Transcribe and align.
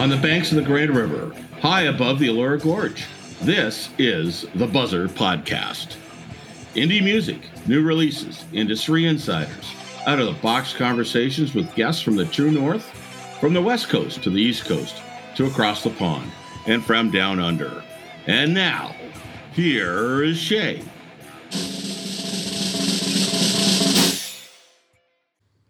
on 0.00 0.08
the 0.08 0.16
banks 0.16 0.50
of 0.50 0.56
the 0.56 0.62
Grand 0.62 0.96
River, 0.96 1.30
high 1.60 1.82
above 1.82 2.18
the 2.18 2.28
Elora 2.28 2.58
Gorge. 2.62 3.04
This 3.42 3.90
is 3.98 4.46
the 4.54 4.66
Buzzr 4.66 5.08
Podcast. 5.08 5.96
Indie 6.74 7.04
music, 7.04 7.50
new 7.68 7.82
releases, 7.82 8.46
industry 8.54 9.04
insiders, 9.04 9.74
out 10.06 10.18
of 10.18 10.24
the 10.24 10.40
box 10.40 10.72
conversations 10.72 11.54
with 11.54 11.74
guests 11.74 12.00
from 12.00 12.16
the 12.16 12.24
true 12.24 12.50
north, 12.50 12.84
from 13.40 13.52
the 13.52 13.60
west 13.60 13.90
coast 13.90 14.22
to 14.22 14.30
the 14.30 14.40
east 14.40 14.64
coast, 14.64 15.02
to 15.36 15.44
across 15.44 15.82
the 15.82 15.90
pond, 15.90 16.32
and 16.66 16.82
from 16.82 17.10
down 17.10 17.38
under. 17.38 17.84
And 18.26 18.54
now, 18.54 18.96
here 19.52 20.24
is 20.24 20.38
Shay. 20.38 20.82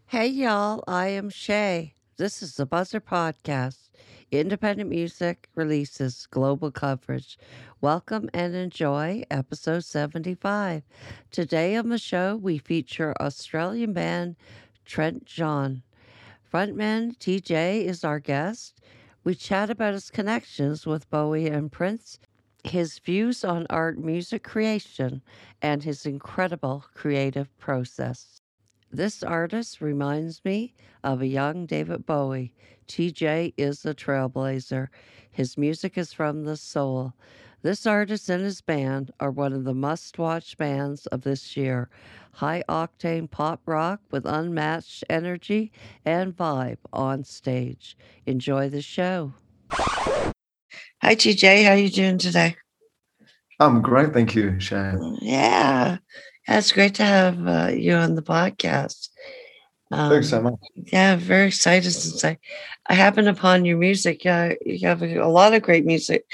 Hey, 0.07 0.29
y'all, 0.29 0.85
I 0.87 1.09
am 1.09 1.31
Shay. 1.31 1.95
This 2.17 2.45
is 2.45 2.55
the 2.55 2.67
Buzzr 2.67 3.01
Podcast. 3.01 3.90
Independent 4.33 4.89
music 4.91 5.49
releases, 5.55 6.27
global 6.27 6.71
coverage. 6.71 7.37
Welcome 7.81 8.31
and 8.33 8.55
enjoy 8.55 9.25
episode 9.31 9.85
75. 9.85 10.83
Today 11.33 11.77
on 11.77 11.89
the 11.89 11.99
show, 11.99 12.37
we 12.37 12.59
feature 12.59 13.15
Australian 13.21 13.93
band 13.93 14.37
Trent 14.85 15.25
Jean. 15.25 15.83
Frontman 16.53 17.17
TJ 17.19 17.85
is 17.85 18.05
our 18.05 18.21
guest. 18.21 18.81
We 19.25 19.35
chat 19.35 19.71
about 19.71 19.95
his 19.95 20.11
connections 20.11 20.87
with 20.87 21.11
Bowie 21.11 21.49
and 21.49 21.71
Prince, 21.73 22.19
his 22.65 22.99
views 23.01 23.45
on 23.45 23.67
art 23.71 23.99
music 23.99 24.45
creation, 24.45 25.23
and 25.61 25.83
his 25.83 26.07
incredible 26.07 26.85
creative 26.95 27.57
process. 27.59 28.40
This 28.93 29.23
artist 29.23 29.81
reminds 29.81 30.45
me 30.45 30.75
of 31.05 31.23
a 31.23 31.27
young 31.27 31.65
David 31.65 32.07
Bowie. 32.07 32.53
TJ 32.89 33.55
is 33.57 33.87
a 33.87 33.95
trailblazer. 33.95 34.89
His 35.31 35.57
music 35.57 35.97
is 35.97 36.13
from 36.13 36.43
the 36.43 36.57
soul. 36.57 37.15
This 37.63 37.87
artist 37.87 38.29
and 38.29 38.43
his 38.43 38.61
band 38.61 39.13
are 39.21 39.31
one 39.31 39.53
of 39.53 39.63
the 39.63 39.75
must 39.75 40.19
watch 40.19 40.57
bands 40.57 41.07
of 41.07 41.23
this 41.23 41.57
year. 41.57 41.89
High 42.33 42.65
octane 42.69 43.31
pop 43.31 43.61
rock 43.65 44.01
with 44.11 44.27
unmatched 44.27 45.05
energy 45.09 45.71
and 46.05 46.37
vibe 46.37 46.79
on 46.93 47.23
stage. 47.23 47.97
Enjoy 48.27 48.69
the 48.69 48.83
show. 48.83 49.35
Hi 49.71 51.15
TJ, 51.15 51.65
how 51.65 51.73
are 51.73 51.77
you 51.77 51.91
doing 51.91 52.19
today? 52.19 52.57
I'm 53.61 53.83
great, 53.83 54.13
thank 54.13 54.35
you, 54.35 54.59
Shay. 54.59 54.95
Yeah, 55.21 55.99
it's 56.59 56.73
great 56.73 56.95
to 56.97 57.05
have 57.05 57.47
uh, 57.47 57.71
you 57.73 57.95
on 57.95 58.15
the 58.15 58.23
podcast. 58.23 59.09
Um, 59.91 60.11
Thanks 60.11 60.31
so 60.31 60.43
much. 60.43 60.55
Yeah, 60.75 61.17
very 61.17 61.49
excited 61.49 61.91
since 61.91 62.25
I, 62.25 62.39
I 62.89 62.95
happened 62.95 63.29
upon 63.29 63.65
your 63.65 63.77
music. 63.77 64.25
Uh, 64.25 64.55
you 64.65 64.87
have 64.87 65.03
a, 65.03 65.19
a 65.19 65.29
lot 65.29 65.55
of 65.55 65.63
great 65.63 65.85
music 65.85 66.25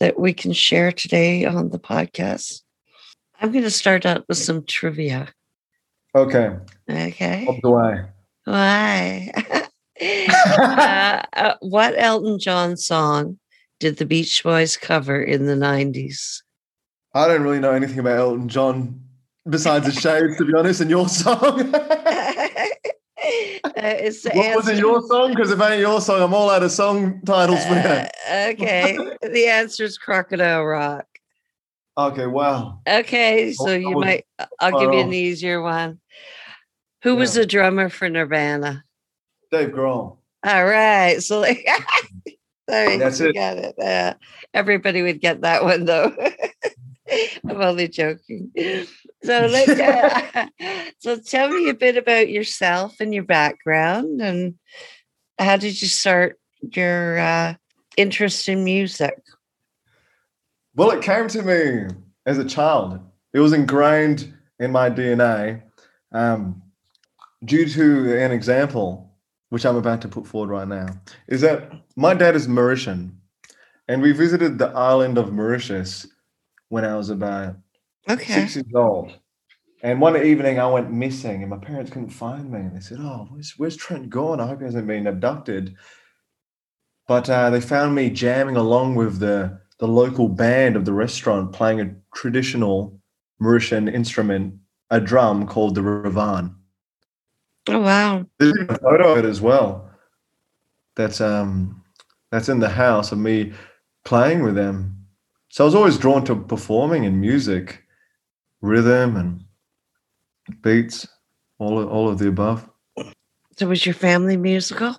that 0.00 0.18
we 0.18 0.32
can 0.32 0.52
share 0.52 0.92
today 0.92 1.44
on 1.44 1.70
the 1.70 1.78
podcast. 1.78 2.62
I'm 3.40 3.52
going 3.52 3.64
to 3.64 3.70
start 3.70 4.04
out 4.04 4.24
with 4.28 4.38
some 4.38 4.64
trivia. 4.64 5.28
Okay. 6.14 6.50
Okay. 6.88 7.46
Up 7.46 7.56
the 7.62 7.70
way. 7.70 8.04
Why? 8.44 9.30
uh, 10.00 11.22
uh, 11.32 11.54
what 11.60 11.94
Elton 11.96 12.38
John 12.38 12.76
song 12.76 13.38
did 13.80 13.96
the 13.96 14.06
Beach 14.06 14.42
Boys 14.42 14.76
cover 14.76 15.22
in 15.22 15.46
the 15.46 15.54
90s? 15.54 16.42
I 17.14 17.26
don't 17.26 17.42
really 17.42 17.60
know 17.60 17.72
anything 17.72 17.98
about 17.98 18.18
Elton 18.18 18.48
John 18.48 19.00
besides 19.48 19.86
the 19.86 19.92
shades, 19.92 20.36
to 20.38 20.44
be 20.44 20.54
honest, 20.54 20.80
and 20.80 20.90
your 20.90 21.08
song. 21.08 21.74
uh, 21.74 22.68
what 23.74 24.56
was 24.56 24.68
it 24.68 24.78
your 24.78 25.02
song? 25.02 25.30
Because 25.30 25.50
if 25.50 25.60
it 25.60 25.64
ain't 25.64 25.80
your 25.80 26.00
song, 26.00 26.22
I'm 26.22 26.34
all 26.34 26.50
out 26.50 26.62
of 26.62 26.70
song 26.70 27.20
titles 27.22 27.64
for 27.64 27.74
uh, 27.74 28.08
okay. 28.50 28.96
the 29.22 29.46
answer 29.46 29.84
is 29.84 29.98
Crocodile 29.98 30.64
Rock. 30.64 31.06
Okay, 31.96 32.26
wow. 32.26 32.80
Okay, 32.88 33.52
so 33.52 33.74
you 33.74 33.98
might, 33.98 34.24
I'll 34.60 34.78
give 34.80 34.92
you 34.94 35.00
an 35.00 35.12
easier 35.12 35.60
one. 35.60 36.00
Who 37.02 37.12
yeah. 37.12 37.18
was 37.18 37.34
the 37.34 37.44
drummer 37.44 37.88
for 37.88 38.08
Nirvana? 38.08 38.84
Dave 39.50 39.70
Grohl. 39.70 40.16
All 40.44 40.64
right. 40.64 41.22
So, 41.22 41.40
like, 41.40 41.66
sorry, 42.68 42.96
that's 42.96 43.20
it. 43.20 43.34
Got 43.34 43.58
it. 43.58 43.78
Uh, 43.78 44.14
everybody 44.54 45.02
would 45.02 45.20
get 45.20 45.42
that 45.42 45.62
one, 45.64 45.84
though. 45.84 46.16
I'm 47.48 47.60
only 47.60 47.88
joking. 47.88 48.52
So 49.24 49.44
uh, 49.44 50.46
so 50.98 51.18
tell 51.18 51.48
me 51.50 51.68
a 51.68 51.74
bit 51.74 51.96
about 51.96 52.28
yourself 52.28 52.96
and 53.00 53.14
your 53.14 53.24
background, 53.24 54.20
and 54.20 54.54
how 55.38 55.56
did 55.56 55.80
you 55.80 55.88
start 55.88 56.38
your 56.60 57.18
uh, 57.18 57.54
interest 57.96 58.48
in 58.48 58.64
music? 58.64 59.20
Well, 60.74 60.90
it 60.90 61.02
came 61.02 61.28
to 61.28 61.42
me 61.42 61.94
as 62.26 62.38
a 62.38 62.44
child. 62.44 63.00
It 63.34 63.40
was 63.40 63.52
ingrained 63.52 64.32
in 64.58 64.72
my 64.72 64.88
DNA 64.90 65.62
um, 66.12 66.62
due 67.44 67.66
to 67.68 68.18
an 68.18 68.32
example, 68.32 69.10
which 69.50 69.66
I'm 69.66 69.76
about 69.76 70.00
to 70.02 70.08
put 70.08 70.26
forward 70.26 70.50
right 70.50 70.68
now. 70.68 70.86
Is 71.28 71.40
that 71.42 71.72
my 71.96 72.14
dad 72.14 72.36
is 72.36 72.48
Mauritian, 72.48 73.12
and 73.88 74.00
we 74.00 74.12
visited 74.12 74.58
the 74.58 74.68
island 74.68 75.18
of 75.18 75.32
Mauritius 75.32 76.06
when 76.72 76.86
I 76.86 76.96
was 76.96 77.10
about 77.10 77.56
okay. 78.08 78.32
six 78.32 78.56
years 78.56 78.74
old. 78.74 79.12
And 79.82 80.00
one 80.00 80.16
evening 80.16 80.58
I 80.58 80.66
went 80.66 80.90
missing 80.90 81.42
and 81.42 81.50
my 81.50 81.58
parents 81.58 81.90
couldn't 81.90 82.08
find 82.08 82.50
me. 82.50 82.60
And 82.60 82.74
they 82.74 82.80
said, 82.80 82.96
Oh, 82.98 83.28
where's, 83.28 83.52
where's 83.58 83.76
Trent 83.76 84.08
gone? 84.08 84.40
I 84.40 84.46
hope 84.46 84.60
he 84.60 84.64
hasn't 84.64 84.86
been 84.86 85.06
abducted. 85.06 85.74
But 87.06 87.28
uh, 87.28 87.50
they 87.50 87.60
found 87.60 87.94
me 87.94 88.08
jamming 88.08 88.56
along 88.56 88.94
with 88.94 89.18
the, 89.18 89.60
the 89.80 89.86
local 89.86 90.30
band 90.30 90.76
of 90.76 90.86
the 90.86 90.94
restaurant 90.94 91.52
playing 91.52 91.82
a 91.82 91.94
traditional 92.14 92.98
Mauritian 93.38 93.92
instrument, 93.92 94.54
a 94.90 94.98
drum 94.98 95.46
called 95.46 95.74
the 95.74 95.82
ravan. 95.82 96.54
Oh 97.68 97.80
wow! 97.80 98.24
There's 98.38 98.56
a 98.68 98.78
photo 98.78 99.12
of 99.12 99.18
it 99.18 99.24
as 99.24 99.42
well. 99.42 99.90
That's 100.96 101.20
um 101.20 101.82
that's 102.30 102.48
in 102.48 102.60
the 102.60 102.68
house 102.68 103.12
of 103.12 103.18
me 103.18 103.52
playing 104.04 104.42
with 104.42 104.54
them 104.54 105.01
so 105.52 105.64
I 105.64 105.66
was 105.66 105.74
always 105.74 105.98
drawn 105.98 106.24
to 106.24 106.34
performing 106.34 107.04
in 107.04 107.20
music, 107.20 107.82
rhythm 108.62 109.16
and 109.18 109.44
beats, 110.62 111.06
all 111.58 111.78
of, 111.78 111.90
all 111.90 112.08
of 112.08 112.18
the 112.18 112.28
above. 112.28 112.66
So 113.58 113.68
was 113.68 113.84
your 113.84 113.94
family 113.94 114.38
musical? 114.38 114.96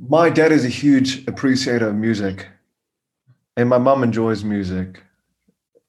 My 0.00 0.30
dad 0.30 0.50
is 0.50 0.64
a 0.64 0.68
huge 0.68 1.28
appreciator 1.28 1.90
of 1.90 1.94
music, 1.94 2.48
and 3.56 3.68
my 3.68 3.78
mum 3.78 4.02
enjoys 4.02 4.42
music. 4.42 5.00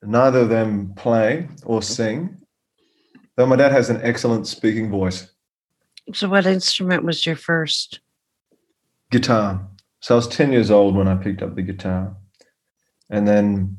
Neither 0.04 0.42
of 0.42 0.50
them 0.50 0.94
play 0.96 1.48
or 1.66 1.82
sing, 1.82 2.38
though 3.38 3.48
my 3.48 3.56
dad 3.56 3.72
has 3.72 3.90
an 3.90 4.02
excellent 4.04 4.46
speaking 4.46 4.92
voice. 4.92 5.32
So, 6.14 6.30
what 6.30 6.46
instrument 6.46 7.06
was 7.06 7.26
your 7.26 7.38
first? 7.38 8.02
Guitar. 9.10 9.68
So 10.00 10.14
I 10.14 10.18
was 10.18 10.28
10 10.28 10.52
years 10.52 10.70
old 10.70 10.96
when 10.96 11.08
I 11.08 11.16
picked 11.16 11.42
up 11.42 11.56
the 11.56 11.64
guitar. 11.64 12.16
And 13.12 13.28
then 13.28 13.78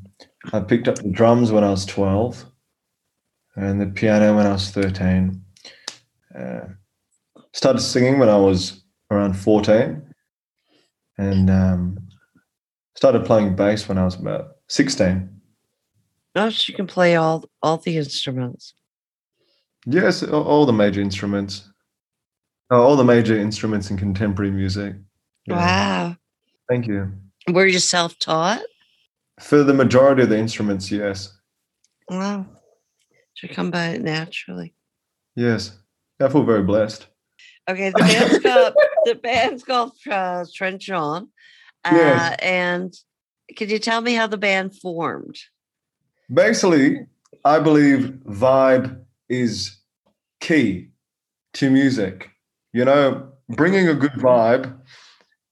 I 0.53 0.59
picked 0.59 0.87
up 0.87 0.95
the 0.95 1.09
drums 1.09 1.51
when 1.51 1.63
I 1.63 1.71
was 1.71 1.85
12 1.85 2.45
and 3.55 3.81
the 3.81 3.87
piano 3.87 4.35
when 4.35 4.45
I 4.45 4.53
was 4.53 4.69
13. 4.69 5.41
Uh, 6.37 6.61
started 7.51 7.79
singing 7.79 8.19
when 8.19 8.29
I 8.29 8.37
was 8.37 8.83
around 9.11 9.33
14 9.33 10.01
and 11.17 11.49
um, 11.49 11.97
started 12.95 13.25
playing 13.25 13.55
bass 13.55 13.89
when 13.89 13.97
I 13.97 14.05
was 14.05 14.15
about 14.15 14.57
16. 14.67 15.29
Oh, 16.35 16.49
so 16.49 16.71
you 16.71 16.75
can 16.75 16.87
play 16.87 17.15
all 17.15 17.45
all 17.61 17.77
the 17.77 17.97
instruments. 17.97 18.73
Yes, 19.85 20.23
all 20.23 20.65
the 20.65 20.73
major 20.73 21.01
instruments. 21.01 21.69
All 22.71 22.95
the 22.95 23.03
major 23.03 23.37
instruments 23.37 23.91
in 23.91 23.97
contemporary 23.97 24.49
music. 24.49 24.95
Yeah. 25.45 25.55
Wow. 25.55 26.17
Thank 26.67 26.87
you. 26.87 27.11
Were 27.51 27.67
you 27.67 27.77
self-taught? 27.77 28.61
For 29.43 29.61
the 29.61 29.73
majority 29.73 30.23
of 30.23 30.29
the 30.29 30.37
instruments, 30.37 30.89
yes. 30.89 31.37
Wow. 32.09 32.45
Should 33.33 33.51
come 33.51 33.71
by 33.71 33.87
it 33.87 34.01
naturally. 34.01 34.73
Yes. 35.35 35.77
I 36.21 36.29
feel 36.29 36.43
very 36.43 36.63
blessed. 36.63 37.07
Okay, 37.69 37.89
the 37.89 37.99
band's 37.99 38.39
called 38.39 38.73
the 39.03 39.15
band's 39.15 39.63
called 39.63 39.91
uh, 40.09 40.45
Trent 40.53 40.81
Jean. 40.81 41.27
Uh, 41.83 41.91
yes. 41.91 42.35
and 42.41 42.93
could 43.57 43.69
you 43.69 43.79
tell 43.79 43.99
me 43.99 44.13
how 44.13 44.27
the 44.27 44.37
band 44.37 44.77
formed? 44.79 45.37
Basically, 46.33 47.05
I 47.43 47.59
believe 47.59 48.19
vibe 48.25 49.03
is 49.27 49.77
key 50.39 50.89
to 51.55 51.69
music. 51.69 52.29
You 52.71 52.85
know, 52.85 53.29
bringing 53.49 53.89
a 53.89 53.93
good 53.93 54.13
vibe 54.13 54.77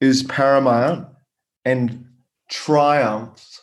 is 0.00 0.22
paramount 0.22 1.08
and 1.66 2.06
triumphs 2.48 3.61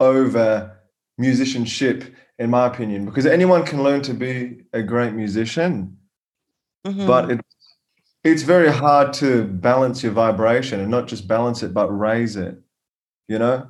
over 0.00 0.78
musicianship, 1.18 2.14
in 2.38 2.50
my 2.50 2.66
opinion, 2.66 3.04
because 3.04 3.26
anyone 3.26 3.64
can 3.64 3.82
learn 3.82 4.02
to 4.02 4.14
be 4.14 4.62
a 4.72 4.82
great 4.82 5.14
musician, 5.14 5.96
mm-hmm. 6.86 7.06
but 7.06 7.30
it's 7.30 7.42
it's 8.24 8.42
very 8.42 8.72
hard 8.72 9.12
to 9.12 9.44
balance 9.44 10.02
your 10.02 10.10
vibration 10.12 10.80
and 10.80 10.90
not 10.90 11.06
just 11.06 11.28
balance 11.28 11.62
it, 11.62 11.72
but 11.72 11.86
raise 11.88 12.34
it. 12.34 12.60
You 13.28 13.38
know, 13.38 13.68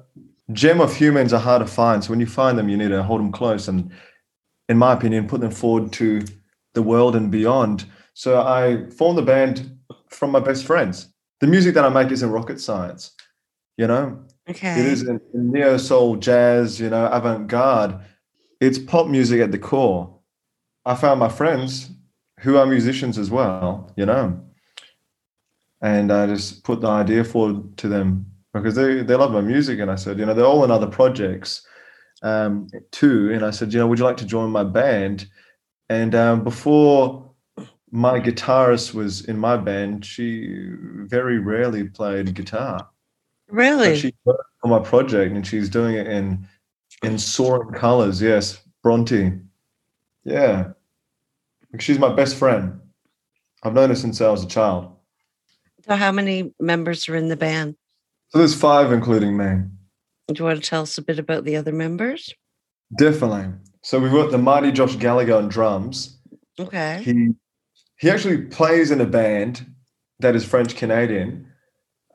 gem 0.52 0.81
of 0.81 0.96
humans 0.96 1.34
are 1.34 1.40
hard 1.40 1.61
to 1.61 1.67
find. 1.67 2.02
So 2.02 2.11
when 2.11 2.20
you 2.20 2.26
find 2.26 2.58
them, 2.58 2.70
you 2.70 2.76
need 2.76 2.88
to 2.88 3.02
hold 3.02 3.20
them 3.20 3.32
close 3.32 3.69
and, 3.69 3.90
in 4.69 4.79
my 4.79 4.94
opinion, 4.94 5.29
put 5.29 5.43
them 5.43 5.50
forward 5.50 5.93
to 5.94 6.25
the 6.72 6.82
world 6.82 7.14
and 7.17 7.31
beyond. 7.31 7.84
So 8.14 8.40
I 8.40 8.88
formed 8.90 9.19
the 9.19 9.22
band 9.22 9.79
from 10.08 10.31
my 10.31 10.40
best 10.40 10.64
friends. 10.64 11.12
The 11.40 11.46
music 11.46 11.75
that 11.75 11.84
I 11.84 11.90
make 11.90 12.11
isn't 12.11 12.31
rocket 12.31 12.58
science. 12.58 13.12
You 13.76 13.87
know, 13.87 14.25
Okay. 14.48 14.81
it 14.81 14.87
isn't 14.87 15.22
neo 15.34 15.76
soul, 15.76 16.16
jazz, 16.16 16.78
you 16.78 16.90
know, 16.90 17.06
avant 17.06 17.48
garde. 17.48 17.98
It's 18.60 18.78
pop 18.78 19.08
music 19.08 19.40
at 19.40 19.52
the 19.52 19.58
core. 19.58 20.19
I 20.84 20.94
found 20.94 21.19
my 21.19 21.28
friends 21.28 21.90
who 22.40 22.56
are 22.56 22.66
musicians 22.66 23.19
as 23.19 23.31
well, 23.31 23.93
you 23.96 24.06
know, 24.06 24.40
and 25.82 26.12
I 26.12 26.26
just 26.26 26.64
put 26.64 26.81
the 26.81 26.88
idea 26.88 27.25
forward 27.25 27.76
to 27.78 27.88
them 27.88 28.26
because 28.54 28.75
they, 28.75 29.02
they 29.02 29.14
love 29.14 29.32
my 29.32 29.40
music. 29.40 29.81
And 29.81 29.90
I 29.90 29.96
said, 29.96 30.19
you 30.19 30.26
know, 30.26 30.34
they're 30.34 30.44
all 30.44 30.64
in 30.64 30.70
other 30.70 30.87
projects 30.87 31.66
um, 32.22 32.69
too. 32.90 33.32
And 33.32 33.44
I 33.44 33.50
said, 33.50 33.72
you 33.72 33.78
know, 33.78 33.87
would 33.87 33.98
you 33.98 34.04
like 34.04 34.16
to 34.19 34.26
join 34.26 34.50
my 34.50 34.64
band? 34.64 35.26
And 35.88 36.14
um, 36.14 36.44
before 36.44 37.31
my 37.90 38.19
guitarist 38.20 38.94
was 38.94 39.25
in 39.26 39.38
my 39.38 39.56
band, 39.56 40.04
she 40.04 40.69
very 41.04 41.38
rarely 41.38 41.84
played 41.84 42.34
guitar. 42.34 42.88
Really? 43.48 43.96
she 43.96 44.14
worked 44.25 44.43
on 44.64 44.70
my 44.70 44.81
project 44.81 45.34
and 45.34 45.46
she's 45.46 45.69
doing 45.69 45.94
it 45.94 46.06
in 46.06 46.46
in 47.02 47.19
soaring 47.19 47.72
colors. 47.72 48.20
Yes, 48.20 48.60
Bronte. 48.82 49.32
Yeah, 50.25 50.72
she's 51.78 51.98
my 51.98 52.12
best 52.12 52.37
friend. 52.37 52.81
I've 53.62 53.75
known 53.75 53.90
her 53.90 53.96
since 53.96 54.20
I 54.20 54.31
was 54.31 54.44
a 54.44 54.48
child. 54.48 54.93
So 55.87 55.94
how 55.94 56.10
many 56.10 56.52
members 56.58 57.08
are 57.08 57.16
in 57.16 57.28
the 57.28 57.37
band? 57.37 57.76
So 58.28 58.38
there's 58.38 58.54
five, 58.54 58.93
including 58.93 59.37
me. 59.37 59.62
Do 60.28 60.34
you 60.40 60.44
want 60.44 60.62
to 60.62 60.69
tell 60.69 60.82
us 60.82 60.98
a 60.98 61.02
bit 61.02 61.20
about 61.20 61.44
the 61.44 61.56
other 61.56 61.72
members? 61.72 62.34
Definitely. 62.98 63.52
So 63.82 64.00
we've 64.00 64.10
got 64.10 64.32
the 64.32 64.38
mighty 64.38 64.72
Josh 64.72 64.96
Gallagher 64.96 65.34
on 65.34 65.48
drums. 65.48 66.19
Okay. 66.58 67.02
He 67.04 67.28
he 67.98 68.10
actually 68.10 68.43
plays 68.43 68.90
in 68.90 69.00
a 69.00 69.06
band 69.06 69.66
that 70.19 70.34
is 70.34 70.44
French 70.44 70.75
Canadian 70.75 71.46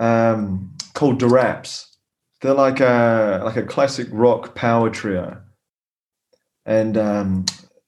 um, 0.01 0.75
called 0.93 1.19
Deraps. 1.19 1.85
They're 2.41 2.53
like 2.53 2.79
a 2.79 3.41
like 3.43 3.57
a 3.57 3.63
classic 3.63 4.07
rock 4.11 4.55
power 4.55 4.89
trio. 4.89 5.41
And 6.65 6.97
um, 6.97 7.45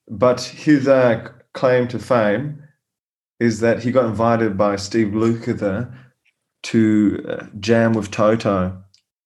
but 0.10 0.42
his 0.42 0.88
uh, 0.88 1.30
claim 1.54 1.88
to 1.90 2.00
fame 2.00 2.64
is 3.40 3.60
that 3.60 3.84
he 3.84 3.92
got 3.92 4.06
invited 4.06 4.58
by 4.58 4.76
Steve 4.76 5.08
Lukather 5.08 5.94
to 6.64 7.26
uh, 7.28 7.46
jam 7.60 7.94
with 7.94 8.12
Toto 8.12 8.82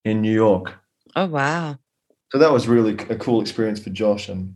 in 0.06 0.22
New 0.22 0.34
York. 0.34 0.76
Oh 1.16 1.26
wow. 1.26 1.78
So 2.32 2.38
that 2.38 2.52
was 2.52 2.68
really 2.68 2.94
a 3.10 3.16
cool 3.16 3.42
experience 3.42 3.80
for 3.80 3.90
Josh. 3.90 4.28
And 4.28 4.56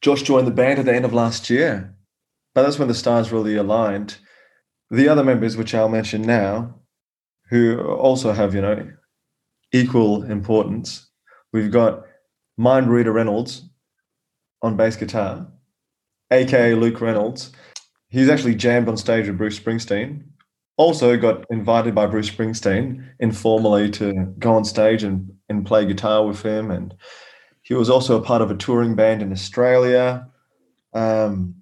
Josh 0.00 0.22
joined 0.22 0.46
the 0.46 0.52
band 0.52 0.78
at 0.78 0.84
the 0.84 0.94
end 0.94 1.04
of 1.04 1.14
last 1.14 1.48
year. 1.48 1.94
But 2.54 2.62
that's 2.62 2.78
when 2.78 2.88
the 2.88 2.94
stars 2.94 3.32
really 3.32 3.56
aligned. 3.56 4.18
The 4.90 5.08
other 5.08 5.24
members, 5.24 5.56
which 5.56 5.74
I'll 5.74 5.88
mention 5.88 6.22
now, 6.22 6.74
who 7.48 7.80
also 7.80 8.32
have, 8.32 8.54
you 8.54 8.60
know, 8.60 8.90
equal 9.72 10.22
importance. 10.24 11.08
We've 11.52 11.70
got 11.70 12.04
Mind 12.56 12.90
Reader 12.90 13.12
Reynolds 13.12 13.68
on 14.62 14.76
bass 14.76 14.96
guitar, 14.96 15.46
aka 16.30 16.74
Luke 16.74 17.00
Reynolds. 17.00 17.52
He's 18.08 18.28
actually 18.28 18.54
jammed 18.54 18.88
on 18.88 18.96
stage 18.96 19.26
with 19.26 19.38
Bruce 19.38 19.58
Springsteen. 19.58 20.24
Also 20.76 21.16
got 21.16 21.44
invited 21.50 21.94
by 21.94 22.06
Bruce 22.06 22.30
Springsteen 22.30 23.08
informally 23.20 23.90
to 23.90 24.34
go 24.38 24.54
on 24.54 24.64
stage 24.64 25.02
and, 25.02 25.32
and 25.48 25.66
play 25.66 25.84
guitar 25.84 26.26
with 26.26 26.42
him. 26.42 26.70
And 26.70 26.94
he 27.62 27.74
was 27.74 27.90
also 27.90 28.16
a 28.16 28.22
part 28.22 28.42
of 28.42 28.50
a 28.50 28.56
touring 28.56 28.94
band 28.94 29.22
in 29.22 29.32
Australia. 29.32 30.28
Um, 30.92 31.56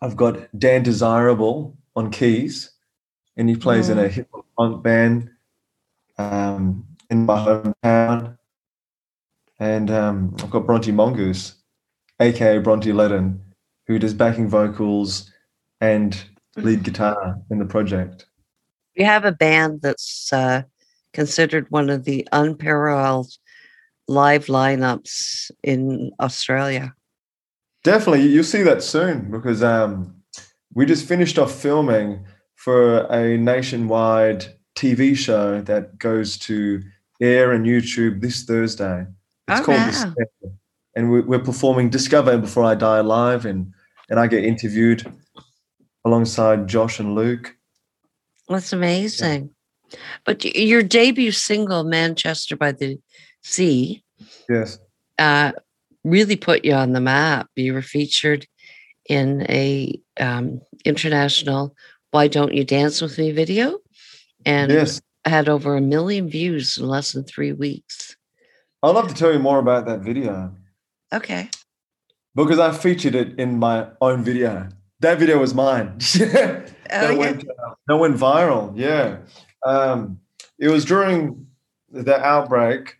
I've 0.00 0.16
got 0.16 0.48
Dan 0.58 0.82
Desirable 0.82 1.76
on 1.94 2.10
keys, 2.10 2.72
and 3.36 3.48
he 3.48 3.56
plays 3.56 3.88
in 3.88 3.98
a 3.98 4.08
hip 4.08 4.28
hop 4.32 4.41
punk 4.62 4.82
band 4.84 5.28
um, 6.18 6.84
in 7.10 7.26
my 7.26 7.36
hometown. 7.36 8.38
And 9.58 9.90
um, 9.90 10.36
I've 10.38 10.50
got 10.50 10.66
Bronte 10.66 10.92
Mongoose, 10.92 11.54
aka 12.20 12.58
Bronte 12.58 12.92
Ledden, 12.92 13.40
who 13.88 13.98
does 13.98 14.14
backing 14.14 14.48
vocals 14.48 15.30
and 15.80 16.16
lead 16.56 16.84
guitar 16.84 17.36
in 17.50 17.58
the 17.58 17.64
project. 17.64 18.26
You 18.94 19.04
have 19.04 19.24
a 19.24 19.32
band 19.32 19.82
that's 19.82 20.32
uh, 20.32 20.62
considered 21.12 21.66
one 21.70 21.90
of 21.90 22.04
the 22.04 22.28
unparalleled 22.30 23.32
live 24.06 24.46
lineups 24.46 25.50
in 25.64 26.12
Australia. 26.20 26.94
Definitely, 27.82 28.28
you'll 28.28 28.44
see 28.44 28.62
that 28.62 28.82
soon 28.82 29.28
because 29.30 29.60
um, 29.62 30.14
we 30.72 30.86
just 30.86 31.08
finished 31.08 31.36
off 31.36 31.52
filming 31.52 32.24
for 32.62 32.98
a 33.12 33.36
nationwide 33.36 34.46
TV 34.76 35.16
show 35.16 35.60
that 35.62 35.98
goes 35.98 36.38
to 36.38 36.80
air 37.20 37.50
and 37.52 37.66
YouTube 37.66 38.20
this 38.20 38.44
Thursday. 38.44 39.04
It's 39.48 39.60
Oh, 39.60 39.64
called 39.64 39.78
wow. 39.78 39.86
Discover, 39.90 40.54
and 40.94 41.10
we- 41.10 41.20
we're 41.22 41.40
performing 41.40 41.90
"Discover 41.90 42.38
Before 42.38 42.64
I 42.64 42.74
Die" 42.76 43.00
live, 43.00 43.44
and 43.46 43.72
and 44.10 44.20
I 44.20 44.26
get 44.28 44.44
interviewed 44.44 45.02
alongside 46.04 46.68
Josh 46.68 47.00
and 47.00 47.14
Luke. 47.14 47.56
That's 48.48 48.72
amazing. 48.72 49.50
But 50.24 50.44
your 50.44 50.82
debut 50.82 51.32
single, 51.32 51.84
Manchester 51.84 52.56
by 52.56 52.72
the 52.72 52.98
Sea, 53.42 54.02
Yes, 54.48 54.78
uh, 55.18 55.52
really 56.04 56.36
put 56.36 56.64
you 56.64 56.74
on 56.74 56.92
the 56.92 57.00
map. 57.00 57.48
You 57.56 57.74
were 57.74 57.82
featured 57.82 58.46
in 59.08 59.46
a 59.48 59.98
um, 60.20 60.60
international 60.84 61.74
"Why 62.12 62.28
Don't 62.28 62.54
You 62.54 62.64
Dance 62.64 63.00
with 63.02 63.18
Me" 63.18 63.32
video, 63.32 63.78
and 64.46 64.70
yes. 64.70 65.00
had 65.24 65.48
over 65.48 65.76
a 65.76 65.80
million 65.80 66.28
views 66.28 66.78
in 66.78 66.86
less 66.86 67.12
than 67.12 67.24
three 67.24 67.52
weeks. 67.52 68.16
I'd 68.82 68.94
love 68.94 69.08
to 69.08 69.14
tell 69.14 69.32
you 69.32 69.38
more 69.38 69.58
about 69.58 69.86
that 69.86 70.00
video. 70.00 70.54
Okay. 71.12 71.48
because 72.34 72.58
I 72.58 72.72
featured 72.72 73.14
it 73.14 73.38
in 73.38 73.58
my 73.58 73.88
own 74.00 74.24
video. 74.24 74.68
That 75.00 75.18
video 75.18 75.38
was 75.38 75.52
mine. 75.54 75.98
that, 75.98 76.72
Oh, 76.90 77.10
yeah. 77.10 77.18
went, 77.18 77.44
uh, 77.48 77.74
that 77.86 77.96
went 77.96 78.16
viral. 78.16 78.72
Yeah. 78.76 79.18
Um, 79.64 80.20
it 80.58 80.68
was 80.68 80.84
during 80.84 81.46
the 81.90 82.18
outbreak 82.18 82.96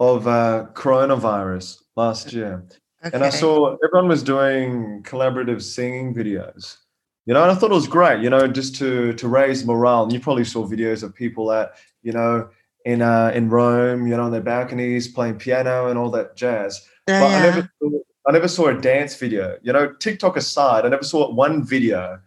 of 0.00 0.26
uh, 0.26 0.66
coronavirus 0.74 1.82
last 1.96 2.32
year. 2.32 2.64
And 3.12 3.22
I 3.22 3.30
saw 3.30 3.76
everyone 3.84 4.08
was 4.08 4.22
doing 4.22 5.02
collaborative 5.04 5.62
singing 5.62 6.14
videos. 6.14 6.78
You 7.26 7.32
know, 7.32 7.42
and 7.42 7.50
I 7.50 7.54
thought 7.54 7.70
it 7.70 7.74
was 7.74 7.88
great, 7.88 8.22
you 8.22 8.28
know, 8.28 8.46
just 8.46 8.74
to 8.76 9.14
to 9.14 9.28
raise 9.28 9.64
morale. 9.64 10.04
And 10.04 10.12
you 10.12 10.20
probably 10.20 10.44
saw 10.44 10.66
videos 10.66 11.02
of 11.02 11.14
people 11.14 11.52
at, 11.52 11.74
you 12.02 12.12
know, 12.12 12.48
in 12.84 13.00
uh, 13.00 13.32
in 13.34 13.48
Rome, 13.48 14.06
you 14.06 14.16
know, 14.16 14.24
on 14.24 14.30
their 14.30 14.42
balconies 14.42 15.08
playing 15.08 15.38
piano 15.38 15.88
and 15.88 15.98
all 15.98 16.10
that 16.10 16.36
jazz 16.36 16.86
Yeah, 17.08 17.20
but 17.20 17.26
I 17.32 17.40
never, 17.42 17.70
saw, 17.80 17.90
I 18.26 18.32
never 18.32 18.48
saw 18.48 18.66
a 18.68 18.74
dance 18.74 19.16
video. 19.16 19.56
You 19.62 19.72
know, 19.72 19.92
TikTok 19.92 20.36
aside, 20.36 20.84
I 20.84 20.88
never 20.88 21.02
saw 21.02 21.32
one 21.32 21.64
video 21.64 22.20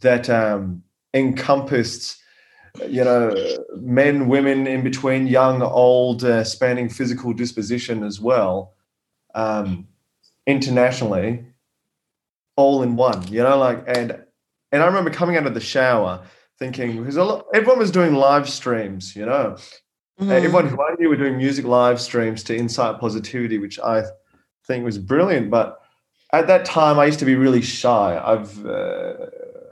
that 0.00 0.30
um, 0.30 0.84
encompassed, 1.14 2.20
you 2.86 3.02
know, 3.02 3.34
men, 3.74 4.28
women 4.28 4.68
in 4.68 4.84
between, 4.84 5.26
young, 5.26 5.62
old, 5.62 6.22
uh, 6.22 6.44
spanning 6.44 6.88
physical 6.88 7.32
disposition 7.32 8.04
as 8.04 8.20
well, 8.20 8.74
um, 9.34 9.88
internationally, 10.46 11.44
all 12.54 12.84
in 12.84 12.94
one. 12.94 13.26
You 13.26 13.42
know, 13.42 13.58
like 13.58 13.82
and 13.88 14.24
and 14.72 14.82
I 14.82 14.86
remember 14.86 15.10
coming 15.10 15.36
out 15.36 15.46
of 15.46 15.54
the 15.54 15.60
shower 15.60 16.22
thinking 16.58 16.98
because 16.98 17.16
a 17.16 17.24
lot, 17.24 17.46
everyone 17.54 17.78
was 17.78 17.90
doing 17.90 18.14
live 18.14 18.48
streams. 18.48 19.14
You 19.14 19.26
know, 19.26 19.56
Mhm. 20.20 20.30
Everyone 20.32 20.66
who 20.68 20.82
I 20.82 20.94
knew 20.98 21.08
were 21.08 21.16
doing 21.16 21.36
music 21.36 21.64
live 21.64 22.00
streams 22.00 22.42
to 22.44 22.56
Insight 22.56 22.98
Positivity, 22.98 23.58
which 23.58 23.78
I 23.78 24.02
think 24.66 24.84
was 24.84 24.98
brilliant. 24.98 25.48
But 25.48 25.80
at 26.32 26.48
that 26.48 26.64
time, 26.64 26.98
I 26.98 27.06
used 27.06 27.20
to 27.20 27.24
be 27.24 27.36
really 27.36 27.62
shy. 27.62 28.20
I've 28.22 28.66
uh, 28.66 29.14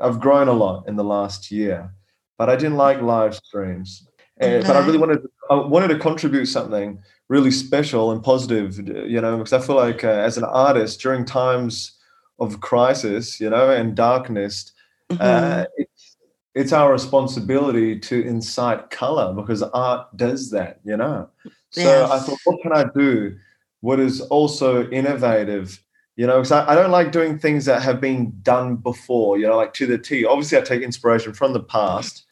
I've 0.01 0.21
grown 0.21 0.47
a 0.47 0.53
lot 0.53 0.87
in 0.87 0.95
the 0.95 1.03
last 1.03 1.51
year, 1.51 1.91
but 2.39 2.49
I 2.49 2.55
didn't 2.55 2.77
like 2.77 3.03
live 3.03 3.35
streams. 3.35 4.07
Uh, 4.41 4.61
but 4.61 4.77
I 4.77 4.87
really 4.87 4.99
wanted 4.99 5.27
I 5.51 5.55
wanted 5.55 5.89
to 5.89 5.99
contribute 5.99 6.47
something 6.47 7.01
really 7.29 7.51
special 7.51 8.13
and 8.13 8.23
positive, 8.23 8.79
you 8.87 9.21
know, 9.21 9.37
because 9.39 9.53
I 9.53 9.59
feel 9.59 9.77
like 9.77 10.05
uh, 10.05 10.09
as 10.29 10.39
an 10.39 10.45
artist 10.45 11.01
during 11.01 11.25
times 11.25 11.99
of 12.39 12.61
crisis, 12.61 13.41
you 13.41 13.51
know, 13.51 13.71
and 13.71 13.97
darkness, 13.97 14.71
Mhm. 15.11 15.21
uh, 15.21 15.67
it's, 15.77 16.17
it's 16.55 16.73
our 16.73 16.91
responsibility 16.93 17.99
to 18.01 18.27
incite 18.27 18.91
color 18.91 19.33
because 19.35 19.63
art 19.63 20.17
does 20.17 20.51
that, 20.51 20.81
you 20.85 20.97
know. 20.97 21.29
So 21.71 22.07
I 22.07 22.19
thought, 22.19 22.39
what 22.45 22.63
can 22.63 22.73
I 22.73 22.85
do? 22.95 23.37
What 23.81 24.01
is 24.01 24.21
also 24.23 24.89
innovative 24.91 25.79
You 26.17 26.27
know, 26.27 26.39
because 26.39 26.53
I, 26.53 26.73
I 26.73 26.75
don't 26.75 26.91
like 26.91 27.13
doing 27.13 27.39
things 27.39 27.67
that 27.67 27.83
have 27.83 28.01
been 28.01 28.33
done 28.43 28.77
before, 28.77 29.37
you 29.39 29.47
know, 29.47 29.57
like 29.57 29.75
to 29.75 29.87
the 29.87 29.99
T. 29.99 30.25
Obviously, 30.25 30.57
I 30.57 30.63
take 30.63 30.83
inspiration 30.83 31.35
from 31.35 31.53
the 31.53 31.63
past, 31.63 32.25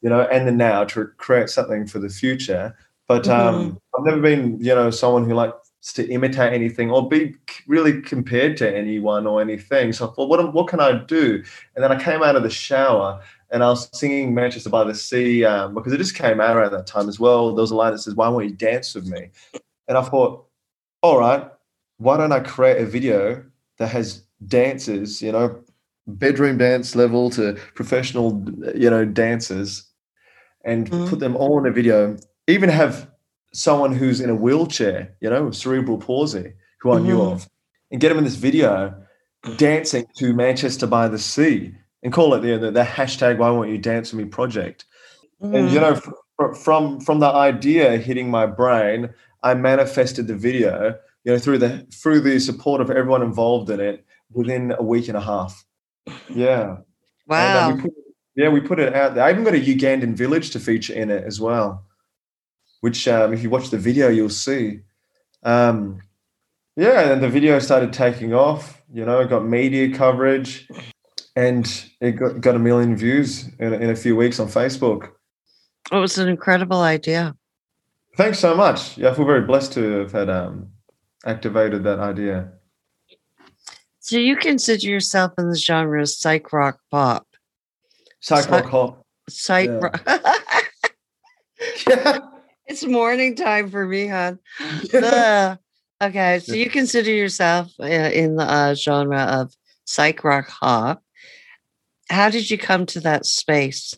you 0.00 0.08
know, 0.08 0.20
and 0.20 0.46
the 0.46 0.52
now 0.52 0.84
to 0.84 1.06
create 1.16 1.50
something 1.50 1.86
for 1.88 1.98
the 1.98 2.08
future. 2.08 2.76
But 3.08 3.28
um, 3.28 3.80
I've 3.98 4.04
never 4.04 4.20
been, 4.20 4.58
you 4.60 4.74
know, 4.74 4.90
someone 4.90 5.28
who 5.28 5.34
likes 5.34 5.61
to 5.82 6.08
imitate 6.08 6.52
anything 6.52 6.90
or 6.90 7.08
be 7.08 7.34
really 7.66 8.00
compared 8.00 8.56
to 8.56 8.76
anyone 8.76 9.26
or 9.26 9.40
anything. 9.40 9.92
So 9.92 10.08
I 10.08 10.14
thought, 10.14 10.28
what, 10.28 10.54
what 10.54 10.68
can 10.68 10.80
I 10.80 10.92
do? 11.04 11.42
And 11.74 11.82
then 11.82 11.90
I 11.90 12.02
came 12.02 12.22
out 12.22 12.36
of 12.36 12.44
the 12.44 12.50
shower 12.50 13.20
and 13.50 13.64
I 13.64 13.68
was 13.68 13.88
singing 13.92 14.32
Manchester 14.32 14.70
by 14.70 14.84
the 14.84 14.94
Sea 14.94 15.44
um, 15.44 15.74
because 15.74 15.92
it 15.92 15.98
just 15.98 16.14
came 16.14 16.40
out 16.40 16.56
around 16.56 16.72
that 16.72 16.86
time 16.86 17.08
as 17.08 17.18
well. 17.18 17.54
There 17.54 17.62
was 17.62 17.72
a 17.72 17.76
line 17.76 17.92
that 17.92 17.98
says, 17.98 18.14
Why 18.14 18.28
won't 18.28 18.48
you 18.48 18.54
dance 18.54 18.94
with 18.94 19.06
me? 19.06 19.30
And 19.88 19.98
I 19.98 20.02
thought, 20.02 20.46
All 21.02 21.18
right, 21.18 21.46
why 21.98 22.16
don't 22.16 22.32
I 22.32 22.40
create 22.40 22.80
a 22.80 22.86
video 22.86 23.44
that 23.78 23.88
has 23.88 24.22
dances, 24.46 25.20
you 25.20 25.32
know, 25.32 25.62
bedroom 26.06 26.58
dance 26.58 26.94
level 26.94 27.28
to 27.30 27.54
professional, 27.74 28.44
you 28.74 28.88
know, 28.88 29.04
dancers 29.04 29.84
and 30.64 30.88
Mhm. 30.90 31.08
put 31.08 31.18
them 31.18 31.36
all 31.36 31.58
in 31.58 31.66
a 31.66 31.72
video, 31.72 32.16
even 32.46 32.68
have 32.68 33.11
someone 33.52 33.92
who's 33.92 34.20
in 34.20 34.30
a 34.30 34.34
wheelchair, 34.34 35.14
you 35.20 35.30
know, 35.30 35.50
cerebral 35.50 35.98
palsy, 35.98 36.52
who 36.80 36.92
I 36.92 37.00
knew 37.00 37.18
Mhm. 37.18 37.32
of, 37.32 37.48
and 37.90 38.00
get 38.00 38.08
them 38.08 38.18
in 38.18 38.24
this 38.24 38.36
video 38.36 38.94
dancing 39.56 40.06
to 40.16 40.32
Manchester 40.32 40.86
by 40.86 41.08
the 41.08 41.18
Sea 41.18 41.74
and 42.02 42.12
call 42.12 42.34
it 42.34 42.42
know, 42.42 42.58
the, 42.58 42.70
the 42.70 42.82
hashtag 42.84 43.38
Why 43.38 43.50
Won't 43.50 43.70
You 43.70 43.78
Dance 43.78 44.12
With 44.12 44.24
Me 44.24 44.30
project. 44.30 44.84
And 45.40 45.70
you 45.70 45.80
know, 45.80 45.96
fr- 45.96 46.52
from 46.54 47.00
from 47.00 47.18
the 47.18 47.26
idea 47.26 47.96
hitting 47.98 48.30
my 48.30 48.46
brain, 48.46 49.10
I 49.42 49.54
manifested 49.54 50.28
the 50.28 50.36
video, 50.36 50.94
you 51.24 51.32
know, 51.32 51.38
through 51.38 51.58
the 51.58 51.86
through 51.92 52.20
the 52.20 52.38
support 52.38 52.80
of 52.80 52.90
everyone 52.90 53.22
involved 53.22 53.68
in 53.68 53.80
it 53.80 54.04
within 54.32 54.72
a 54.78 54.82
week 54.82 55.08
and 55.08 55.16
a 55.16 55.20
half. 55.20 55.64
Yeah. 56.28 56.76
And, 57.28 57.58
uh, 57.58 57.68
wow. 57.68 57.74
we 57.74 57.82
put, 57.82 57.92
yeah, 58.36 58.48
we 58.50 58.60
put 58.60 58.78
it 58.78 58.94
out 58.94 59.14
there. 59.14 59.24
I 59.24 59.30
even 59.30 59.44
got 59.44 59.54
a 59.54 59.58
Ugandan 59.58 60.14
village 60.14 60.50
to 60.50 60.60
feature 60.60 60.94
in 60.94 61.10
it 61.10 61.24
as 61.24 61.40
well, 61.40 61.84
which, 62.82 63.06
um, 63.08 63.32
if 63.32 63.42
you 63.42 63.48
watch 63.48 63.70
the 63.70 63.78
video, 63.78 64.08
you'll 64.08 64.28
see. 64.28 64.80
Um, 65.44 66.00
yeah, 66.76 67.12
and 67.12 67.22
the 67.22 67.28
video 67.28 67.58
started 67.60 67.92
taking 67.92 68.34
off. 68.34 68.82
You 68.92 69.04
know, 69.04 69.20
it 69.20 69.30
got 69.30 69.44
media 69.46 69.94
coverage, 69.96 70.68
and 71.36 71.64
it 72.00 72.12
got, 72.12 72.40
got 72.40 72.56
a 72.56 72.58
million 72.58 72.96
views 72.96 73.48
in, 73.60 73.72
in 73.72 73.88
a 73.90 73.94
few 73.96 74.16
weeks 74.16 74.40
on 74.40 74.48
Facebook. 74.48 75.10
it 75.92 75.96
was 75.96 76.18
an 76.18 76.28
incredible 76.28 76.80
idea. 76.80 77.36
Thanks 78.16 78.40
so 78.40 78.54
much. 78.54 78.98
Yeah, 78.98 79.10
I 79.10 79.14
feel 79.14 79.24
very 79.26 79.42
blessed 79.42 79.72
to 79.74 79.82
have 80.00 80.12
had 80.12 80.28
um, 80.28 80.68
activated 81.24 81.84
that 81.84 82.00
idea. 82.00 82.52
So 84.00 84.16
you 84.18 84.34
consider 84.36 84.88
yourself 84.88 85.32
in 85.38 85.48
the 85.50 85.56
genre 85.56 86.02
of 86.02 86.08
psych 86.08 86.52
rock 86.52 86.80
pop. 86.90 87.26
Psych 88.20 88.50
rock 88.50 88.64
hop. 88.66 89.06
Psych 89.28 89.68
Yeah. 89.68 89.78
rock. 89.78 90.02
Yeah. 91.86 92.18
It's 92.72 92.86
morning 92.86 93.36
time 93.36 93.70
for 93.70 93.86
me, 93.86 94.06
hon. 94.06 94.38
Ugh. 94.94 95.58
okay, 96.02 96.38
so 96.38 96.54
you 96.54 96.70
consider 96.80 97.10
yourself 97.10 97.70
uh, 97.78 97.84
in 97.84 98.36
the 98.36 98.44
uh, 98.44 98.74
genre 98.74 99.20
of 99.20 99.54
psych 99.84 100.24
rock 100.24 100.48
pop. 100.48 101.02
How 102.08 102.30
did 102.30 102.50
you 102.50 102.56
come 102.56 102.86
to 102.86 103.00
that 103.00 103.26
space? 103.26 103.94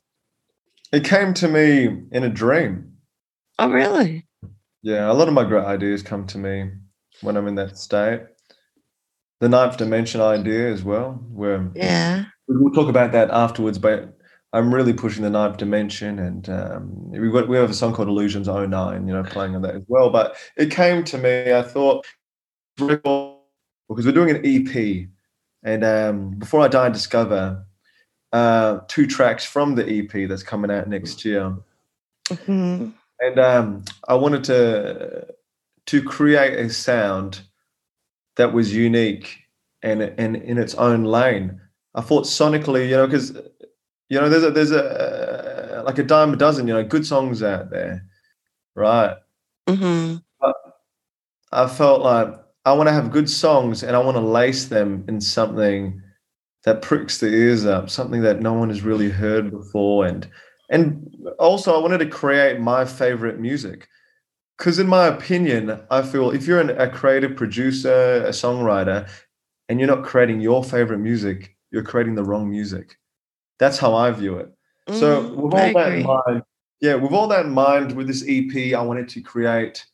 It 0.92 1.04
came 1.04 1.34
to 1.34 1.48
me 1.48 1.84
in 2.10 2.24
a 2.24 2.28
dream. 2.28 2.92
Oh, 3.60 3.70
really? 3.70 4.26
Yeah, 4.82 5.10
a 5.10 5.14
lot 5.14 5.28
of 5.28 5.34
my 5.34 5.44
great 5.44 5.64
ideas 5.64 6.02
come 6.02 6.26
to 6.28 6.38
me 6.38 6.70
when 7.22 7.36
I'm 7.36 7.46
in 7.46 7.54
that 7.54 7.78
state. 7.78 8.22
The 9.40 9.48
ninth 9.48 9.76
dimension 9.76 10.20
idea 10.20 10.72
as 10.72 10.82
well, 10.82 11.12
where 11.30 11.70
Yeah. 11.76 12.24
we'll 12.48 12.72
talk 12.74 12.88
about 12.88 13.12
that 13.12 13.30
afterwards, 13.30 13.78
but 13.78 14.16
I'm 14.54 14.72
really 14.72 14.92
pushing 14.92 15.24
the 15.24 15.30
ninth 15.30 15.56
dimension 15.56 16.20
and 16.20 16.48
um, 16.48 17.10
we 17.10 17.28
got 17.30 17.48
we 17.48 17.56
have 17.56 17.70
a 17.70 17.74
song 17.74 17.92
called 17.92 18.06
Illusions 18.08 18.46
09, 18.46 19.06
you 19.06 19.12
know, 19.12 19.24
playing 19.24 19.56
on 19.56 19.62
that 19.62 19.74
as 19.74 19.82
well. 19.88 20.10
But 20.10 20.36
it 20.56 20.70
came 20.70 21.02
to 21.04 21.18
me, 21.18 21.52
I 21.52 21.62
thought 21.62 22.06
because 22.76 24.06
we're 24.06 24.12
doing 24.12 24.30
an 24.30 24.42
EP 24.44 25.08
and 25.64 25.84
um, 25.84 26.30
before 26.38 26.60
I 26.60 26.68
die 26.68 26.86
and 26.86 26.94
discover 26.94 27.64
uh, 28.32 28.80
two 28.88 29.06
tracks 29.06 29.44
from 29.44 29.74
the 29.74 29.86
EP 29.88 30.28
that's 30.28 30.42
coming 30.42 30.70
out 30.70 30.88
next 30.88 31.24
year 31.24 31.56
Mhm. 32.30 32.94
and 33.20 33.38
um, 33.38 33.84
I 34.08 34.14
wanted 34.14 34.44
to 34.44 35.26
to 35.86 36.02
create 36.02 36.58
a 36.58 36.70
sound 36.70 37.42
that 38.36 38.52
was 38.52 38.74
unique 38.74 39.40
and 39.82 40.00
and 40.02 40.36
in 40.36 40.58
its 40.58 40.74
own 40.76 41.04
lane. 41.04 41.60
I 41.94 42.00
thought 42.00 42.24
sonically, 42.24 42.88
you 42.88 42.96
know, 42.96 43.06
because 43.06 43.36
you 44.08 44.20
know, 44.20 44.28
there's 44.28 44.44
a 44.44 44.50
there's 44.50 44.72
a 44.72 45.82
like 45.86 45.98
a 45.98 46.02
dime 46.04 46.32
a 46.34 46.36
dozen, 46.36 46.68
you 46.68 46.74
know, 46.74 46.84
good 46.84 47.06
songs 47.06 47.42
out 47.42 47.70
there, 47.70 48.04
right? 48.76 49.16
Mhm. 49.68 50.22
I 51.52 51.66
felt 51.68 52.02
like 52.02 52.28
I 52.64 52.72
want 52.72 52.88
to 52.88 52.92
have 52.92 53.10
good 53.10 53.30
songs 53.30 53.82
and 53.82 53.94
I 53.96 53.98
want 54.00 54.16
to 54.16 54.20
lace 54.20 54.66
them 54.66 55.04
in 55.08 55.20
something 55.20 56.00
that 56.64 56.82
pricks 56.82 57.18
the 57.20 57.28
ears 57.28 57.64
up, 57.66 57.90
something 57.90 58.22
that 58.22 58.40
no 58.40 58.54
one 58.54 58.70
has 58.70 58.82
really 58.82 59.10
heard 59.10 59.50
before, 59.50 60.06
and 60.06 60.28
and 60.70 61.14
also 61.38 61.74
I 61.74 61.82
wanted 61.82 61.98
to 61.98 62.06
create 62.06 62.60
my 62.60 62.84
favorite 62.86 63.40
music. 63.40 63.88
Because 64.58 64.78
in 64.78 64.88
my 64.88 65.06
opinion, 65.08 65.80
I 65.90 66.02
feel 66.02 66.30
if 66.32 66.46
you're 66.46 66.60
an, 66.60 66.70
a 66.70 66.90
creative 66.90 67.36
producer, 67.36 68.24
a 68.26 68.30
songwriter, 68.30 69.08
and 69.68 69.80
you're 69.80 69.88
not 69.88 70.04
creating 70.04 70.40
your 70.40 70.64
favorite 70.64 70.98
music, 71.00 71.56
you're 71.72 71.84
creating 71.84 72.14
the 72.16 72.24
wrong 72.24 72.50
music. 72.50 72.96
That's 73.58 73.78
how 73.78 73.94
I 73.94 74.10
view 74.10 74.36
it. 74.38 74.52
So 74.90 75.22
Mhm. 75.22 75.36
with 75.36 75.54
I 75.54 75.66
all 75.68 75.72
that 75.74 75.86
agree. 75.88 76.00
in 76.00 76.06
mind, 76.06 76.42
yeah, 76.80 76.94
with 76.94 77.12
all 77.12 77.28
that 77.28 77.46
in 77.46 77.52
mind, 77.52 77.92
with 77.92 78.06
this 78.06 78.24
EP, 78.26 78.74
I 78.74 78.82
wanted 78.82 79.08
to 79.10 79.20
create 79.22 79.84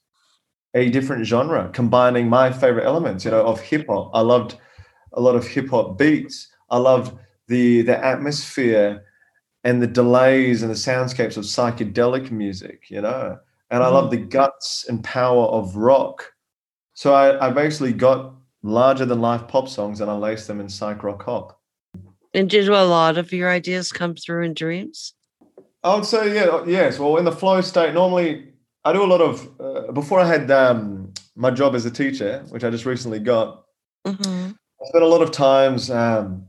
a 0.74 0.88
different 0.90 1.26
genre, 1.26 1.68
combining 1.72 2.28
my 2.28 2.50
favorite 2.52 2.84
elements, 2.86 3.24
you 3.24 3.30
know, 3.30 3.44
of 3.44 3.60
hip 3.60 3.86
hop. 3.88 4.10
I 4.14 4.20
loved 4.20 4.56
a 5.12 5.20
lot 5.20 5.36
of 5.36 5.46
hip 5.46 5.68
hop 5.68 5.98
beats. 5.98 6.48
I 6.70 6.78
loved 6.78 7.16
the 7.48 7.82
the 7.82 8.02
atmosphere 8.04 9.04
and 9.64 9.82
the 9.82 9.86
delays 9.86 10.62
and 10.62 10.70
the 10.70 10.74
soundscapes 10.76 11.36
of 11.36 11.44
psychedelic 11.44 12.30
music, 12.30 12.90
you 12.90 13.00
know. 13.02 13.38
And 13.70 13.82
I 13.82 13.88
love 13.88 14.10
the 14.10 14.16
guts 14.16 14.86
and 14.88 15.04
power 15.04 15.44
of 15.46 15.76
rock. 15.76 16.32
So 16.94 17.12
I, 17.14 17.48
I 17.48 17.50
basically 17.50 17.92
got 17.92 18.34
larger 18.62 19.04
than 19.04 19.20
life 19.20 19.46
pop 19.48 19.68
songs 19.68 20.00
and 20.00 20.10
I 20.10 20.14
laced 20.16 20.48
them 20.48 20.60
in 20.60 20.68
psych 20.68 21.02
rock 21.02 21.22
hop. 21.22 21.59
And 22.32 22.48
did 22.48 22.68
a 22.68 22.84
lot 22.84 23.18
of 23.18 23.32
your 23.32 23.50
ideas 23.50 23.90
come 23.92 24.14
through 24.14 24.44
in 24.44 24.54
dreams? 24.54 25.14
I 25.82 25.94
would 25.94 26.04
say, 26.04 26.34
yeah, 26.34 26.64
yes. 26.66 26.98
Well, 26.98 27.16
in 27.16 27.24
the 27.24 27.32
flow 27.32 27.60
state, 27.60 27.94
normally 27.94 28.52
I 28.84 28.92
do 28.92 29.02
a 29.02 29.06
lot 29.06 29.20
of. 29.20 29.48
Uh, 29.58 29.92
before 29.92 30.20
I 30.20 30.26
had 30.26 30.50
um, 30.50 31.12
my 31.34 31.50
job 31.50 31.74
as 31.74 31.84
a 31.86 31.90
teacher, 31.90 32.44
which 32.50 32.64
I 32.64 32.70
just 32.70 32.86
recently 32.86 33.18
got, 33.18 33.64
Mhm. 34.06 34.54
I 34.54 34.86
spent 34.88 35.04
a 35.04 35.08
lot 35.08 35.22
of 35.22 35.30
times 35.30 35.90
um, 35.90 36.46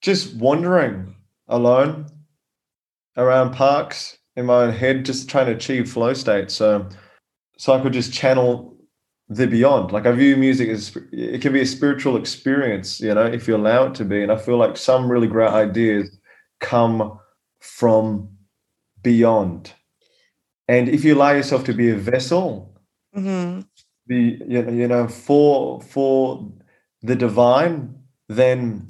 just 0.00 0.34
wandering 0.36 1.14
alone 1.48 2.06
around 3.16 3.52
parks 3.52 4.18
in 4.36 4.46
my 4.46 4.64
own 4.64 4.72
head, 4.72 5.04
just 5.04 5.28
trying 5.28 5.46
to 5.46 5.52
achieve 5.52 5.90
flow 5.90 6.14
state. 6.14 6.50
So, 6.50 6.88
so 7.58 7.72
I 7.72 7.80
could 7.80 7.92
just 7.92 8.12
channel 8.12 8.73
the 9.28 9.46
beyond. 9.46 9.92
Like 9.92 10.06
I 10.06 10.12
view 10.12 10.36
music 10.36 10.68
as 10.68 10.96
it 11.12 11.40
can 11.40 11.52
be 11.52 11.60
a 11.60 11.66
spiritual 11.66 12.16
experience, 12.16 13.00
you 13.00 13.14
know, 13.14 13.24
if 13.26 13.48
you 13.48 13.56
allow 13.56 13.86
it 13.86 13.94
to 13.96 14.04
be. 14.04 14.22
And 14.22 14.30
I 14.30 14.36
feel 14.36 14.56
like 14.58 14.76
some 14.76 15.10
really 15.10 15.28
great 15.28 15.50
ideas 15.50 16.18
come 16.60 17.18
from 17.60 18.28
beyond. 19.02 19.72
And 20.68 20.88
if 20.88 21.04
you 21.04 21.14
allow 21.14 21.32
yourself 21.32 21.64
to 21.64 21.74
be 21.74 21.90
a 21.90 21.96
vessel, 21.96 22.74
Mhm. 23.16 23.66
you 24.06 24.38
know, 24.62 24.70
you 24.70 24.88
know 24.88 25.08
for 25.08 25.80
for 25.82 26.52
the 27.02 27.16
divine, 27.16 27.94
then 28.28 28.88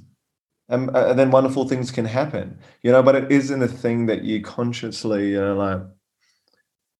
um, 0.70 0.90
uh, 0.94 1.12
then 1.12 1.30
wonderful 1.30 1.68
things 1.68 1.90
can 1.90 2.06
happen. 2.06 2.58
You 2.82 2.92
know, 2.92 3.02
but 3.02 3.14
it 3.16 3.30
isn't 3.30 3.62
a 3.62 3.68
thing 3.68 4.06
that 4.06 4.24
you 4.24 4.42
consciously, 4.42 5.30
you 5.30 5.40
know, 5.40 5.56
like 5.56 5.82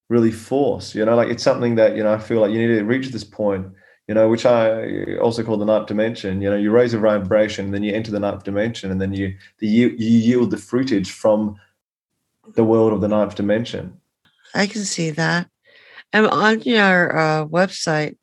really 0.09 0.31
force. 0.33 0.95
You 0.95 1.05
know, 1.05 1.17
like 1.17 1.29
it's 1.29 1.43
something 1.43 1.75
that 1.77 1.97
you 1.97 2.03
know 2.03 2.13
I 2.13 2.19
feel 2.19 2.41
like 2.41 2.53
you 2.53 2.59
need 2.59 2.79
to 2.79 2.85
reach 2.85 3.09
this 3.09 3.25
point. 3.25 3.67
You 4.07 4.15
know, 4.15 4.29
which 4.29 4.45
I 4.45 5.17
also 5.17 5.43
call 5.43 5.57
the 5.57 5.65
ninth 5.65 5.87
dimension. 5.87 6.43
You 6.43 6.51
know, 6.51 6.57
you 6.57 6.71
raise 6.71 6.93
a 6.93 6.99
vibration, 6.99 7.71
then 7.71 7.83
you 7.83 7.95
enter 7.95 8.11
the 8.11 8.21
ninth 8.21 8.45
dimension, 8.45 8.91
and 8.91 9.01
then 9.01 9.15
you 9.15 9.35
the 9.59 9.67
you, 9.67 9.89
you 9.99 10.19
yield 10.19 10.51
the 10.51 10.59
fruitage 10.59 11.09
from 11.09 11.57
the 12.55 12.65
world 12.65 12.93
of 12.93 13.01
the 13.01 13.09
ninth 13.09 13.35
dimension. 13.35 13.99
I 14.55 14.67
can 14.67 14.85
see 14.85 15.11
that. 15.11 15.49
And 16.13 16.27
on 16.27 16.61
your 16.63 17.17
uh, 17.19 17.45
website, 17.47 18.17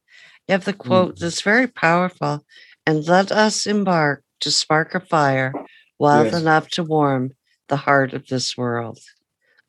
you 0.48 0.54
have 0.54 0.66
the 0.66 0.74
quote 0.74 1.20
that's 1.20 1.42
very 1.42 1.68
powerful. 1.68 2.46
And 2.86 3.06
let 3.08 3.32
us 3.32 3.68
embark 3.68 4.24
to 4.42 4.52
spark 4.52 4.96
a 4.96 5.00
fire 5.00 5.54
wild 6.00 6.28
Yes. 6.28 6.42
enough 6.42 6.68
to 6.70 6.84
warm 6.84 7.32
the 7.68 7.78
heart 7.78 8.14
of 8.14 8.28
this 8.28 8.58
world. 8.58 9.00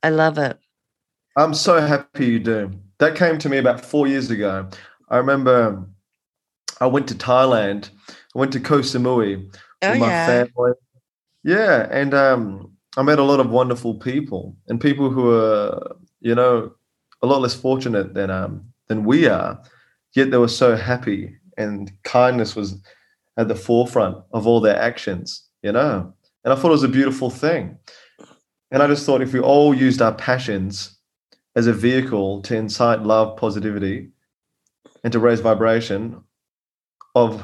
I 0.03 0.11
love 0.11 0.39
it. 0.39 0.59
I'm 1.37 1.55
so 1.55 1.81
happy 1.81 2.27
you 2.27 2.39
do. 2.39 2.71
That 2.99 3.17
came 3.17 3.39
to 3.39 3.49
me 3.49 3.59
about 3.59 3.85
four 3.85 4.07
years 4.07 4.31
ago. 4.31 4.69
I 5.09 5.17
remember 5.17 5.85
I 6.81 6.87
went 6.87 7.09
to 7.09 7.15
Thailand. 7.15 7.91
I 8.09 8.39
went 8.39 8.53
to 8.53 8.61
Koh 8.61 8.81
Samui 8.81 9.55
Oh 9.83 9.91
with 9.91 9.99
my 10.01 10.09
yeah. 10.09 10.27
family. 10.27 10.73
Yeah, 11.45 11.89
and 11.91 12.15
um, 12.15 12.73
I 12.97 13.03
met 13.03 13.19
a 13.19 13.25
lot 13.25 13.41
of 13.41 13.51
wonderful 13.51 13.95
people 13.95 14.57
and 14.69 14.81
people 14.81 15.11
who 15.11 15.31
are, 15.31 15.97
you 16.21 16.35
know, 16.35 16.73
a 17.23 17.27
lot 17.27 17.41
less 17.41 17.55
fortunate 17.55 18.15
than 18.15 18.31
um 18.31 18.65
than 18.89 19.05
we 19.05 19.27
are. 19.27 19.61
Yet 20.15 20.31
they 20.31 20.37
were 20.37 20.49
so 20.49 20.77
happy, 20.77 21.37
and 21.57 21.91
kindness 22.05 22.55
was 22.55 22.77
at 23.39 23.49
the 23.49 23.55
forefront 23.55 24.19
of 24.33 24.47
all 24.47 24.61
their 24.61 24.77
actions. 24.79 25.49
You 25.63 25.73
know, 25.73 26.13
and 26.45 26.53
I 26.53 26.57
thought 26.57 26.69
it 26.69 26.73
was 26.73 26.83
a 26.83 26.89
beautiful 26.89 27.31
thing. 27.31 27.79
And 28.71 28.83
I 28.83 28.87
just 28.87 29.05
thought 29.05 29.21
if 29.23 29.33
we 29.33 29.41
all 29.41 29.75
used 29.75 30.01
our 30.01 30.15
passions 30.15 30.92
as 31.57 31.67
a 31.67 31.73
vehicle 31.73 32.43
to 32.43 32.57
incite 32.57 33.03
love, 33.03 33.37
positivity, 33.37 34.11
and 35.05 35.13
to 35.13 35.19
raise 35.19 35.41
vibration 35.41 36.23
of 37.15 37.43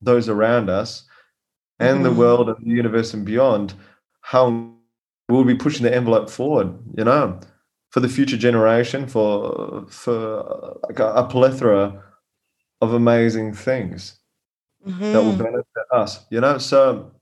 those 0.00 0.28
around 0.28 0.68
us 0.70 1.04
and 1.80 2.04
the 2.04 2.10
Mhm. 2.10 2.16
world 2.18 2.48
and 2.48 2.58
the 2.64 2.70
universe 2.70 3.14
and 3.14 3.24
beyond, 3.24 3.74
how 4.20 4.72
we'll 5.28 5.44
be 5.44 5.54
pushing 5.54 5.82
the 5.84 5.94
envelope 5.94 6.30
forward, 6.30 6.78
you 6.96 7.04
know, 7.04 7.40
for 7.90 8.00
the 8.00 8.08
future 8.08 8.36
generation, 8.36 9.06
for 9.06 9.86
for 9.88 10.78
like 10.88 10.98
a, 11.00 11.08
a 11.14 11.24
plethora 11.28 12.02
of 12.80 12.92
amazing 12.94 13.54
things 13.54 14.18
that 15.12 15.22
will 15.22 15.32
Mhm. 15.32 15.38
benefit 15.38 15.86
us, 15.92 16.26
you 16.30 16.40
know. 16.40 16.58
So 16.58 17.12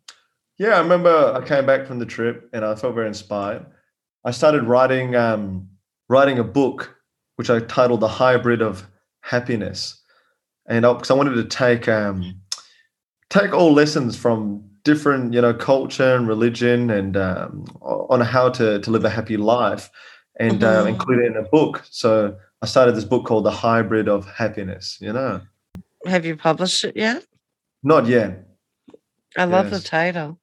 yeah, 0.58 0.76
I 0.76 0.80
remember 0.80 1.32
I 1.34 1.46
came 1.46 1.66
back 1.66 1.86
from 1.86 1.98
the 1.98 2.06
trip 2.06 2.48
and 2.52 2.64
I 2.64 2.74
felt 2.74 2.94
very 2.94 3.08
inspired. 3.08 3.66
I 4.24 4.30
started 4.32 4.64
writing 4.64 5.14
um, 5.16 5.68
writing 6.08 6.38
a 6.38 6.44
book 6.44 6.96
which 7.36 7.50
I 7.50 7.60
titled 7.60 8.00
"The 8.00 8.08
Hybrid 8.08 8.62
of 8.62 8.86
Happiness," 9.22 10.00
and 10.68 10.82
because 10.82 11.10
I, 11.10 11.14
wanted 11.14 11.34
to 11.34 11.44
take 11.44 11.88
um, 11.88 12.40
take 13.30 13.52
all 13.52 13.72
lessons 13.72 14.16
from 14.16 14.64
different 14.84 15.32
you 15.32 15.40
know 15.40 15.54
culture 15.54 16.14
and 16.14 16.28
religion 16.28 16.90
and 16.90 17.16
um, 17.16 17.64
on 17.82 18.20
how 18.20 18.48
to 18.50 18.78
to 18.80 18.90
live 18.90 19.04
a 19.04 19.10
happy 19.10 19.36
life 19.36 19.90
and 20.38 20.62
uh, 20.62 20.84
Mhm. 20.84 20.88
include 20.88 21.24
it 21.24 21.26
in 21.26 21.36
a 21.36 21.48
book. 21.48 21.82
So 21.90 22.36
I 22.62 22.66
started 22.66 22.94
this 22.94 23.04
book 23.04 23.24
called 23.26 23.44
"The 23.44 23.50
Hybrid 23.50 24.08
of 24.08 24.26
Happiness." 24.26 24.98
You 25.00 25.12
know, 25.12 25.40
Have 26.06 26.24
you 26.26 26.36
published 26.36 26.84
it 26.84 26.96
yet? 26.96 27.24
not 27.82 28.06
yet. 28.06 28.46
I 29.36 29.44
love 29.44 29.70
the 29.70 29.80
title. 29.80 30.38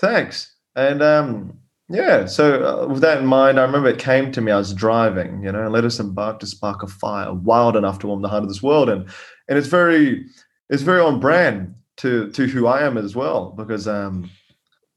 Thanks. 0.00 0.54
And 0.76 1.02
um, 1.02 1.58
yeah, 1.90 2.26
so 2.26 2.82
uh, 2.82 2.86
with 2.86 3.00
that 3.00 3.18
in 3.18 3.26
mind, 3.26 3.58
I 3.58 3.62
remember 3.62 3.88
it 3.88 3.98
came 3.98 4.30
to 4.32 4.40
me. 4.42 4.52
I 4.52 4.58
was 4.58 4.74
driving, 4.74 5.42
you 5.42 5.50
know, 5.50 5.68
let 5.68 5.84
us 5.86 5.98
embark 5.98 6.38
to 6.40 6.46
spark 6.46 6.82
a 6.82 6.86
fire 6.86 7.32
wild 7.32 7.76
enough 7.76 7.98
to 8.00 8.08
warm 8.08 8.20
the 8.20 8.28
heart 8.28 8.42
of 8.42 8.48
this 8.50 8.62
world, 8.62 8.90
and 8.90 9.08
and 9.48 9.56
it's 9.58 9.68
very 9.68 10.26
it's 10.68 10.82
very 10.82 11.00
on 11.00 11.18
brand 11.18 11.74
to 11.98 12.30
to 12.32 12.46
who 12.46 12.66
I 12.66 12.82
am 12.82 12.98
as 12.98 13.16
well 13.16 13.54
because 13.56 13.88
um, 13.88 14.30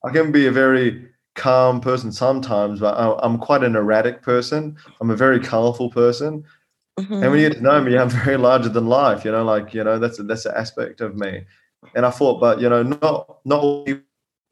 I 0.04 0.12
can 0.12 0.34
be 0.34 0.48
a 0.48 0.52
very 0.52 1.08
calm 1.36 1.80
person 1.80 2.12
sometimes, 2.12 2.82
but 2.82 2.98
I, 2.98 3.18
I'm 3.24 3.38
quite 3.38 3.64
an 3.64 3.78
erratic 3.78 4.22
person. 4.22 4.76
I'm 5.00 5.12
a 5.12 5.16
very 5.16 5.40
colorful 5.40 5.90
person, 5.92 6.44
and 6.98 7.22
when 7.22 7.40
you 7.40 7.48
get 7.48 7.58
to 7.58 7.64
know 7.64 7.82
me, 7.82 7.98
I'm 7.98 8.10
very 8.26 8.36
larger 8.36 8.68
than 8.70 8.88
life. 8.88 9.24
You 9.24 9.32
know, 9.32 9.46
like 9.46 9.74
you 9.74 9.84
know, 9.84 9.98
that's 9.98 10.20
a, 10.20 10.24
that's 10.24 10.46
an 10.46 10.56
aspect 10.58 11.00
of 11.00 11.16
me. 11.16 11.46
And 11.96 12.06
I 12.06 12.12
thought, 12.12 12.42
but 12.42 12.60
you 12.60 12.68
know, 12.68 12.84
not 12.84 13.38
not 13.46 13.62
all 13.62 13.86
people 13.86 14.04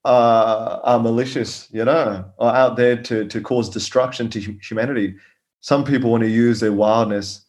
are, 0.05 0.79
are 0.83 0.99
malicious. 0.99 1.67
You 1.71 1.85
know, 1.85 2.25
are 2.39 2.55
out 2.55 2.75
there 2.77 3.01
to 3.03 3.25
to 3.27 3.41
cause 3.41 3.69
destruction 3.69 4.29
to 4.31 4.39
humanity. 4.39 5.15
Some 5.61 5.83
people 5.83 6.09
want 6.11 6.23
to 6.23 6.29
use 6.29 6.59
their 6.59 6.73
wildness 6.73 7.45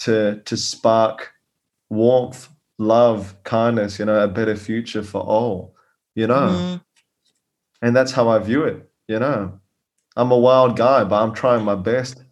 to 0.00 0.40
to 0.44 0.56
spark 0.56 1.32
warmth, 1.90 2.48
love, 2.78 3.34
kindness. 3.44 3.98
You 3.98 4.04
know, 4.06 4.22
a 4.22 4.28
better 4.28 4.56
future 4.56 5.02
for 5.02 5.20
all. 5.20 5.74
You 6.16 6.26
know, 6.26 6.34
Mhm. 6.50 6.80
and 7.82 7.96
that's 7.96 8.12
how 8.12 8.28
I 8.28 8.38
view 8.40 8.64
it. 8.64 8.90
You 9.08 9.18
know, 9.20 9.60
I'm 10.16 10.30
a 10.32 10.38
wild 10.38 10.76
guy, 10.76 11.04
but 11.04 11.22
I'm 11.22 11.32
trying 11.34 11.64
my 11.64 11.76
best 11.76 12.22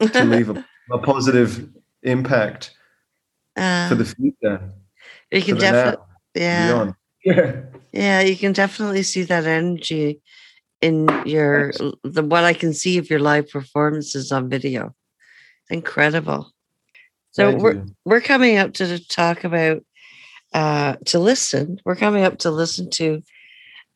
to 0.00 0.24
leave 0.24 0.50
a, 0.50 0.64
a 0.90 0.98
positive 0.98 1.68
impact 2.02 2.76
Uh, 3.56 3.88
for 3.88 3.94
the 3.94 4.04
future, 4.04 4.72
you 5.30 5.42
can 5.42 5.56
definitely, 5.58 6.04
yeah. 6.34 6.92
Yeah. 7.24 7.62
Yeah, 7.92 8.20
you 8.20 8.36
can 8.36 8.52
definitely 8.52 9.02
see 9.02 9.22
that 9.24 9.44
energy 9.44 10.20
in 10.80 11.08
your 11.24 11.72
the 12.02 12.22
what 12.22 12.44
I 12.44 12.54
can 12.54 12.74
see 12.74 12.98
of 12.98 13.08
your 13.08 13.20
live 13.20 13.48
performances 13.50 14.32
on 14.32 14.48
video. 14.48 14.94
Incredible. 15.70 16.52
So 17.30 17.50
Thank 17.50 17.62
we're 17.62 17.74
you. 17.74 17.86
we're 18.04 18.20
coming 18.20 18.56
up 18.58 18.74
to 18.74 19.06
talk 19.06 19.44
about 19.44 19.84
uh 20.52 20.96
to 21.06 21.18
listen. 21.18 21.80
We're 21.84 21.96
coming 21.96 22.24
up 22.24 22.38
to 22.38 22.50
listen 22.50 22.90
to 22.90 23.22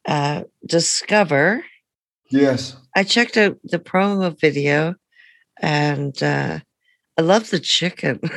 uh 0.06 0.44
discover. 0.64 1.64
Yes. 2.30 2.76
I 2.94 3.04
checked 3.04 3.36
out 3.36 3.58
the 3.64 3.78
promo 3.78 4.38
video 4.38 4.94
and 5.60 6.22
uh 6.22 6.60
I 7.18 7.22
love 7.22 7.50
the 7.50 7.60
chicken. 7.60 8.20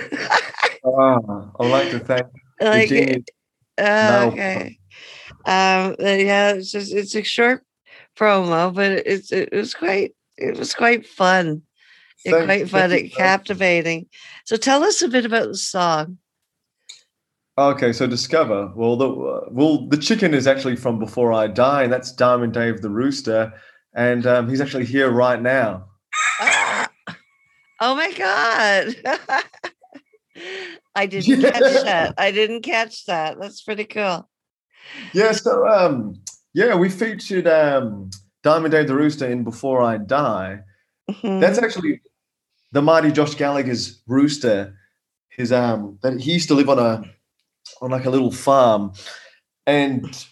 Ah, 0.86 1.20
I'd 1.60 1.66
like 1.66 1.90
to 1.92 2.00
thank 2.00 2.28
the 2.60 2.66
like 2.66 3.30
uh, 3.78 4.30
okay. 4.32 4.80
Um 5.46 5.96
uh, 6.00 6.10
yeah, 6.10 6.54
it's 6.54 6.72
just 6.72 6.94
it's 6.94 7.16
a 7.16 7.24
short 7.24 7.64
promo, 8.18 8.74
but 8.74 8.92
it's 8.92 9.32
it 9.32 9.50
was 9.54 9.74
quite 9.74 10.16
it 10.38 10.58
was 10.58 10.74
quite 10.74 11.08
fun. 11.08 11.62
It 12.26 12.32
Thank- 12.32 12.46
quite 12.46 12.70
fun, 12.70 12.92
and 12.92 13.12
captivating. 13.12 14.08
So 14.46 14.58
tell 14.58 14.84
us 14.84 15.02
a 15.02 15.08
bit 15.08 15.26
about 15.26 15.48
the 15.48 15.56
song. 15.58 16.18
Okay, 17.58 17.92
so 17.92 18.08
discover. 18.08 18.72
Well, 18.76 18.96
the 18.96 19.10
well, 19.52 19.88
the 19.88 19.98
chicken 19.98 20.34
is 20.34 20.48
actually 20.48 20.78
from 20.78 20.98
Before 21.00 21.34
I 21.34 21.48
Die, 21.48 21.84
and 21.84 21.92
that's 21.92 22.12
Diamond 22.12 22.54
Dave 22.54 22.82
the 22.82 22.90
Rooster, 22.90 23.54
and 23.94 24.26
um, 24.26 24.50
he's 24.50 24.62
actually 24.62 24.86
here 24.86 25.12
right 25.12 25.42
now. 25.42 25.86
Ah! 26.40 26.90
Oh 27.82 27.96
my 27.96 28.12
god. 28.12 28.94
I 30.96 31.06
didn't 31.06 31.42
catch 31.54 31.84
that. 31.84 32.14
I 32.18 32.32
didn't 32.32 32.62
catch 32.62 33.06
that. 33.06 33.40
That's 33.40 33.62
pretty 33.62 33.86
cool. 33.86 34.30
Yeah. 35.14 35.32
So 35.32 35.68
um, 35.68 36.16
yeah, 36.54 36.76
we 36.76 36.90
featured 36.90 37.48
um, 37.48 38.10
Diamond 38.44 38.72
Dave 38.72 38.88
the 38.88 38.96
Rooster 38.96 39.28
in 39.28 39.44
Before 39.44 39.82
I 39.82 39.98
Die. 39.98 40.60
Mhm. 41.10 41.42
That's 41.42 41.58
actually 41.58 42.02
the 42.72 42.82
mighty 42.82 43.12
Josh 43.12 43.36
Gallagher's 43.36 44.02
rooster. 44.08 44.76
His 45.30 45.52
um 45.52 45.98
that 46.02 46.20
he 46.20 46.34
used 46.34 46.48
to 46.50 46.54
live 46.56 46.70
on 46.70 46.80
a 46.80 47.04
on 47.82 47.92
like 47.92 48.06
a 48.06 48.10
little 48.10 48.32
farm, 48.32 48.92
and 49.66 50.26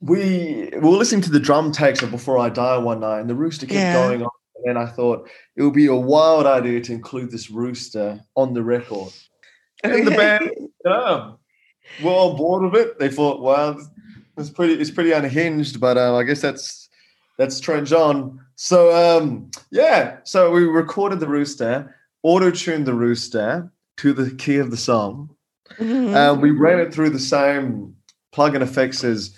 we, 0.00 0.68
we 0.72 0.78
were 0.80 0.90
listening 0.98 1.22
to 1.22 1.30
the 1.30 1.38
drum 1.40 1.70
takes 1.72 2.02
of 2.02 2.10
Before 2.10 2.36
I 2.38 2.48
Die 2.50 2.78
one 2.78 3.00
night, 3.00 3.20
and 3.20 3.30
the 3.30 3.34
rooster 3.34 3.66
kept 3.66 3.76
Yeah. 3.78 3.92
going 3.94 4.22
on. 4.22 4.30
And 4.56 4.76
then 4.76 4.76
I 4.76 4.86
thought 4.86 5.28
it 5.56 5.62
would 5.62 5.72
be 5.74 5.86
a 5.86 5.94
wild 5.94 6.44
idea 6.46 6.80
to 6.82 6.92
include 6.92 7.30
this 7.30 7.50
rooster 7.50 8.20
on 8.36 8.52
the 8.54 8.62
record. 8.62 9.12
And 9.84 10.06
the 10.06 10.10
band, 10.12 10.50
yeah, 10.84 11.32
were 12.02 12.10
on 12.10 12.36
board 12.36 12.62
with 12.70 12.80
it. 12.80 12.98
They 12.98 13.08
thought, 13.08 13.40
wow, 13.40 13.78
it's 14.36 14.50
pretty, 14.50 14.74
it's 14.74 14.90
pretty 14.90 15.12
unhinged, 15.12 15.80
but 15.80 15.98
um, 15.98 16.14
I 16.14 16.22
guess 16.22 16.40
that's 16.40 16.88
that's 17.38 17.60
Trent 17.60 17.86
Jean. 17.88 18.40
So 18.56 18.94
um, 18.94 19.50
yeah, 19.70 20.18
so 20.24 20.50
we 20.50 20.64
recorded 20.64 21.20
the 21.20 21.28
rooster, 21.28 21.94
auto-tuned 22.22 22.86
the 22.86 22.94
rooster 22.94 23.70
to 23.98 24.12
the 24.12 24.34
key 24.36 24.56
of 24.58 24.70
the 24.70 24.76
song. 24.76 25.30
Mhm. 25.78 26.14
Uh, 26.14 26.38
we 26.38 26.50
ran 26.50 26.78
it 26.80 26.92
through 26.92 27.10
the 27.10 27.18
same 27.18 27.96
plug-in 28.32 28.62
effects 28.62 29.02
as 29.04 29.34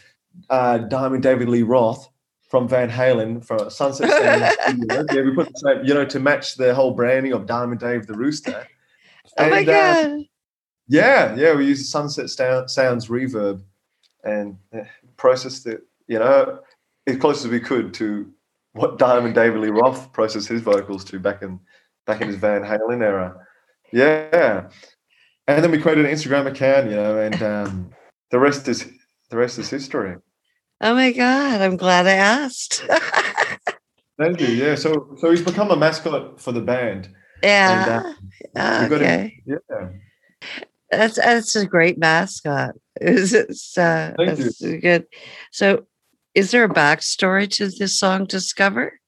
uh, 0.50 0.78
Diamond 0.78 1.22
David 1.22 1.48
Lee 1.48 1.62
Roth 1.62 2.08
from 2.48 2.68
Van 2.68 2.90
Halen 2.90 3.44
for 3.44 3.70
Sunset 3.70 4.10
Sound 4.10 4.78
Yeah, 5.12 5.22
we 5.22 5.32
put 5.34 5.46
the 5.52 5.58
same, 5.58 5.84
you 5.84 5.94
know, 5.94 6.04
to 6.04 6.20
match 6.20 6.56
the 6.56 6.74
whole 6.74 6.92
branding 6.92 7.32
of 7.32 7.46
Diamond 7.46 7.80
Dave 7.80 8.06
the 8.06 8.14
Rooster. 8.14 8.66
oh 9.38 9.50
my 9.50 9.58
And, 9.60 9.68
uh, 9.68 9.72
god. 10.08 10.20
Yeah, 10.88 11.34
yeah, 11.36 11.54
we 11.54 11.66
used 11.66 11.86
Sunset 11.86 12.28
Sounds 12.30 13.08
reverb 13.08 13.62
and 14.22 14.56
uh, 14.74 14.84
processed 15.16 15.66
it, 15.66 15.82
you 16.06 16.18
know, 16.18 16.60
as 17.06 17.16
close 17.16 17.44
as 17.44 17.50
we 17.50 17.60
could 17.60 17.94
to 17.94 18.30
what 18.72 18.98
Diamond 18.98 19.34
David 19.34 19.60
Lee 19.60 19.68
Roth 19.68 20.12
processed 20.12 20.48
his 20.48 20.60
vocals 20.60 21.04
to 21.04 21.18
back 21.18 21.42
in 21.42 21.60
back 22.06 22.20
in 22.20 22.28
his 22.28 22.36
Van 22.36 22.62
Halen 22.62 23.02
era. 23.02 23.36
Yeah, 23.92 24.68
and 25.46 25.62
then 25.62 25.70
we 25.70 25.78
created 25.78 26.06
an 26.06 26.12
Instagram 26.12 26.46
account, 26.46 26.90
you 26.90 26.96
know, 26.96 27.18
and 27.18 27.42
um, 27.42 27.90
the 28.30 28.38
rest 28.38 28.66
is 28.68 28.90
the 29.30 29.36
rest 29.36 29.58
is 29.58 29.70
history. 29.70 30.16
Oh 30.80 30.94
my 30.94 31.12
god. 31.12 31.60
I'm 31.60 31.76
glad 31.76 32.06
I 32.06 32.12
asked. 32.12 32.84
Thank 34.18 34.40
you. 34.40 34.48
Yeah, 34.48 34.74
so 34.74 35.16
so 35.18 35.30
he's 35.30 35.42
become 35.42 35.70
a 35.70 35.76
mascot 35.76 36.40
for 36.40 36.52
the 36.52 36.60
band. 36.60 37.08
yeah. 37.42 38.12
we 38.54 38.54
got 38.54 38.90
him- 38.90 38.92
okay. 38.92 39.42
Yeah. 39.46 39.88
That's 40.90 41.16
that's 41.16 41.56
a 41.56 41.66
great 41.66 41.98
mascot. 41.98 42.74
It's, 43.00 43.32
it's 43.32 43.76
uh 43.76 44.14
Thank 44.16 44.38
you. 44.38 44.80
good. 44.80 45.06
So 45.50 45.86
is 46.34 46.52
there 46.52 46.64
a 46.64 46.68
backstory 46.68 47.50
to 47.56 47.68
this 47.68 47.98
song 47.98 48.26
Discover? 48.26 49.00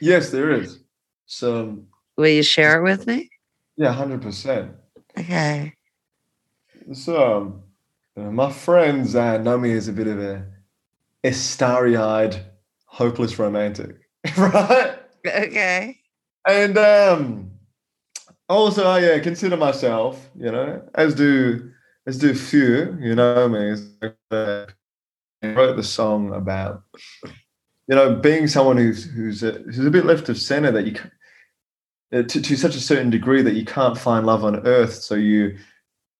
Yes, 0.00 0.30
there 0.30 0.50
is. 0.50 0.78
So 1.26 1.84
Will 2.16 2.28
you 2.28 2.42
share 2.42 2.78
it 2.80 2.82
with 2.84 3.06
me? 3.06 3.30
yeah, 3.76 3.92
hundred 3.92 4.22
percent. 4.22 4.72
Okay. 5.18 5.74
So, 6.92 7.62
uh, 8.16 8.30
my 8.30 8.50
friends 8.50 9.14
uh, 9.14 9.38
know 9.38 9.58
me 9.58 9.72
as 9.72 9.88
a 9.88 9.92
bit 9.92 10.06
of 10.06 10.18
a, 10.20 10.46
a 11.24 11.32
starry-eyed, 11.32 12.44
hopeless 12.86 13.38
romantic, 13.38 13.96
right? 14.36 14.98
Okay. 15.26 15.98
And 16.46 16.76
um, 16.76 17.51
also, 18.52 18.84
I 18.84 19.00
yeah, 19.00 19.18
consider 19.18 19.56
myself, 19.56 20.30
you 20.36 20.50
know, 20.50 20.82
as 20.94 21.14
do 21.14 21.70
as 22.06 22.18
do 22.18 22.34
few, 22.34 22.96
you 23.00 23.14
know 23.14 23.48
me. 23.48 23.76
Uh, 24.30 24.66
I 25.42 25.52
wrote 25.52 25.76
the 25.76 25.82
song 25.82 26.32
about, 26.32 26.82
you 27.88 27.96
know, 27.96 28.16
being 28.16 28.46
someone 28.46 28.76
who's 28.76 29.04
who's 29.04 29.42
a, 29.42 29.52
who's 29.52 29.78
a 29.78 29.90
bit 29.90 30.06
left 30.06 30.28
of 30.28 30.38
center 30.38 30.70
that 30.72 30.86
you 30.86 30.94
uh, 32.12 32.22
to, 32.22 32.40
to 32.42 32.56
such 32.56 32.76
a 32.76 32.80
certain 32.80 33.10
degree 33.10 33.42
that 33.42 33.54
you 33.54 33.64
can't 33.64 33.98
find 33.98 34.26
love 34.26 34.44
on 34.44 34.66
earth, 34.66 34.94
so 34.94 35.14
you 35.14 35.56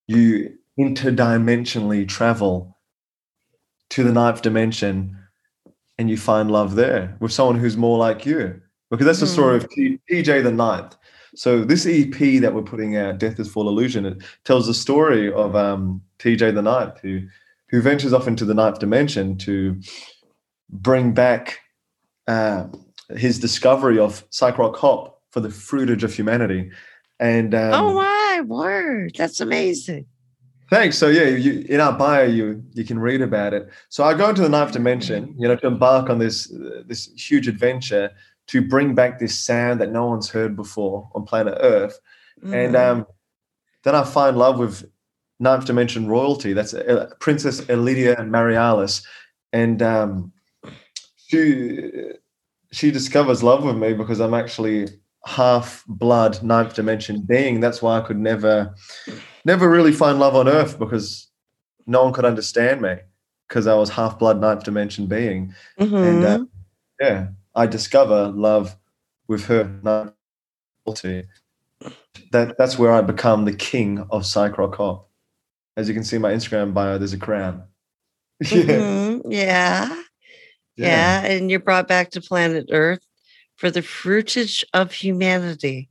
you 0.08 0.56
interdimensionally 0.78 2.08
travel 2.08 2.78
to 3.90 4.02
the 4.02 4.12
ninth 4.12 4.40
dimension 4.40 5.16
and 5.98 6.08
you 6.08 6.16
find 6.16 6.50
love 6.50 6.74
there 6.76 7.14
with 7.20 7.30
someone 7.30 7.58
who's 7.58 7.76
more 7.76 7.98
like 7.98 8.24
you 8.24 8.60
because 8.90 9.06
that's 9.06 9.20
the 9.20 9.26
story 9.26 9.56
of 9.56 9.68
T- 9.70 9.98
TJ 10.10 10.42
the 10.42 10.52
Ninth. 10.52 10.96
So 11.34 11.64
this 11.64 11.86
EP 11.86 12.40
that 12.42 12.52
we're 12.54 12.62
putting 12.62 12.96
out, 12.96 13.18
Death 13.18 13.40
is 13.40 13.50
Full 13.50 13.68
Illusion, 13.68 14.04
it 14.04 14.22
tells 14.44 14.66
the 14.66 14.74
story 14.74 15.32
of 15.32 15.56
um, 15.56 16.02
TJ 16.18 16.54
the 16.54 16.62
Ninth 16.62 17.00
who 17.00 17.22
who 17.72 17.80
ventures 17.80 18.12
off 18.12 18.28
into 18.28 18.44
the 18.44 18.54
ninth 18.54 18.78
dimension 18.78 19.36
to 19.38 19.80
bring 20.68 21.14
back 21.14 21.60
uh, 22.28 22.66
his 23.16 23.38
discovery 23.38 23.98
of 23.98 24.24
psych 24.28 24.58
rock 24.58 24.76
hop 24.76 25.22
for 25.30 25.40
the 25.40 25.48
fruitage 25.48 26.02
of 26.02 26.14
humanity. 26.14 26.70
And 27.18 27.54
um, 27.54 27.72
oh 27.72 27.94
my 27.94 28.42
word, 28.42 29.14
that's 29.16 29.40
amazing. 29.40 30.06
Thanks. 30.68 30.98
So 30.98 31.08
yeah, 31.08 31.24
you, 31.24 31.64
in 31.68 31.80
our 31.80 31.92
bio, 31.92 32.24
you 32.24 32.62
you 32.72 32.84
can 32.84 32.98
read 32.98 33.22
about 33.22 33.54
it. 33.54 33.68
So 33.88 34.04
I 34.04 34.14
go 34.14 34.28
into 34.28 34.42
the 34.42 34.48
ninth 34.48 34.72
dimension, 34.72 35.34
you 35.38 35.48
know, 35.48 35.56
to 35.56 35.66
embark 35.66 36.10
on 36.10 36.18
this 36.18 36.52
uh, 36.52 36.82
this 36.86 37.10
huge 37.16 37.48
adventure 37.48 38.10
to 38.48 38.61
bring 38.61 38.94
back 38.94 39.18
this 39.18 39.38
sound 39.38 39.81
that 39.81 39.92
no 39.92 40.07
one's 40.07 40.31
heard 40.31 40.57
before 40.57 41.09
on 41.14 41.24
planet 41.24 41.57
Earth, 41.61 41.98
mm-hmm. 42.42 42.55
and 42.55 42.76
um, 42.76 43.07
then 43.85 43.94
I 43.94 44.05
find 44.05 44.37
love 44.37 44.59
with 44.59 44.85
ninth 45.40 45.64
dimension 45.64 46.09
royalty. 46.09 46.52
That's 46.52 46.74
uh, 46.74 47.11
Princess 47.20 47.61
Elidia 47.62 48.16
Marialis, 48.16 49.05
and 49.52 49.83
um, 49.83 50.33
she 51.16 51.90
she 52.72 52.90
discovers 52.90 53.42
love 53.42 53.64
with 53.64 53.76
me 53.76 53.92
because 53.92 54.20
I'm 54.20 54.35
actually 54.35 54.88
half 55.24 55.85
blood 55.87 56.42
ninth 56.42 56.74
dimension 56.74 57.22
being. 57.22 57.61
That's 57.61 57.83
why 57.83 57.98
I 57.98 58.00
could 58.00 58.18
never 58.18 58.74
never 59.44 59.68
really 59.68 59.92
find 59.92 60.18
love 60.18 60.35
on 60.35 60.48
earth 60.48 60.78
because 60.78 61.28
no 61.87 62.05
one 62.05 62.12
could 62.12 62.24
understand 62.24 62.81
me 62.81 62.96
because 63.48 63.66
I 63.66 63.74
was 63.74 63.90
half 63.90 64.18
blood 64.18 64.40
ninth 64.40 64.64
dimension 64.64 65.07
being. 65.07 65.55
Mm-hmm. 65.78 65.96
And 65.96 66.24
uh, 66.24 66.44
yeah, 67.00 67.26
I 67.54 67.66
discover 67.66 68.28
love 68.28 68.76
with 69.28 69.46
her. 69.46 70.12
That 72.32 72.56
that's 72.58 72.78
where 72.78 72.92
I 72.92 73.00
become 73.00 73.44
the 73.44 73.54
king 73.54 74.06
of 74.10 74.26
psych 74.26 74.58
rock 74.58 74.76
hop. 74.76 75.08
As 75.76 75.88
you 75.88 75.94
can 75.94 76.04
see, 76.04 76.16
in 76.16 76.22
my 76.22 76.32
Instagram 76.32 76.74
bio, 76.74 76.98
there's 76.98 77.12
a 77.12 77.18
crown. 77.18 77.64
yeah. 78.40 78.62
Mm-hmm. 78.62 79.30
yeah. 79.30 79.88
yeah. 79.88 80.02
Yeah. 80.76 81.22
And 81.24 81.50
you're 81.50 81.60
brought 81.60 81.86
back 81.86 82.10
to 82.10 82.20
planet 82.20 82.68
Earth 82.72 83.04
for 83.56 83.70
the 83.70 83.80
fruitage 83.80 84.64
of 84.72 84.92
humanity. 84.92 85.90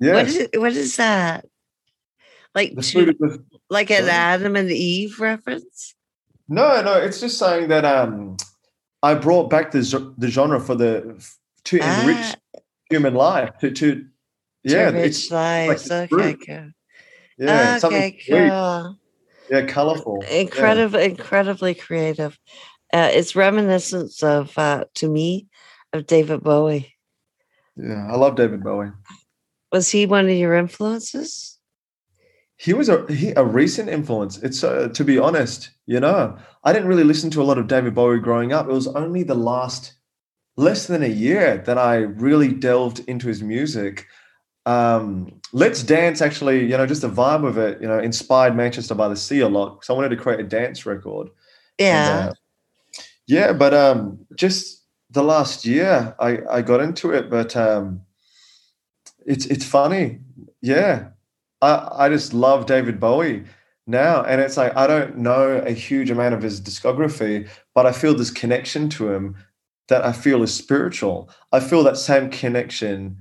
Yes. 0.00 0.14
What 0.14 0.26
is, 0.26 0.48
what 0.60 0.72
is 0.72 0.96
that? 0.96 1.46
Like 2.54 2.76
to, 2.76 3.06
the, 3.06 3.44
like 3.70 3.90
an 3.90 4.08
Adam 4.08 4.56
and 4.56 4.70
Eve 4.70 5.20
reference? 5.20 5.94
No, 6.48 6.82
no, 6.82 6.94
it's 6.94 7.20
just 7.20 7.38
saying 7.38 7.68
that 7.68 7.84
um 7.84 8.36
I 9.06 9.14
brought 9.14 9.50
back 9.50 9.70
the 9.70 10.14
the 10.18 10.28
genre 10.28 10.60
for 10.60 10.74
the 10.74 10.92
to 11.64 11.76
enrich 11.76 12.34
ah. 12.34 12.60
human 12.90 13.14
life 13.14 13.56
to 13.60 13.70
to 13.70 14.06
yeah, 14.64 14.90
to 14.90 14.96
enrich 14.96 15.30
lives. 15.30 15.90
Like 15.90 16.12
okay, 16.12 16.34
cool. 16.34 16.70
Yeah, 17.38 17.78
okay, 17.82 18.18
cool. 18.28 18.98
Yeah, 19.50 19.62
colorful. 19.66 20.22
Incredible, 20.30 20.98
yeah. 20.98 21.06
incredibly 21.06 21.74
creative. 21.74 22.38
Uh, 22.92 23.10
it's 23.12 23.36
reminiscent 23.36 24.22
of, 24.22 24.56
uh, 24.58 24.84
to 24.94 25.08
me, 25.08 25.46
of 25.92 26.06
David 26.06 26.42
Bowie. 26.42 26.94
Yeah, 27.76 28.08
I 28.10 28.16
love 28.16 28.36
David 28.36 28.64
Bowie. 28.64 28.90
Was 29.72 29.90
he 29.90 30.06
one 30.06 30.26
of 30.26 30.36
your 30.36 30.54
influences? 30.54 31.55
He 32.56 32.72
was 32.72 32.88
a 32.88 33.04
he, 33.12 33.32
a 33.36 33.44
recent 33.44 33.88
influence. 33.88 34.38
It's 34.38 34.64
uh, 34.64 34.88
to 34.88 35.04
be 35.04 35.18
honest, 35.18 35.70
you 35.86 36.00
know, 36.00 36.36
I 36.64 36.72
didn't 36.72 36.88
really 36.88 37.04
listen 37.04 37.30
to 37.30 37.42
a 37.42 37.44
lot 37.44 37.58
of 37.58 37.66
David 37.66 37.94
Bowie 37.94 38.18
growing 38.18 38.52
up. 38.52 38.66
It 38.66 38.72
was 38.72 38.88
only 38.88 39.22
the 39.22 39.34
last 39.34 39.92
less 40.56 40.86
than 40.86 41.02
a 41.02 41.08
year 41.08 41.62
that 41.66 41.76
I 41.76 41.96
really 41.96 42.52
delved 42.52 43.00
into 43.00 43.28
his 43.28 43.42
music 43.42 44.06
um, 44.66 45.40
Let's 45.52 45.82
Dance 45.84 46.20
actually, 46.20 46.62
you 46.68 46.76
know, 46.76 46.86
just 46.86 47.02
the 47.02 47.08
vibe 47.08 47.46
of 47.46 47.56
it, 47.56 47.80
you 47.80 47.86
know, 47.86 48.00
inspired 48.00 48.56
Manchester 48.56 48.94
by 48.94 49.08
the 49.08 49.16
Sea 49.16 49.40
a 49.40 49.48
lot. 49.48 49.84
So 49.84 49.94
I 49.94 49.96
wanted 49.96 50.10
to 50.10 50.16
create 50.16 50.40
a 50.40 50.42
dance 50.42 50.84
record. 50.84 51.28
Yeah. 51.78 52.18
And, 52.18 52.30
uh, 52.30 52.34
yeah, 53.28 53.52
but 53.52 53.72
um, 53.72 54.26
just 54.34 54.84
the 55.10 55.22
last 55.22 55.64
year 55.64 56.14
I, 56.18 56.40
I 56.50 56.62
got 56.62 56.80
into 56.80 57.12
it, 57.12 57.30
but 57.30 57.56
um, 57.56 58.02
it's 59.24 59.46
it's 59.46 59.64
funny. 59.64 60.20
Yeah. 60.60 61.10
I, 61.62 61.88
I 61.92 62.08
just 62.08 62.32
love 62.32 62.66
David 62.66 63.00
Bowie 63.00 63.44
now. 63.86 64.22
And 64.22 64.40
it's 64.40 64.56
like 64.56 64.76
I 64.76 64.86
don't 64.86 65.18
know 65.18 65.58
a 65.58 65.72
huge 65.72 66.10
amount 66.10 66.34
of 66.34 66.42
his 66.42 66.60
discography, 66.60 67.48
but 67.74 67.86
I 67.86 67.92
feel 67.92 68.14
this 68.14 68.30
connection 68.30 68.88
to 68.90 69.12
him 69.12 69.36
that 69.88 70.04
I 70.04 70.12
feel 70.12 70.42
is 70.42 70.52
spiritual. 70.52 71.30
I 71.52 71.60
feel 71.60 71.84
that 71.84 71.96
same 71.96 72.30
connection 72.30 73.18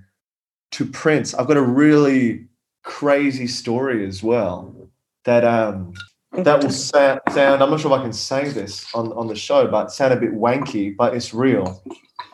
to 0.72 0.86
Prince, 0.86 1.34
I've 1.34 1.48
got 1.48 1.58
a 1.58 1.62
really 1.62 2.48
crazy 2.84 3.48
story 3.48 4.06
as 4.06 4.22
well 4.22 4.90
that 5.24 5.44
um 5.44 5.94
that 6.34 6.62
will 6.62 6.70
sound, 6.70 7.22
sound 7.32 7.64
I'm 7.64 7.70
not 7.70 7.80
sure 7.80 7.94
if 7.94 8.00
I 8.00 8.04
can 8.04 8.14
say 8.14 8.50
this 8.50 8.86
on, 8.94 9.14
on 9.14 9.28
the 9.28 9.36
show, 9.36 9.68
but 9.68 9.92
sound 9.92 10.14
a 10.14 10.18
bit 10.18 10.34
wanky, 10.34 10.96
but 10.96 11.16
it's 11.16 11.34
real. 11.34 11.82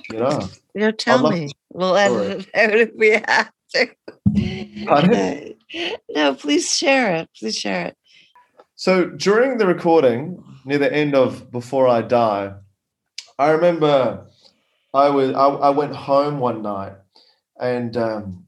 You 0.09 0.19
know. 0.19 0.49
You 0.73 0.91
tell 0.91 1.29
me. 1.29 1.51
We'll 1.71 1.95
edit 1.95 2.49
it 2.53 2.55
out 2.55 2.71
if 2.79 2.89
we 2.95 3.09
have 3.11 3.51
to. 3.75 5.55
No, 6.09 6.35
please 6.35 6.75
share 6.75 7.15
it. 7.15 7.29
Please 7.37 7.57
share 7.57 7.87
it. 7.87 7.97
So 8.75 9.09
during 9.09 9.57
the 9.57 9.67
recording, 9.67 10.43
near 10.65 10.79
the 10.79 10.91
end 10.91 11.15
of 11.15 11.51
Before 11.51 11.87
I 11.87 12.01
Die, 12.01 12.53
I 13.37 13.49
remember 13.49 14.27
I 14.93 15.09
was 15.09 15.33
I, 15.33 15.47
I 15.47 15.69
went 15.69 15.95
home 15.95 16.39
one 16.39 16.61
night 16.61 16.93
and 17.61 17.95
um, 17.95 18.47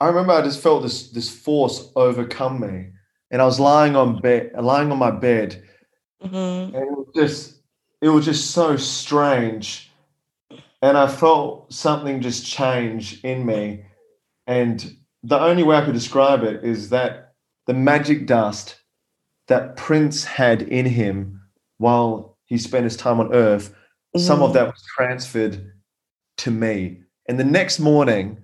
I 0.00 0.08
remember 0.08 0.32
I 0.32 0.42
just 0.42 0.62
felt 0.62 0.82
this 0.82 1.10
this 1.10 1.30
force 1.30 1.90
overcome 1.94 2.60
me, 2.60 2.88
and 3.30 3.40
I 3.40 3.44
was 3.44 3.60
lying 3.60 3.94
on 3.94 4.20
bed, 4.20 4.52
lying 4.58 4.90
on 4.90 4.98
my 4.98 5.10
bed, 5.10 5.62
mm-hmm. 6.22 6.74
and 6.74 6.74
it 6.74 6.90
was 6.90 7.08
just 7.14 7.60
it 8.00 8.08
was 8.08 8.24
just 8.24 8.50
so 8.50 8.76
strange, 8.76 9.90
and 10.82 10.98
I 10.98 11.06
felt 11.06 11.72
something 11.72 12.20
just 12.20 12.46
change 12.46 13.22
in 13.22 13.46
me, 13.46 13.84
and 14.46 14.96
the 15.26 15.40
only 15.40 15.64
way 15.64 15.76
I 15.76 15.84
could 15.84 15.94
describe 15.94 16.44
it 16.44 16.62
is 16.62 16.90
that 16.90 17.34
the 17.66 17.74
magic 17.74 18.26
dust 18.26 18.80
that 19.48 19.76
Prince 19.76 20.24
had 20.24 20.62
in 20.62 20.86
him 20.86 21.40
while 21.78 22.38
he 22.44 22.58
spent 22.58 22.84
his 22.84 22.96
time 22.96 23.18
on 23.18 23.34
Earth, 23.34 23.70
mm-hmm. 23.70 24.20
some 24.20 24.40
of 24.40 24.50
mm-hmm. 24.50 24.58
that 24.58 24.66
was 24.66 24.82
transferred 24.96 25.72
to 26.38 26.50
me. 26.52 27.00
And 27.28 27.40
the 27.40 27.44
next 27.44 27.80
morning, 27.80 28.38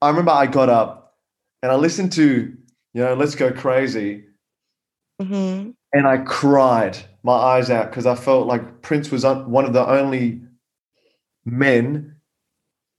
I 0.00 0.08
remember 0.08 0.30
I 0.30 0.46
got 0.46 0.70
up 0.70 1.18
and 1.62 1.70
I 1.70 1.74
listened 1.74 2.12
to, 2.12 2.56
you 2.94 3.02
know, 3.02 3.14
Let's 3.14 3.34
Go 3.34 3.52
Crazy. 3.52 4.24
Mm-hmm. 5.20 5.72
And 5.92 6.06
I 6.06 6.18
cried 6.18 6.96
my 7.22 7.34
eyes 7.34 7.68
out 7.68 7.90
because 7.90 8.06
I 8.06 8.14
felt 8.14 8.46
like 8.46 8.80
Prince 8.80 9.10
was 9.10 9.26
one 9.26 9.66
of 9.66 9.74
the 9.74 9.86
only 9.86 10.40
men 11.44 12.11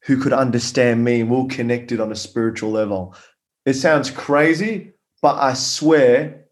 who 0.06 0.18
could 0.18 0.34
understand 0.34 1.04
me 1.04 1.22
and 1.22 1.30
we 1.30 1.38
were 1.38 1.48
connected 1.48 2.00
on 2.00 2.12
a 2.12 2.16
spiritual 2.16 2.72
level. 2.72 3.16
It 3.66 3.76
sounds 3.76 4.12
crazy, 4.12 4.92
but 5.22 5.36
I 5.36 5.54
swear 5.54 6.46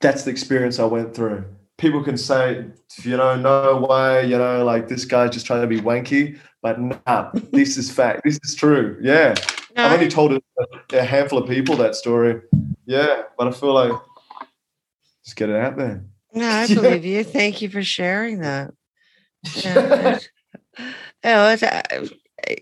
that's 0.00 0.24
the 0.24 0.30
experience 0.30 0.78
I 0.78 0.84
went 0.84 1.14
through. 1.14 1.44
People 1.78 2.04
can 2.04 2.18
say, 2.18 2.66
you 3.02 3.16
know, 3.16 3.36
no 3.36 3.86
way, 3.88 4.26
you 4.26 4.36
know, 4.36 4.64
like 4.64 4.88
this 4.88 5.04
guy's 5.04 5.30
just 5.30 5.46
trying 5.46 5.62
to 5.62 5.66
be 5.66 5.80
wanky. 5.80 6.38
But 6.60 6.78
nah, 6.80 7.30
this 7.52 7.76
is 7.78 7.90
fact. 7.90 8.22
This 8.24 8.38
is 8.44 8.54
true. 8.54 8.98
Yeah. 9.00 9.34
No. 9.74 9.84
I've 9.84 9.92
only 9.92 10.08
told 10.08 10.32
a, 10.32 10.40
a, 10.92 11.02
handful 11.02 11.38
of 11.38 11.48
people 11.48 11.76
that 11.76 11.94
story. 11.94 12.42
Yeah. 12.84 13.22
But 13.38 13.48
I 13.48 13.50
feel 13.52 13.72
like 13.72 13.92
just 15.24 15.36
get 15.36 15.48
it 15.48 15.56
out 15.56 15.78
there. 15.78 16.04
No, 16.34 16.46
I 16.46 16.66
believe 16.74 17.04
you. 17.04 17.24
Thank 17.24 17.62
you 17.62 17.70
for 17.70 17.82
sharing 17.82 18.40
that. 18.40 18.72
Yeah. 19.64 20.18
oh, 21.24 21.52
it's, 21.52 22.12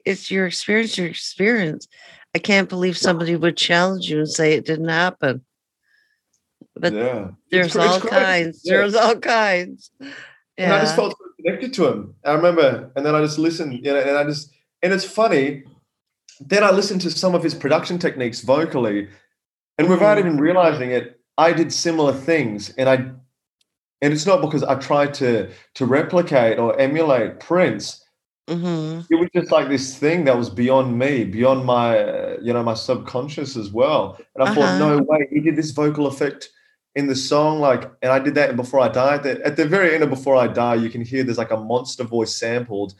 it's 0.04 0.30
your 0.30 0.46
experience, 0.46 0.96
your 0.98 1.06
experience. 1.08 1.88
I 2.34 2.38
can't 2.38 2.68
believe 2.68 2.96
somebody 2.96 3.36
would 3.36 3.56
challenge 3.56 4.08
you 4.10 4.18
and 4.18 4.28
say 4.28 4.52
it 4.54 4.64
didn't 4.66 4.88
happen. 4.88 5.44
But 6.76 6.92
yeah, 6.92 7.28
there's 7.50 7.66
It's 7.66 7.74
cra- 7.74 7.84
it's 7.84 8.04
all 8.04 8.10
kinds. 8.10 8.60
Yeah. 8.64 8.76
There's 8.76 8.94
all 8.94 9.16
kinds. 9.16 9.90
And 10.56 10.72
I 10.72 10.80
just 10.80 10.92
Yeah. 10.92 10.96
felt 10.96 11.12
so 11.18 11.24
connected 11.42 11.74
to 11.74 11.88
him. 11.88 12.14
I 12.24 12.32
remember, 12.32 12.90
and 12.94 13.04
then 13.04 13.14
I 13.14 13.20
just 13.22 13.38
listened, 13.38 13.74
you 13.74 13.82
know, 13.82 13.96
and 13.96 14.16
I 14.16 14.24
just, 14.24 14.52
and 14.82 14.92
it's 14.92 15.04
funny. 15.04 15.64
Then 16.40 16.62
I 16.64 16.70
listened 16.70 17.00
to 17.02 17.10
some 17.10 17.34
of 17.34 17.42
his 17.42 17.54
production 17.54 17.98
techniques 17.98 18.40
vocally, 18.40 19.08
and 19.78 19.88
without 19.88 20.16
Mhm. 20.16 20.20
even 20.20 20.36
realizing 20.38 20.90
it, 20.90 21.20
I 21.36 21.52
did 21.52 21.72
similar 21.72 22.12
things. 22.12 22.72
And 22.78 22.88
I, 22.88 22.94
and 24.02 24.12
it's 24.12 24.26
not 24.26 24.40
because 24.40 24.62
I 24.62 24.76
tried 24.76 25.12
to 25.14 25.50
to 25.74 25.86
replicate 25.86 26.58
or 26.58 26.78
emulate 26.78 27.40
Prince. 27.40 27.99
Hmm 28.50 29.00
It 29.10 29.16
was 29.16 29.28
just 29.34 29.50
like 29.52 29.68
this 29.68 29.96
thing 29.96 30.24
that 30.24 30.36
was 30.36 30.50
beyond 30.50 30.98
me, 30.98 31.24
beyond 31.24 31.64
my, 31.64 31.98
uh, 31.98 32.36
you 32.42 32.52
know, 32.52 32.62
my 32.62 32.74
subconscious 32.74 33.56
as 33.56 33.70
well. 33.70 34.18
And 34.34 34.42
I 34.44 34.46
Uh-huh. 34.46 34.54
thought, 34.54 34.78
no 34.78 34.98
way, 34.98 35.28
he 35.30 35.40
did 35.40 35.56
this 35.56 35.70
vocal 35.70 36.06
effect 36.06 36.50
in 36.96 37.06
the 37.06 37.14
song, 37.14 37.60
like, 37.60 37.90
and 38.02 38.10
I 38.10 38.18
did 38.18 38.34
that 38.34 38.56
before 38.56 38.80
I 38.80 38.88
died. 38.88 39.24
At 39.24 39.56
the 39.56 39.64
very 39.66 39.94
end 39.94 40.02
of 40.02 40.10
Before 40.10 40.34
I 40.36 40.48
Die, 40.48 40.74
you 40.74 40.90
can 40.90 41.02
hear 41.02 41.22
there's 41.22 41.38
like 41.38 41.52
a 41.52 41.56
monster 41.56 42.02
voice 42.04 42.34
sampled 42.34 42.94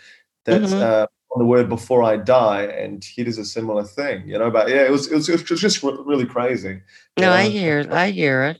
that's 0.44 0.72
Mhm. 0.72 0.80
uh, 0.80 1.06
on 1.32 1.38
the 1.40 1.44
word 1.44 1.68
Before 1.68 2.02
I 2.02 2.16
Die, 2.16 2.62
and 2.64 3.04
he 3.04 3.24
does 3.24 3.38
a 3.38 3.44
similar 3.44 3.84
thing, 3.84 4.28
you 4.28 4.38
know. 4.38 4.50
But 4.50 4.68
yeah, 4.68 4.82
it 4.82 4.90
was 4.90 5.10
it 5.10 5.14
was, 5.16 5.28
it 5.28 5.50
was 5.50 5.60
just 5.60 5.82
really 5.82 6.26
crazy. 6.26 6.80
No, 7.18 7.32
I 7.32 7.48
hear 7.48 7.80
it. 7.80 7.90
I 7.90 8.10
hear 8.10 8.44
it. 8.44 8.58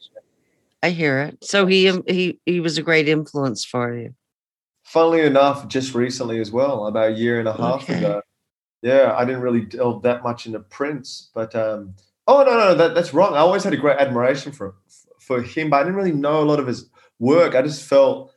I 0.83 0.91
hear 0.91 1.21
it. 1.21 1.45
So 1.45 1.67
he 1.67 1.93
he 2.09 2.39
he 2.47 2.61
was 2.61 2.79
a 2.79 2.83
great 2.83 3.09
influence 3.09 3.65
for 3.65 3.95
you. 3.95 4.15
Funnily 4.91 5.21
enough, 5.21 5.69
just 5.69 5.95
recently 5.95 6.41
as 6.41 6.51
well, 6.51 6.87
about 6.89 7.13
a 7.13 7.15
year 7.15 7.39
and 7.39 7.47
a 7.47 7.53
half 7.53 7.85
Okay. 7.85 7.99
ago. 7.99 8.23
Yeah, 8.83 9.15
I 9.17 9.25
didn't 9.25 9.43
really 9.43 9.61
delve 9.61 10.03
that 10.03 10.25
much 10.25 10.47
into 10.47 10.59
Prince, 10.59 11.31
but 11.33 11.55
um, 11.55 11.95
oh 12.27 12.43
no, 12.43 12.53
no, 12.59 12.75
that, 12.75 12.95
that's 12.97 13.15
wrong. 13.15 13.35
I 13.35 13.39
always 13.39 13.63
had 13.63 13.73
a 13.73 13.77
great 13.77 13.99
admiration 13.99 14.51
for 14.51 14.75
for 15.21 15.43
him, 15.43 15.71
but 15.71 15.77
I 15.77 15.83
didn't 15.85 15.95
really 15.95 16.11
know 16.13 16.43
a 16.43 16.49
lot 16.51 16.59
of 16.59 16.67
his 16.67 16.91
work. 17.21 17.55
I 17.55 17.63
just 17.63 17.87
felt, 17.87 18.33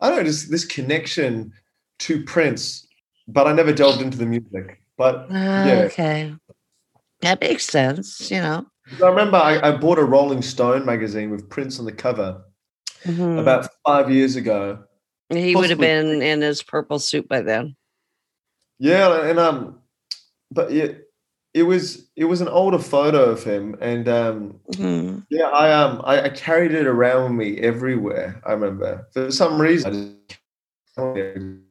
I 0.00 0.08
don't 0.08 0.18
know, 0.18 0.24
just 0.24 0.50
this 0.50 0.64
connection 0.64 1.52
to 1.98 2.24
Prince, 2.24 2.86
but 3.28 3.46
I 3.46 3.52
never 3.52 3.72
delved 3.72 4.00
into 4.00 4.16
the 4.16 4.24
music. 4.24 4.80
But 4.96 5.26
Ah, 5.30 5.66
Yeah. 5.66 5.74
Okay. 5.84 6.34
That 7.20 7.42
makes 7.42 7.66
sense, 7.66 8.30
you 8.30 8.40
know. 8.40 8.64
I 9.04 9.08
remember 9.08 9.36
I, 9.36 9.68
I 9.68 9.76
bought 9.76 9.98
a 9.98 10.04
Rolling 10.04 10.40
Stone 10.40 10.86
magazine 10.86 11.30
with 11.30 11.50
Prince 11.50 11.78
on 11.78 11.84
the 11.84 11.92
cover 11.92 12.42
Mhm. 13.04 13.38
about 13.38 13.68
five 13.86 14.10
years 14.10 14.36
ago. 14.36 14.84
He 15.38 15.54
would 15.54 15.70
have 15.70 15.78
been 15.78 16.22
in 16.22 16.40
his 16.40 16.62
purple 16.62 16.98
suit 16.98 17.28
by 17.28 17.40
then. 17.40 17.76
Yeah, 18.78 19.28
and 19.28 19.38
um, 19.38 19.78
but 20.50 20.72
yeah, 20.72 20.88
it 21.52 21.64
was 21.64 22.08
it 22.16 22.24
was 22.24 22.40
an 22.40 22.48
older 22.48 22.78
photo 22.78 23.24
of 23.24 23.42
him, 23.44 23.76
and 23.80 24.08
um, 24.08 24.60
Mhm. 24.72 25.26
yeah, 25.30 25.48
I 25.48 25.72
um, 25.72 26.00
I, 26.04 26.22
I 26.22 26.28
carried 26.30 26.72
it 26.72 26.86
around 26.86 27.24
with 27.24 27.46
me 27.46 27.58
everywhere. 27.60 28.40
I 28.46 28.52
remember 28.52 29.06
for 29.12 29.30
some 29.30 29.60
reason, 29.60 30.16
I, 30.96 31.12
didn't 31.14 31.64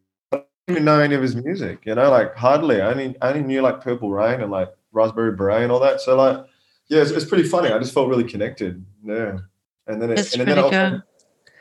even 0.67 0.85
know 0.85 0.99
any 0.99 1.15
of 1.15 1.21
his 1.21 1.35
music. 1.35 1.79
You 1.85 1.95
know, 1.95 2.09
like 2.09 2.35
hardly. 2.35 2.81
I 2.81 2.91
only 2.91 3.15
I 3.21 3.29
only 3.29 3.41
knew 3.43 3.61
like 3.61 3.81
Purple 3.81 4.11
Rain 4.11 4.41
and 4.41 4.51
like 4.51 4.69
Raspberry 4.91 5.35
Beret 5.35 5.63
and 5.63 5.71
all 5.71 5.79
that. 5.79 6.01
So 6.01 6.15
like, 6.15 6.45
yeah, 6.87 7.01
it's, 7.01 7.11
it's 7.11 7.25
pretty 7.25 7.47
funny. 7.47 7.69
I 7.71 7.79
just 7.79 7.93
felt 7.93 8.09
really 8.09 8.23
connected. 8.25 8.85
Yeah, 9.03 9.39
and 9.87 10.01
then 10.01 10.11
it, 10.11 10.15
That's 10.17 10.35
and 10.35 10.47
then 10.47 10.59
all, 10.59 10.69
good. 10.69 11.01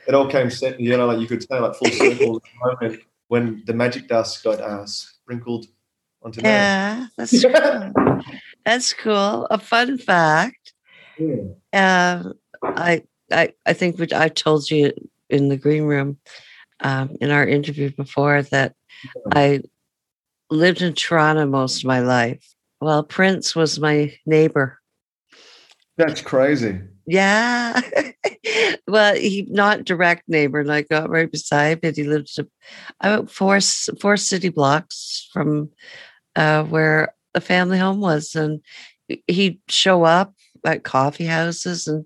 It 0.09 0.15
all 0.15 0.27
came 0.27 0.51
set. 0.51 0.81
You 0.81 0.97
know, 0.97 1.07
like 1.07 1.21
you 1.21 1.29
could 1.29 1.43
say 1.43 1.61
like 1.61 1.75
full 1.77 1.91
circle 1.93 2.37
at 2.37 2.43
the 2.43 2.87
moment 2.87 3.03
when 3.29 3.63
the 3.67 3.75
magic 3.75 4.09
dust 4.09 4.43
got 4.43 4.61
uh, 4.61 4.87
sprinkled 4.87 5.67
onto 6.23 6.41
me. 6.41 6.49
Yeah, 6.49 7.07
that's 7.17 7.43
cool. 7.43 7.93
That's 8.65 8.93
cool. 8.95 9.47
A 9.51 9.59
fun 9.59 9.99
fact. 9.99 10.73
Yeah. 11.19 11.45
Um, 11.73 12.35
I 12.63 13.05
I 13.31 13.53
I 13.67 13.73
think 13.75 14.13
I 14.13 14.29
told 14.29 14.71
you 14.71 14.93
in 15.29 15.49
the 15.49 15.57
green 15.57 15.85
room 15.85 16.19
um, 16.81 17.17
in 17.21 17.31
our 17.31 17.47
interview 17.47 17.91
before 17.91 18.43
that 18.43 18.75
I 19.33 19.61
lived 20.51 20.81
in 20.81 20.95
Toronto 20.95 21.47
most 21.47 21.83
of 21.83 21.85
my 21.85 22.01
life. 22.01 22.55
Well, 22.81 23.03
Prince 23.03 23.55
was 23.55 23.79
my 23.79 24.15
neighbor. 24.25 24.79
That's 25.97 26.23
crazy. 26.23 26.81
Yeah. 27.09 27.81
well, 28.87 29.15
he 29.15 29.47
not 29.49 29.85
direct 29.85 30.29
neighbor, 30.29 30.61
and 30.61 30.71
I 30.71 30.83
got 30.83 31.09
right 31.09 31.31
beside, 31.31 31.81
but 31.81 31.97
he 31.97 32.05
lived 32.05 32.39
about 33.01 33.31
four 33.31 33.59
four 33.99 34.19
city 34.19 34.51
blocks 34.51 35.27
from 35.33 35.71
uh, 36.37 36.65
where 36.65 37.15
the 37.33 37.41
family 37.41 37.79
home 37.79 38.01
was, 38.01 38.35
and 38.35 38.61
he- 39.09 39.25
he'd 39.27 39.61
show 39.69 40.05
up 40.05 40.35
at 40.67 40.85
coffee 40.85 41.25
houses 41.25 41.89
and 41.89 42.05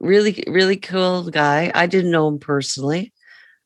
really 0.00 0.44
really 0.46 0.76
cool 0.76 1.30
guy. 1.30 1.72
I 1.74 1.86
didn't 1.86 2.10
know 2.10 2.28
him 2.28 2.38
personally. 2.38 3.10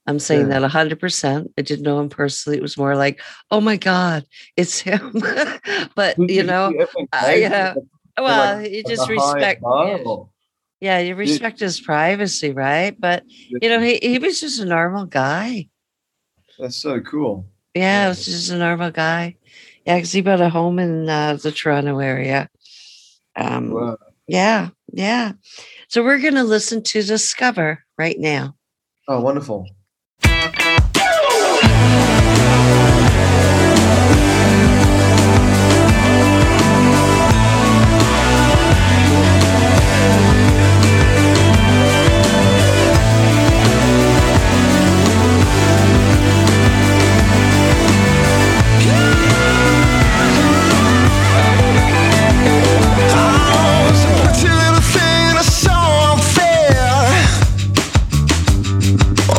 I'm 0.06 0.20
saying 0.20 0.50
Yeah. 0.50 0.60
that 0.60 0.70
hundred 0.70 1.00
percent. 1.00 1.50
I 1.58 1.62
didn't 1.62 1.82
know 1.82 1.98
him 1.98 2.10
personally. 2.10 2.58
It 2.58 2.62
was 2.62 2.78
more 2.78 2.94
like, 2.94 3.20
oh 3.50 3.60
my 3.60 3.76
god, 3.76 4.24
it's 4.56 4.78
him. 4.78 5.20
but 5.96 6.16
you 6.16 6.44
know, 6.44 6.72
I, 7.12 7.42
uh, 7.42 7.74
well, 8.18 8.64
you 8.64 8.84
just 8.84 9.08
respect. 9.08 9.62
Yeah, 10.80 10.98
you 10.98 11.14
respect 11.14 11.60
his 11.60 11.80
privacy, 11.80 12.52
right? 12.52 12.94
But 12.98 13.24
you 13.28 13.68
know, 13.68 13.80
he, 13.80 13.98
he 14.02 14.18
was 14.18 14.40
just 14.40 14.60
a 14.60 14.64
normal 14.66 15.06
guy. 15.06 15.68
That's 16.58 16.76
so 16.76 17.00
cool. 17.00 17.46
Yeah, 17.74 17.82
Yeah. 17.82 18.02
he 18.04 18.08
was 18.10 18.24
just 18.24 18.50
a 18.50 18.58
normal 18.58 18.90
guy. 18.90 19.36
Yeah, 19.86 19.96
because 19.96 20.12
he 20.12 20.20
bought 20.20 20.40
a 20.40 20.48
home 20.50 20.78
in 20.78 21.08
uh, 21.08 21.34
the 21.34 21.52
Toronto 21.52 21.98
area. 21.98 22.48
Um, 23.36 23.70
Wow. 23.70 23.96
yeah, 24.26 24.70
yeah. 24.92 25.32
So 25.88 26.02
we're 26.02 26.20
gonna 26.20 26.44
listen 26.44 26.82
to 26.82 27.02
Discover 27.02 27.84
right 27.96 28.18
now. 28.18 28.56
Oh, 29.08 29.20
wonderful. 29.20 29.66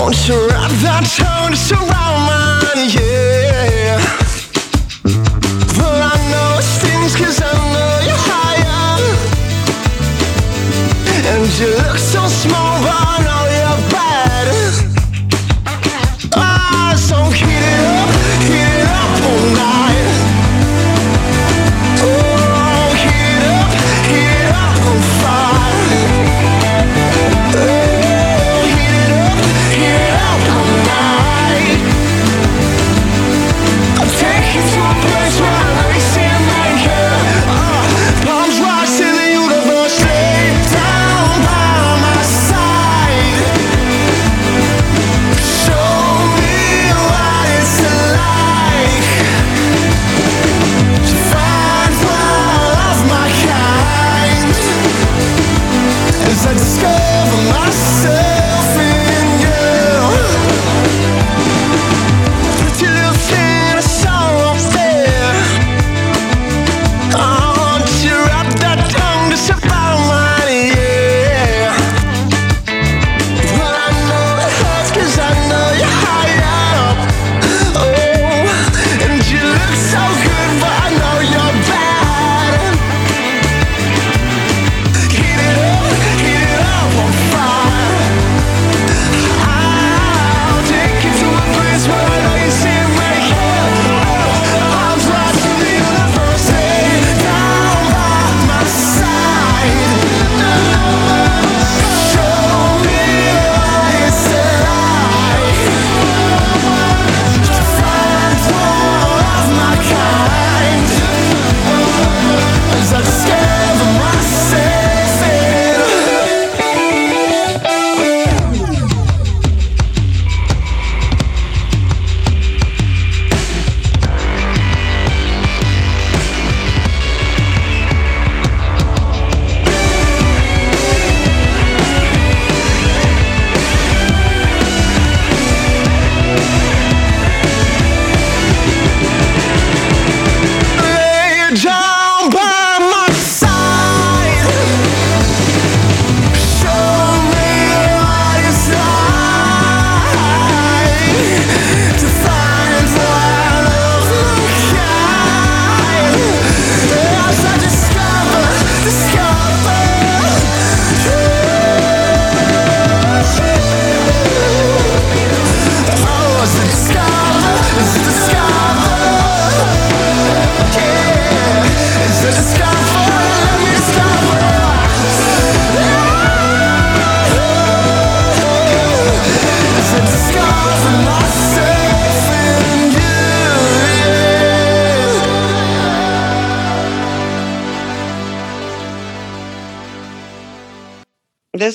Don't 0.07 0.27
you 0.29 0.47
wrap 0.47 0.71
that 0.87 1.03
tone 1.19 1.51
around 1.75 2.19
mine, 2.31 2.87
yeah. 2.95 3.99
Well, 5.75 5.99
I 5.99 6.15
know 6.31 6.59
it 6.59 6.63
stings 6.63 7.13
cause 7.13 7.41
I 7.43 7.51
know 7.51 8.07
you're 8.07 8.23
higher. 8.31 9.03
And 11.27 11.43
you 11.59 11.67
look 11.75 11.96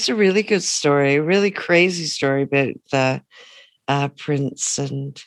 that's 0.02 0.08
a 0.08 0.16
really 0.16 0.42
good 0.42 0.64
story, 0.64 1.14
a 1.14 1.22
really 1.22 1.52
crazy 1.52 2.06
story 2.06 2.42
about 2.42 2.74
the 2.90 3.22
uh, 3.86 4.08
Prince 4.08 4.76
and 4.76 5.22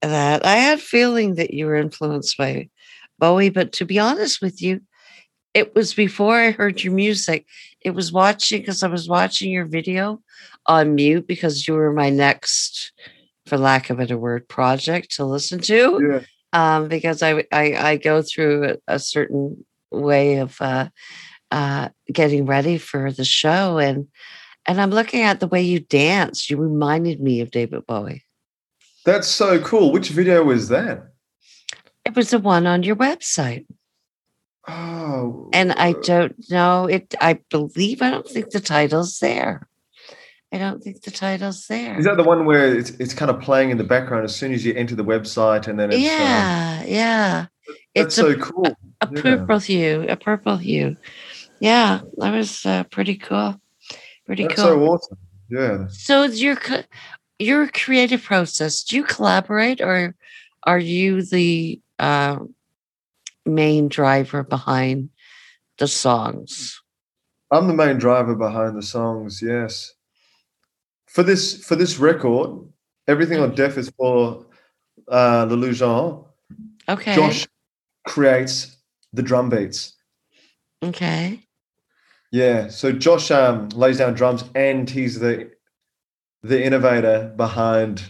that. 0.00 0.46
I 0.46 0.56
had 0.56 0.80
feeling 0.80 1.34
that 1.34 1.52
you 1.52 1.66
were 1.66 1.76
influenced 1.76 2.38
by 2.38 2.70
Bowie, 3.18 3.50
but 3.50 3.72
to 3.72 3.84
be 3.84 3.98
honest 3.98 4.40
with 4.40 4.62
you, 4.62 4.80
it 5.52 5.74
was 5.74 5.92
before 5.92 6.34
I 6.34 6.52
heard 6.52 6.82
your 6.82 6.94
music. 6.94 7.44
It 7.82 7.90
was 7.90 8.10
watching 8.10 8.62
because 8.62 8.82
I 8.82 8.88
was 8.88 9.06
watching 9.06 9.50
your 9.50 9.66
video 9.66 10.22
on 10.64 10.94
mute 10.94 11.26
because 11.26 11.68
you 11.68 11.74
were 11.74 11.92
my 11.92 12.08
next, 12.08 12.92
for 13.44 13.58
lack 13.58 13.90
of 13.90 13.98
a 13.98 14.02
better 14.04 14.16
word, 14.16 14.48
project 14.48 15.16
to 15.16 15.26
listen 15.26 15.60
to. 15.60 16.00
Yeah. 16.10 16.20
Um, 16.54 16.88
because 16.88 17.22
I, 17.22 17.44
I 17.52 17.74
I 17.74 17.96
go 17.98 18.22
through 18.22 18.64
a, 18.88 18.94
a 18.94 18.98
certain 18.98 19.66
way 19.90 20.36
of 20.36 20.56
uh, 20.58 20.88
uh, 21.52 21.90
getting 22.12 22.46
ready 22.46 22.78
for 22.78 23.12
the 23.12 23.24
show, 23.24 23.78
and 23.78 24.08
and 24.66 24.80
I'm 24.80 24.90
looking 24.90 25.22
at 25.22 25.38
the 25.38 25.46
way 25.46 25.62
you 25.62 25.80
danced. 25.80 26.50
You 26.50 26.56
reminded 26.56 27.20
me 27.20 27.40
of 27.40 27.50
David 27.50 27.86
Bowie. 27.86 28.24
That's 29.04 29.28
so 29.28 29.60
cool. 29.60 29.92
Which 29.92 30.08
video 30.08 30.44
was 30.44 30.68
that? 30.68 31.12
It 32.04 32.16
was 32.16 32.30
the 32.30 32.38
one 32.38 32.66
on 32.66 32.82
your 32.82 32.96
website. 32.96 33.66
Oh, 34.68 35.50
And 35.52 35.72
I 35.72 35.92
don't 35.92 36.34
know 36.48 36.86
it. 36.86 37.14
I 37.20 37.40
believe 37.50 38.00
I 38.00 38.10
don't 38.10 38.28
think 38.28 38.50
the 38.50 38.60
title's 38.60 39.18
there. 39.18 39.68
I 40.52 40.58
don't 40.58 40.82
think 40.82 41.02
the 41.02 41.10
title's 41.10 41.66
there. 41.66 41.98
is 41.98 42.04
that 42.04 42.16
the 42.16 42.22
one 42.22 42.44
where 42.44 42.76
it's, 42.76 42.90
it's 42.90 43.14
kind 43.14 43.30
of 43.30 43.40
playing 43.40 43.70
in 43.70 43.78
the 43.78 43.84
background 43.84 44.24
as 44.24 44.36
soon 44.36 44.52
as 44.52 44.64
you 44.64 44.74
enter 44.74 44.94
the 44.94 45.04
website, 45.04 45.66
and 45.66 45.80
then 45.80 45.90
it's 45.90 45.96
um, 45.96 46.02
yeah, 46.04 46.84
yeah. 46.84 47.46
that's 47.94 48.18
It's 48.18 48.18
a, 48.18 48.20
so 48.20 48.38
cool. 48.38 48.66
a 49.00 49.08
yeah. 49.10 49.22
purple 49.22 49.58
hue, 49.58 50.06
a 50.08 50.16
purple 50.16 50.58
hue. 50.58 50.96
Yeah, 51.62 52.00
that 52.16 52.32
was 52.32 52.66
uh, 52.66 52.82
pretty 52.90 53.14
cool. 53.14 53.54
Pretty 54.26 54.42
That's 54.42 54.56
cool. 54.56 54.64
so 54.64 54.84
awesome. 54.84 55.18
Yeah. 55.48 55.86
So 55.90 56.24
it's 56.24 56.42
your 56.42 56.58
your 57.38 57.68
creative 57.68 58.20
process. 58.20 58.82
Do 58.82 58.96
you 58.96 59.04
collaborate, 59.04 59.80
or 59.80 60.16
are 60.64 60.80
you 60.80 61.22
the 61.22 61.80
uh, 62.00 62.38
main 63.46 63.86
driver 63.86 64.42
behind 64.42 65.10
the 65.78 65.86
songs? 65.86 66.82
I'm 67.52 67.68
the 67.68 67.74
main 67.74 67.98
driver 67.98 68.34
behind 68.34 68.76
the 68.76 68.82
songs. 68.82 69.40
Yes. 69.40 69.94
For 71.06 71.22
this 71.22 71.62
for 71.62 71.76
this 71.76 71.96
record, 71.96 72.58
everything 73.06 73.38
on 73.38 73.54
Def 73.54 73.78
is 73.78 73.88
for 73.96 74.46
uh, 75.06 75.44
the 75.44 75.54
Lujan. 75.54 76.26
Okay. 76.88 77.14
Josh 77.14 77.46
creates 78.04 78.78
the 79.12 79.22
drum 79.22 79.48
beats. 79.48 79.94
Okay. 80.82 81.38
Yeah. 82.32 82.68
So 82.68 82.90
Josh 82.90 83.30
um, 83.30 83.68
lays 83.68 83.98
down 83.98 84.14
drums, 84.14 84.44
and 84.54 84.88
he's 84.90 85.20
the 85.20 85.50
the 86.42 86.64
innovator 86.64 87.32
behind 87.36 88.02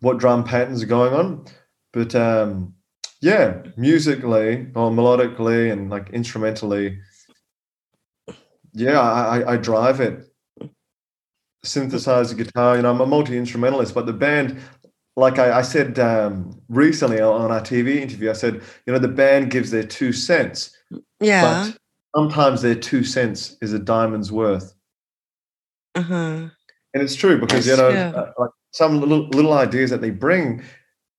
what 0.00 0.18
drum 0.18 0.42
patterns 0.42 0.82
are 0.82 0.86
going 0.86 1.14
on. 1.14 1.44
But 1.92 2.14
um, 2.14 2.74
yeah, 3.20 3.62
musically 3.76 4.66
or 4.74 4.90
melodically 4.90 5.70
and 5.70 5.90
like 5.90 6.10
instrumentally, 6.10 6.98
yeah, 8.72 9.00
I, 9.00 9.54
I, 9.54 9.56
drive 9.56 10.00
it. 10.00 10.26
Synthesizer 11.64 12.36
guitar, 12.36 12.76
you 12.76 12.82
know, 12.82 12.90
I'm 12.90 13.00
a 13.00 13.06
multi 13.06 13.36
instrumentalist, 13.36 13.94
but 13.94 14.06
the 14.06 14.12
band, 14.12 14.58
like 15.16 15.38
I, 15.38 15.58
I 15.58 15.62
said 15.62 15.98
um, 15.98 16.58
recently 16.68 17.20
on 17.20 17.50
our 17.50 17.60
TV 17.60 17.96
interview, 17.96 18.30
I 18.30 18.34
said, 18.34 18.62
you 18.86 18.92
know, 18.92 18.98
the 18.98 19.08
band 19.08 19.50
gives 19.50 19.70
their 19.70 19.82
two 19.82 20.12
cents, 20.12 20.74
Yeah. 21.20 21.64
but 21.68 21.78
sometimes 22.14 22.62
their 22.62 22.74
two 22.74 23.04
cents 23.04 23.56
is 23.60 23.72
a 23.72 23.78
diamond's 23.78 24.32
worth. 24.32 24.74
Uh 25.94 26.02
huh. 26.02 26.48
And 26.92 27.02
it's 27.02 27.14
true 27.14 27.38
because 27.38 27.66
you 27.66 27.76
know, 27.76 27.88
uh, 27.88 28.32
like 28.38 28.50
some 28.72 29.00
little 29.00 29.28
little 29.28 29.52
ideas 29.52 29.90
that 29.90 30.00
they 30.00 30.10
bring, 30.10 30.62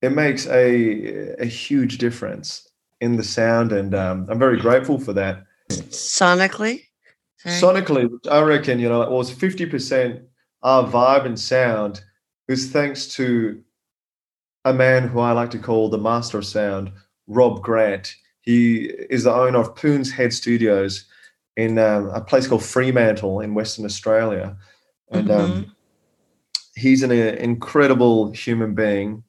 it 0.01 0.11
makes 0.11 0.47
a 0.47 1.35
a 1.39 1.45
huge 1.45 1.97
difference 1.97 2.67
in 2.99 3.17
the 3.17 3.23
sound, 3.23 3.71
and 3.71 3.95
um, 3.95 4.27
I'm 4.29 4.39
very 4.39 4.59
grateful 4.59 4.99
for 4.99 5.13
that. 5.13 5.43
Sonically. 5.69 6.83
Sonically, 7.45 8.09
I 8.29 8.41
reckon 8.41 8.79
you 8.79 8.89
know 8.89 9.01
it 9.01 9.09
was 9.09 9.31
fifty 9.31 9.65
percent 9.65 10.21
our 10.63 10.83
vibe 10.83 11.25
and 11.25 11.39
sound 11.39 12.03
is 12.47 12.71
thanks 12.71 13.07
to 13.07 13.63
a 14.65 14.73
man 14.73 15.07
who 15.07 15.19
I 15.19 15.31
like 15.31 15.49
to 15.51 15.59
call 15.59 15.89
the 15.89 15.97
master 15.97 16.37
of 16.37 16.45
sound, 16.45 16.91
Rob 17.27 17.63
Grant. 17.63 18.15
He 18.41 18.85
is 19.09 19.23
the 19.23 19.33
owner 19.33 19.59
of 19.59 19.75
Poon's 19.75 20.11
Head 20.11 20.33
Studios 20.33 21.05
in 21.55 21.77
um, 21.77 22.09
a 22.09 22.21
place 22.21 22.47
called 22.47 22.63
Fremantle 22.63 23.39
in 23.41 23.53
Western 23.53 23.85
Australia, 23.85 24.57
and 25.11 25.29
um, 25.29 25.75
he's 26.75 27.03
an 27.03 27.11
uh, 27.11 27.35
incredible 27.39 28.31
human 28.31 28.73
being. 28.73 29.23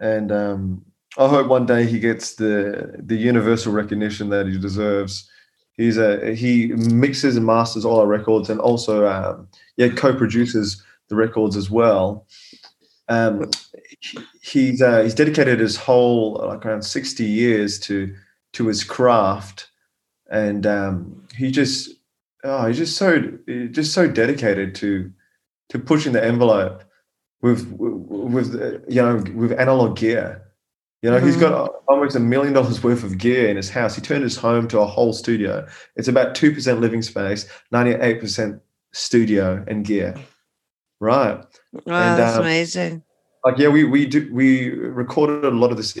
And 0.00 0.32
um, 0.32 0.84
I 1.18 1.28
hope 1.28 1.48
one 1.48 1.66
day 1.66 1.84
he 1.84 1.98
gets 1.98 2.36
the 2.36 2.94
the 2.98 3.16
universal 3.16 3.72
recognition 3.72 4.30
that 4.30 4.46
he 4.46 4.58
deserves. 4.58 5.28
He's 5.74 5.98
a 5.98 6.34
he 6.34 6.68
mixes 6.68 7.36
and 7.36 7.46
masters 7.46 7.84
all 7.84 8.00
our 8.00 8.06
records, 8.06 8.48
and 8.48 8.60
also 8.60 9.06
um, 9.06 9.48
yeah 9.76 9.88
co-produces 9.88 10.82
the 11.08 11.16
records 11.16 11.56
as 11.56 11.70
well. 11.70 12.26
Um, 13.08 13.50
he's 14.40 14.80
uh, 14.80 15.02
he's 15.02 15.14
dedicated 15.14 15.60
his 15.60 15.76
whole 15.76 16.34
like 16.34 16.64
around 16.64 16.82
sixty 16.82 17.24
years 17.24 17.78
to 17.80 18.14
to 18.52 18.66
his 18.66 18.84
craft, 18.84 19.68
and 20.30 20.66
um, 20.66 21.26
he 21.36 21.50
just 21.50 21.90
oh 22.44 22.66
he's 22.66 22.78
just 22.78 22.96
so 22.96 23.20
just 23.70 23.92
so 23.92 24.08
dedicated 24.08 24.74
to 24.76 25.12
to 25.70 25.78
pushing 25.78 26.12
the 26.12 26.24
envelope 26.24 26.84
with 27.40 27.66
with 27.78 28.54
you 28.88 29.02
know 29.02 29.16
with 29.34 29.52
analog 29.52 29.96
gear. 29.96 30.42
You 31.02 31.10
know, 31.10 31.18
he's 31.18 31.36
got 31.36 31.68
almost 31.88 32.14
a 32.14 32.20
million 32.20 32.52
dollars 32.52 32.80
worth 32.84 33.02
of 33.02 33.18
gear 33.18 33.48
in 33.48 33.56
his 33.56 33.68
house. 33.68 33.96
He 33.96 34.00
turned 34.00 34.22
his 34.22 34.36
home 34.36 34.68
to 34.68 34.78
a 34.78 34.86
whole 34.86 35.12
studio. 35.12 35.66
It's 35.96 36.06
about 36.06 36.36
two 36.36 36.54
percent 36.54 36.80
living 36.80 37.02
space, 37.02 37.48
ninety 37.72 37.92
eight 38.00 38.20
percent 38.20 38.62
studio 38.92 39.64
and 39.66 39.84
gear. 39.84 40.14
Right. 41.00 41.44
Wow, 41.72 42.10
and, 42.12 42.18
that's 42.20 42.36
um, 42.36 42.42
amazing. 42.42 43.02
Like 43.44 43.58
yeah, 43.58 43.68
we 43.68 43.82
we 43.82 44.06
do 44.06 44.30
we 44.32 44.70
recorded 44.70 45.44
a 45.44 45.50
lot 45.50 45.72
of 45.72 45.76
this 45.76 45.98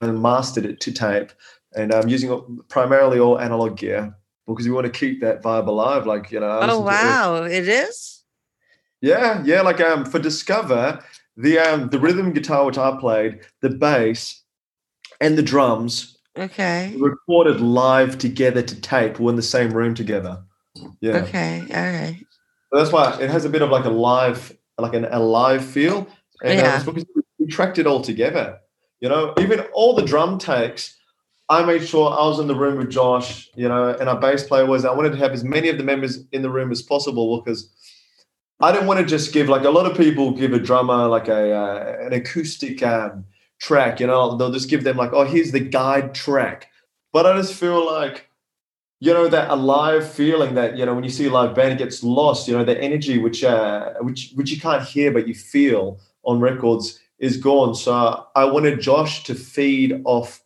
and 0.00 0.20
mastered 0.20 0.64
it 0.64 0.80
to 0.80 0.92
tape, 0.92 1.30
and 1.74 1.92
I'm 1.92 2.08
using 2.08 2.58
primarily 2.68 3.18
all 3.18 3.38
analog 3.38 3.76
gear 3.76 4.14
because 4.46 4.66
we 4.66 4.72
want 4.72 4.86
to 4.86 4.98
keep 4.98 5.20
that 5.20 5.42
vibe 5.42 5.66
alive. 5.66 6.06
Like 6.06 6.30
you 6.30 6.40
know, 6.40 6.58
Oh 6.62 6.80
wow, 6.80 7.44
it 7.44 7.68
is. 7.68 8.22
yeah, 9.00 9.42
yeah. 9.44 9.62
Like 9.62 9.80
um, 9.80 10.04
for 10.04 10.18
Discover, 10.18 11.02
the 11.36 11.58
um, 11.58 11.88
the 11.90 11.98
rhythm 11.98 12.32
guitar 12.32 12.64
which 12.66 12.78
I 12.78 12.96
played, 12.98 13.40
the 13.60 13.70
bass, 13.70 14.42
and 15.20 15.36
the 15.38 15.42
drums 15.42 16.16
Okay. 16.38 16.94
recorded 16.98 17.60
live 17.60 18.18
together 18.18 18.62
to 18.62 18.80
tape. 18.80 19.18
We're 19.18 19.30
in 19.30 19.36
the 19.36 19.42
same 19.42 19.70
room 19.72 19.94
together. 19.94 20.42
Yeah, 21.00 21.16
Okay. 21.18 21.60
All 21.74 21.82
right. 21.82 22.24
So 22.72 22.78
that's 22.78 22.92
why 22.92 23.20
it 23.20 23.30
has 23.30 23.44
a 23.44 23.48
bit 23.50 23.62
of 23.62 23.70
like 23.70 23.84
a 23.84 23.90
live, 23.90 24.56
like 24.78 24.94
an 24.94 25.04
a 25.10 25.18
live 25.18 25.64
feel, 25.64 26.06
and 26.42 26.60
uh, 26.60 26.62
Yeah. 26.62 26.82
because 26.84 27.04
we 27.38 27.46
tracked 27.46 27.78
it 27.78 27.86
all 27.86 28.00
together. 28.00 28.58
You 29.00 29.08
know, 29.08 29.34
even 29.38 29.60
all 29.72 29.94
the 29.94 30.02
drum 30.04 30.38
takes. 30.38 30.96
I 31.50 31.64
made 31.64 31.86
sure 31.86 32.08
I 32.08 32.26
was 32.28 32.38
in 32.38 32.46
the 32.46 32.54
room 32.54 32.78
with 32.78 32.90
Josh, 32.90 33.50
you 33.56 33.68
know, 33.68 33.88
and 33.88 34.08
our 34.08 34.18
bass 34.18 34.44
player 34.44 34.66
was. 34.66 34.84
I 34.84 34.94
wanted 34.94 35.10
to 35.10 35.18
have 35.18 35.32
as 35.32 35.42
many 35.42 35.68
of 35.68 35.78
the 35.78 35.84
members 35.84 36.24
in 36.30 36.42
the 36.42 36.50
room 36.50 36.70
as 36.70 36.80
possible 36.80 37.42
because 37.42 37.68
I 38.60 38.70
didn't 38.70 38.86
want 38.86 39.00
to 39.00 39.06
just 39.06 39.32
give 39.32 39.48
like 39.48 39.64
a 39.64 39.70
lot 39.70 39.90
of 39.90 39.96
people 39.96 40.30
give 40.30 40.52
a 40.52 40.60
drummer 40.60 41.08
like 41.08 41.26
a 41.26 41.52
uh, 41.52 41.96
an 42.06 42.12
acoustic 42.12 42.84
um, 42.84 43.24
track, 43.60 43.98
you 43.98 44.06
know, 44.06 44.36
they'll 44.36 44.52
just 44.52 44.70
give 44.70 44.84
them 44.84 44.96
like, 44.96 45.12
oh, 45.12 45.24
here's 45.24 45.50
the 45.50 45.60
guide 45.60 46.14
track. 46.14 46.68
But 47.12 47.26
I 47.26 47.36
just 47.36 47.54
feel 47.54 47.84
like, 47.84 48.28
you 49.00 49.12
know, 49.12 49.26
that 49.28 49.50
alive 49.50 50.10
feeling 50.10 50.54
that 50.54 50.76
you 50.76 50.86
know 50.86 50.94
when 50.94 51.02
you 51.02 51.10
see 51.10 51.26
a 51.26 51.30
live 51.30 51.56
band 51.56 51.72
it 51.72 51.78
gets 51.78 52.04
lost. 52.04 52.46
You 52.46 52.56
know, 52.56 52.64
the 52.64 52.80
energy 52.80 53.18
which 53.18 53.42
uh, 53.42 53.94
which 54.02 54.32
which 54.36 54.52
you 54.52 54.60
can't 54.60 54.84
hear 54.84 55.10
but 55.10 55.26
you 55.26 55.34
feel 55.34 55.98
on 56.22 56.38
records 56.38 57.00
is 57.18 57.38
gone. 57.38 57.74
So 57.74 58.26
I 58.36 58.44
wanted 58.44 58.80
Josh 58.80 59.24
to 59.24 59.34
feed 59.34 60.00
off 60.04 60.42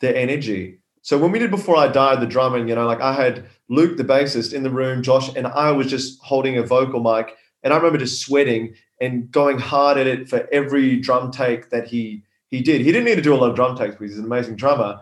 the 0.00 0.16
energy. 0.16 0.78
So 1.02 1.18
when 1.18 1.32
we 1.32 1.38
did 1.38 1.50
before 1.50 1.76
I 1.76 1.88
died 1.88 2.20
the 2.20 2.26
drumming, 2.26 2.68
you 2.68 2.74
know, 2.74 2.86
like 2.86 3.00
I 3.00 3.12
had 3.12 3.46
Luke 3.68 3.96
the 3.96 4.04
bassist 4.04 4.52
in 4.54 4.62
the 4.62 4.70
room, 4.70 5.02
Josh, 5.02 5.34
and 5.36 5.46
I 5.46 5.70
was 5.70 5.86
just 5.86 6.20
holding 6.22 6.56
a 6.56 6.62
vocal 6.62 7.00
mic 7.00 7.36
and 7.62 7.72
I 7.72 7.76
remember 7.76 7.98
just 7.98 8.20
sweating 8.22 8.74
and 9.00 9.30
going 9.30 9.58
hard 9.58 9.98
at 9.98 10.06
it 10.06 10.28
for 10.28 10.48
every 10.52 10.96
drum 10.98 11.30
take 11.30 11.70
that 11.70 11.88
he 11.88 12.22
he 12.50 12.62
did. 12.62 12.82
He 12.82 12.92
didn't 12.92 13.04
need 13.06 13.16
to 13.16 13.22
do 13.22 13.34
a 13.34 13.36
lot 13.36 13.50
of 13.50 13.56
drum 13.56 13.76
takes 13.76 13.96
because 13.96 14.12
he's 14.12 14.18
an 14.18 14.24
amazing 14.26 14.56
drummer. 14.56 15.00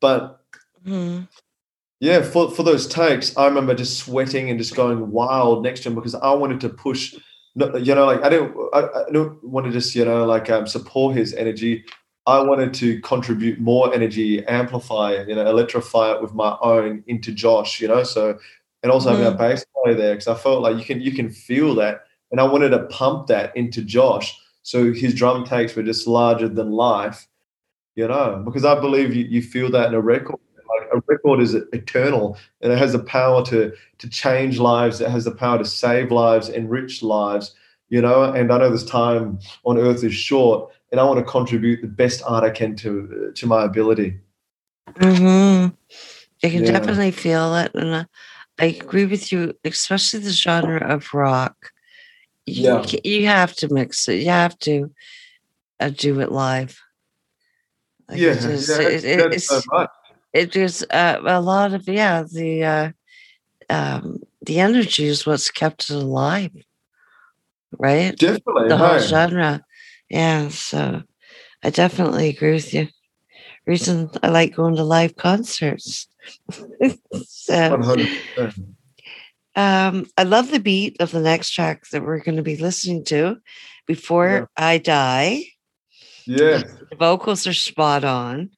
But 0.00 0.40
Mhm. 0.86 1.28
yeah, 2.00 2.22
for, 2.22 2.50
for 2.50 2.62
those 2.62 2.86
takes, 2.86 3.36
I 3.36 3.46
remember 3.46 3.74
just 3.74 3.98
sweating 3.98 4.48
and 4.48 4.58
just 4.58 4.74
going 4.74 5.10
wild 5.10 5.62
next 5.62 5.80
to 5.80 5.90
him 5.90 5.94
because 5.94 6.14
I 6.14 6.32
wanted 6.32 6.60
to 6.62 6.70
push. 6.70 7.14
You 7.56 7.94
know, 7.96 8.06
like 8.06 8.22
I 8.22 8.28
didn't, 8.28 8.56
I, 8.72 8.78
I 8.78 9.12
don't 9.12 9.42
want 9.44 9.66
to 9.66 9.72
just, 9.72 9.94
you 9.96 10.04
know, 10.04 10.24
like 10.24 10.48
um, 10.48 10.68
support 10.68 11.16
his 11.16 11.34
energy. 11.34 11.84
I 12.26 12.40
wanted 12.40 12.74
to 12.74 13.00
contribute 13.00 13.58
more 13.60 13.92
energy, 13.94 14.44
amplify, 14.46 15.12
it, 15.12 15.28
you 15.28 15.34
know, 15.34 15.46
electrify 15.48 16.12
it 16.14 16.22
with 16.22 16.34
my 16.34 16.56
own 16.62 17.02
into 17.06 17.32
Josh. 17.32 17.80
You 17.80 17.88
know, 17.88 18.02
so 18.04 18.38
and 18.82 18.90
also 18.92 19.10
having 19.10 19.26
Mhm. 19.26 19.34
a 19.34 19.38
bass 19.38 19.64
player 19.74 19.94
there 19.94 20.14
because 20.14 20.28
I 20.28 20.34
felt 20.34 20.62
like 20.62 20.76
you 20.78 20.84
can 20.84 21.00
you 21.00 21.12
can 21.12 21.30
feel 21.30 21.74
that, 21.76 22.04
and 22.30 22.40
I 22.40 22.44
wanted 22.44 22.70
to 22.70 22.84
pump 22.84 23.26
that 23.28 23.56
into 23.56 23.82
Josh 23.82 24.36
so 24.62 24.92
his 24.92 25.14
drum 25.14 25.44
takes 25.44 25.74
were 25.74 25.82
just 25.82 26.06
larger 26.06 26.48
than 26.48 26.70
life, 26.70 27.26
you 27.96 28.06
know, 28.06 28.42
because 28.44 28.64
I 28.64 28.78
believe 28.78 29.14
you, 29.14 29.24
you 29.24 29.42
feel 29.42 29.70
that 29.70 29.88
in 29.88 29.94
a 29.94 30.00
record. 30.00 30.38
Like 30.80 30.88
a 30.94 31.02
record 31.08 31.40
is 31.40 31.54
eternal 31.54 32.36
and 32.60 32.72
it 32.72 32.78
has 32.78 32.92
the 32.92 33.00
power 33.02 33.44
to 33.46 33.72
to 33.98 34.08
change 34.08 34.58
lives. 34.60 35.00
It 35.00 35.10
has 35.10 35.24
the 35.24 35.34
power 35.34 35.58
to 35.58 35.64
save 35.64 36.12
lives, 36.12 36.48
enrich 36.48 37.02
lives, 37.02 37.54
you 37.88 38.00
know. 38.02 38.24
And 38.24 38.52
I 38.52 38.58
know 38.58 38.70
this 38.70 38.84
time 38.84 39.38
on 39.64 39.78
earth 39.78 40.04
is 40.04 40.14
short, 40.14 40.70
and 40.90 41.00
I 41.00 41.04
want 41.04 41.18
to 41.18 41.24
contribute 41.24 41.80
the 41.82 41.88
best 41.88 42.22
art 42.26 42.44
I 42.44 42.50
can 42.50 42.76
to 42.76 43.32
to 43.34 43.46
my 43.46 43.64
ability. 43.64 44.18
hmm 44.96 45.68
You 46.42 46.50
can 46.50 46.64
Yeah. 46.64 46.72
definitely 46.72 47.10
feel 47.12 47.54
it, 47.56 47.74
and 47.74 48.06
I 48.58 48.64
agree 48.64 49.06
with 49.06 49.30
you, 49.32 49.54
especially 49.64 50.20
the 50.20 50.30
genre 50.30 50.80
of 50.94 51.12
rock. 51.14 51.56
You, 52.46 52.64
Yeah. 52.64 52.86
you 53.04 53.26
have 53.26 53.54
to 53.56 53.72
mix 53.72 54.08
it. 54.08 54.20
You 54.22 54.30
have 54.30 54.58
to 54.60 54.90
uh, 55.78 55.90
do 55.90 56.20
it 56.20 56.32
live. 56.32 56.78
Like, 58.08 58.18
Yeah, 58.18 58.30
it 58.32 58.44
is- 58.44 58.68
yeah, 58.68 58.88
it- 58.88 59.04
it- 59.04 59.30
that's 59.30 59.46
so 59.48 59.56
it's 59.56 59.66
much. 59.68 59.90
it 60.32 60.56
is 60.56 60.86
uh, 60.90 61.20
a 61.24 61.40
lot 61.40 61.72
of 61.74 61.86
yeah 61.88 62.22
the 62.22 62.64
uh, 62.64 62.90
um, 63.68 64.20
the 64.42 64.58
energy 64.60 65.04
is 65.06 65.26
what's 65.26 65.50
kept 65.50 65.90
it 65.90 65.96
alive, 65.96 66.52
right? 67.78 68.16
Definitely, 68.18 68.68
the 68.68 68.76
whole 68.76 68.98
hey. 68.98 69.06
genre. 69.06 69.64
Yeah, 70.10 70.48
so 70.48 71.02
I 71.62 71.70
definitely 71.70 72.28
agree 72.28 72.52
with 72.52 72.74
you. 72.74 72.88
Reason 73.66 74.10
I 74.22 74.28
like 74.28 74.56
going 74.56 74.76
to 74.76 74.84
live 74.84 75.16
concerts. 75.16 76.08
so, 76.50 77.76
100%. 77.76 78.64
um, 79.54 80.06
I 80.16 80.22
love 80.24 80.50
the 80.50 80.58
beat 80.58 80.96
of 81.00 81.12
the 81.12 81.20
next 81.20 81.50
track 81.50 81.88
that 81.90 82.02
we're 82.02 82.18
going 82.20 82.36
to 82.36 82.42
be 82.42 82.56
listening 82.56 83.04
to. 83.06 83.36
Before 83.86 84.50
I 84.56 84.78
die, 84.78 85.44
Yeah. 86.26 86.62
the 86.90 86.96
vocals 86.96 87.46
are 87.46 87.54
spot 87.54 88.04
on. 88.04 88.50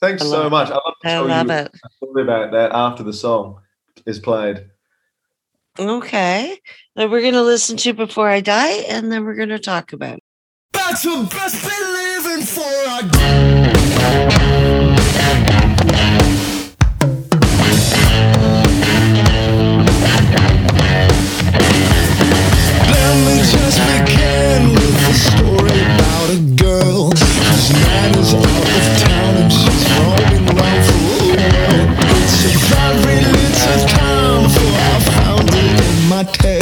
Thanks 0.00 0.22
so 0.22 0.48
much. 0.48 0.68
I 0.68 0.74
love 0.74 0.94
I 1.04 1.08
tell 1.08 1.26
love 1.26 1.46
you 1.48 1.52
it. 1.52 1.72
story 1.96 2.22
about 2.22 2.52
that 2.52 2.72
after 2.72 3.02
the 3.02 3.12
song 3.12 3.60
is 4.06 4.18
played. 4.18 4.70
Okay, 5.78 6.58
then 6.96 7.10
we're 7.10 7.20
going 7.20 7.34
to 7.34 7.42
listen 7.42 7.76
to 7.78 7.92
Before 7.92 8.28
I 8.28 8.40
Die, 8.40 8.70
and 8.88 9.12
then 9.12 9.24
we're 9.24 9.34
going 9.36 9.48
to 9.50 9.58
talk 9.58 9.92
about 9.92 10.18
it. 10.18 10.24
That's 10.72 11.02
the 11.02 11.28
best 11.30 11.62
be 11.62 11.70
living 11.70 12.44
for 12.44 12.62
Let 22.90 23.14
me 23.24 23.36
just 23.38 23.78
begin 23.88 24.72
with 24.72 25.08
a 25.08 25.14
story 25.14 25.80
about 25.80 26.30
a 26.30 26.40
girl 26.56 27.10
man 27.72 28.18
is 28.18 28.34
out 28.34 28.44
of 28.44 28.86
town 29.02 29.36
and 29.36 29.52
she's 29.52 29.84
for 29.88 30.16
a 30.18 30.52
while. 30.54 30.88
It's 32.10 32.38
a 32.44 32.56
very 32.68 33.20
little 33.24 33.82
I 34.76 35.00
found 35.16 35.48
in 35.54 36.08
my. 36.08 36.57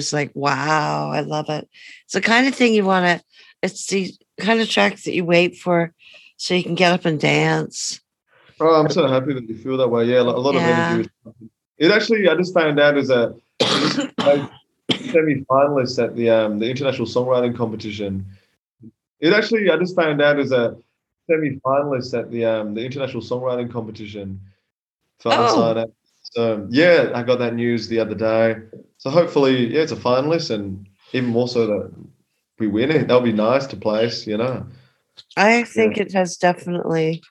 Was 0.00 0.12
like, 0.14 0.32
wow, 0.34 1.10
I 1.12 1.20
love 1.20 1.50
it. 1.50 1.68
It's 2.04 2.14
the 2.14 2.20
kind 2.22 2.48
of 2.48 2.54
thing 2.54 2.72
you 2.74 2.84
want 2.86 3.04
to. 3.04 3.24
It's 3.62 3.86
the 3.88 4.10
kind 4.40 4.60
of 4.60 4.68
tracks 4.68 5.04
that 5.04 5.12
you 5.14 5.24
wait 5.26 5.56
for, 5.58 5.92
so 6.38 6.54
you 6.54 6.62
can 6.62 6.74
get 6.74 6.92
up 6.92 7.04
and 7.04 7.20
dance. 7.20 8.00
Oh, 8.58 8.80
I'm 8.80 8.88
so 8.90 9.06
happy 9.06 9.34
that 9.34 9.46
you 9.48 9.56
feel 9.56 9.76
that 9.76 9.88
way. 9.88 10.04
Yeah, 10.06 10.20
a 10.20 10.22
lot 10.22 10.54
of 10.56 10.62
Yeah. 10.62 10.86
energy. 10.88 11.10
It 11.78 11.90
actually, 11.90 12.28
I 12.28 12.34
just 12.36 12.54
found 12.54 12.80
out 12.80 12.96
is 12.96 13.10
a 13.10 13.34
semi-finalist 15.12 16.02
at 16.02 16.16
the 16.16 16.30
um 16.30 16.58
the 16.58 16.68
international 16.70 17.06
songwriting 17.06 17.54
competition. 17.56 18.24
It 19.20 19.32
actually, 19.34 19.70
I 19.70 19.76
just 19.76 19.94
found 19.96 20.22
out 20.22 20.38
is 20.38 20.52
a 20.52 20.76
semi-finalist 21.28 22.18
at 22.18 22.30
the 22.30 22.44
um 22.46 22.74
the 22.74 22.84
international 22.84 23.22
songwriting 23.22 23.70
competition. 23.70 24.40
For 25.18 25.32
Oh. 25.34 25.86
So 26.32 26.66
yeah, 26.70 27.10
I 27.14 27.22
got 27.22 27.38
that 27.40 27.54
news 27.54 27.88
the 27.88 27.98
other 28.00 28.14
day. 28.14 28.56
So 29.00 29.08
hopefully, 29.08 29.72
yeah, 29.74 29.80
it's 29.80 29.92
a 29.92 29.96
finalist, 29.96 30.50
and 30.50 30.86
even 31.12 31.30
more 31.30 31.48
so 31.48 31.66
that 31.66 31.90
we 32.58 32.66
win 32.68 32.90
it. 32.96 33.08
That'll 33.08 33.22
be 33.22 33.32
nice 33.32 33.66
to 33.68 33.76
place, 33.76 34.26
you 34.26 34.36
know. 34.36 34.66
I 35.36 35.64
think 35.64 35.96
it 35.98 36.12
has 36.12 36.36
definitely 36.36 37.22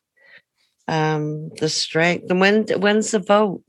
um 0.88 1.50
the 1.60 1.70
strength. 1.70 2.30
And 2.30 2.40
when 2.40 2.66
when's 2.80 3.12
the 3.12 3.20
vote 3.20 3.64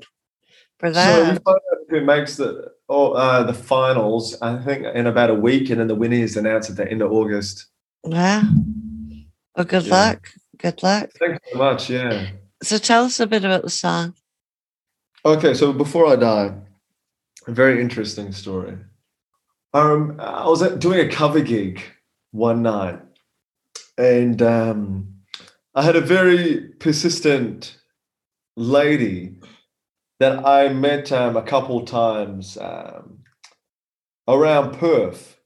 for 0.79 0.89
So 0.93 1.25
we 1.25 1.31
that? 1.35 1.43
find 1.45 1.57
out 1.57 1.79
who 1.91 2.01
makes 2.01 2.37
the 2.37 2.73
oh, 2.89 3.13
uh, 3.13 3.43
the 3.45 3.53
finals. 3.55 4.41
I 4.41 4.57
think 4.63 4.87
in 4.95 5.07
about 5.07 5.29
a 5.31 5.35
week, 5.35 5.69
and 5.71 5.79
then 5.81 5.89
the 5.89 5.95
winner 5.95 6.17
is 6.17 6.37
announced 6.39 6.71
at 6.71 6.77
the 6.77 6.91
end 6.91 7.03
of 7.03 7.13
August. 7.13 7.67
yeah. 8.05 8.45
Well, 9.57 9.67
good 9.67 9.85
Yeah. 9.87 9.95
luck. 9.95 10.29
Good 10.57 10.83
luck. 10.83 11.11
Thanks 11.19 11.39
so 11.53 11.59
much. 11.59 11.91
Yeah. 11.91 12.29
So 12.63 12.79
tell 12.79 13.05
us 13.05 13.21
a 13.21 13.27
bit 13.27 13.45
about 13.45 13.63
the 13.63 13.71
song. 13.71 14.15
Okay, 15.25 15.53
so 15.53 15.73
before 15.75 16.07
I 16.07 16.17
die, 16.17 16.55
a 17.51 17.55
very 17.55 17.81
interesting 17.81 18.33
story. 18.33 18.79
Um, 19.75 20.17
I 20.21 20.47
was 20.47 20.63
doing 20.79 21.01
a 21.01 21.11
cover 21.11 21.41
gig 21.41 21.83
one 22.31 22.63
night, 22.63 23.01
and 23.99 24.41
um, 24.41 25.15
I 25.75 25.83
had 25.83 25.97
a 25.97 26.01
very 26.01 26.69
persistent 26.79 27.77
lady 28.57 29.37
that 30.21 30.45
I 30.47 30.69
met 30.69 31.13
um, 31.13 31.37
a 31.37 31.43
couple 31.43 31.85
times 31.85 32.57
um, 32.59 33.19
around 34.29 34.79
Perth, 34.79 35.39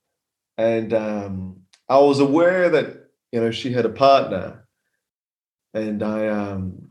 and 0.58 0.92
um, 0.92 1.62
I 1.88 1.98
was 1.98 2.20
aware 2.20 2.68
that 2.70 3.08
you 3.32 3.40
know 3.40 3.50
she 3.50 3.72
had 3.72 3.86
a 3.86 3.90
partner, 3.90 4.66
and 5.72 6.02
I 6.02 6.28
um, 6.28 6.90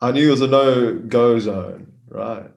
I 0.00 0.12
knew 0.12 0.28
it 0.28 0.32
was 0.32 0.42
a 0.42 0.46
no 0.46 0.94
go 0.94 1.38
zone, 1.38 1.92
right? 2.08 2.50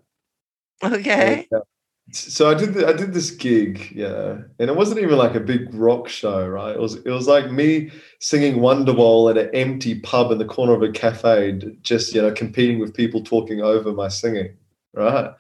Okay. 0.83 1.47
And, 1.51 1.61
uh, 1.61 1.63
so 2.11 2.49
I 2.49 2.53
did 2.53 2.73
the, 2.75 2.87
I 2.87 2.93
did 2.93 3.13
this 3.13 3.31
gig, 3.31 3.91
yeah, 3.93 4.37
and 4.59 4.69
it 4.69 4.75
wasn't 4.75 4.99
even 4.99 5.17
like 5.17 5.35
a 5.35 5.39
big 5.39 5.73
rock 5.73 6.07
show, 6.07 6.47
right? 6.47 6.75
It 6.75 6.79
was 6.79 6.95
it 6.95 7.09
was 7.09 7.27
like 7.27 7.51
me 7.51 7.91
singing 8.19 8.57
Wonderwall 8.57 9.31
at 9.31 9.37
an 9.37 9.49
empty 9.55 9.99
pub 9.99 10.31
in 10.31 10.37
the 10.37 10.45
corner 10.45 10.73
of 10.73 10.83
a 10.83 10.91
cafe, 10.91 11.59
just 11.81 12.13
you 12.13 12.21
know 12.21 12.31
competing 12.31 12.79
with 12.79 12.93
people 12.93 13.23
talking 13.23 13.61
over 13.61 13.91
my 13.91 14.07
singing, 14.07 14.55
right? 14.93 15.31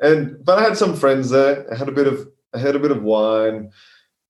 And 0.00 0.44
but 0.44 0.58
I 0.58 0.62
had 0.62 0.76
some 0.76 0.96
friends 0.96 1.30
there. 1.30 1.66
I 1.72 1.76
had 1.76 1.88
a 1.88 1.92
bit 1.92 2.08
of 2.08 2.28
I 2.54 2.58
had 2.58 2.74
a 2.74 2.80
bit 2.80 2.90
of 2.90 3.02
wine, 3.02 3.70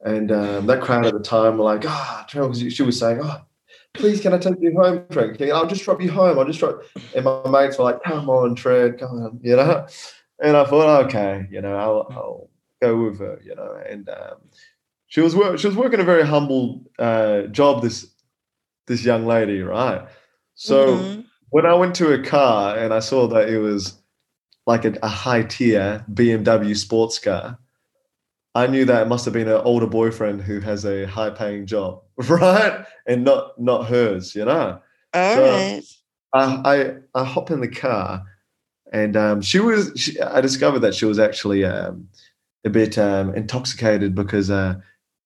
and 0.03 0.31
um, 0.31 0.67
that 0.67 0.83
crowd 0.83 1.07
at 1.07 1.15
the 1.15 1.21
time 1.21 1.57
were 1.57 1.65
like, 1.65 1.85
ah, 1.87 2.27
oh, 2.35 2.53
she 2.53 2.83
was 2.83 2.99
saying, 2.99 3.21
oh. 3.23 3.43
Please, 3.93 4.21
can 4.21 4.33
I 4.33 4.39
take 4.39 4.55
you 4.61 4.73
home, 4.81 5.05
Trent? 5.11 5.43
I'll 5.43 5.67
just 5.67 5.83
drop 5.83 6.01
you 6.01 6.13
home. 6.13 6.39
I'll 6.39 6.45
just 6.45 6.61
drop. 6.61 6.81
And 7.17 7.25
my 7.25 7.51
mates 7.51 7.77
were 7.77 7.85
like, 7.85 8.01
"Come 8.05 8.31
on, 8.31 8.55
Trent, 8.55 9.01
come 9.01 9.21
on," 9.21 9.41
you 9.43 9.57
know. 9.57 9.85
And 10.43 10.57
I 10.57 10.65
thought, 10.65 11.07
okay, 11.07 11.47
you 11.51 11.61
know, 11.61 11.77
I'll, 11.77 12.07
I'll 12.11 12.49
go 12.81 13.05
with 13.05 13.19
her, 13.19 13.41
you 13.45 13.55
know. 13.55 13.79
And 13.89 14.09
um, 14.09 14.37
she 15.07 15.21
was 15.21 15.37
work, 15.37 15.59
she 15.59 15.67
was 15.67 15.77
working 15.77 16.01
a 16.01 16.05
very 16.05 16.27
humble 16.27 16.83
uh, 16.99 17.43
job. 17.43 17.83
This 17.83 18.07
this 18.87 19.05
young 19.05 19.27
lady, 19.27 19.61
right? 19.63 20.07
So 20.55 20.97
Mhm. 20.97 21.25
when 21.51 21.67
I 21.67 21.75
went 21.75 21.95
to 21.97 22.07
her 22.09 22.23
car 22.23 22.77
and 22.79 22.93
I 22.95 23.01
saw 23.01 23.27
that 23.29 23.49
it 23.49 23.59
was 23.59 23.95
like 24.67 24.85
a, 24.85 24.95
a 25.03 25.09
high 25.09 25.43
tier 25.43 26.05
BMW 26.13 26.77
sports 26.77 27.19
car, 27.19 27.59
I 28.55 28.67
knew 28.67 28.85
that 28.87 29.03
it 29.03 29.09
must 29.09 29.25
have 29.27 29.35
been 29.35 29.47
her 29.47 29.63
older 29.65 29.87
boyfriend 29.87 30.43
who 30.43 30.61
has 30.61 30.85
a 30.85 31.07
high 31.07 31.31
paying 31.31 31.67
job, 31.67 32.03
right? 32.29 32.85
And 33.07 33.25
not 33.25 33.61
not 33.61 33.87
hers, 33.87 34.35
you 34.35 34.45
know. 34.45 34.81
All 35.15 35.35
So- 35.35 35.43
right. 35.51 35.83
I 36.33 36.63
I, 37.15 37.21
I 37.21 37.25
hop 37.25 37.51
in 37.51 37.61
the 37.61 37.69
car, 37.69 38.23
and 38.91 39.17
um, 39.17 39.41
she 39.41 39.61
was. 39.61 39.93
She, 39.97 40.21
I 40.21 40.41
discovered 40.41 40.81
that 40.81 40.95
she 40.95 41.07
was 41.07 41.19
actually 41.19 41.65
um, 41.65 42.09
a 42.65 42.71
bit 42.71 42.99
um, 42.99 43.35
intoxicated 43.35 44.15
because 44.15 44.51
uh, 44.51 44.77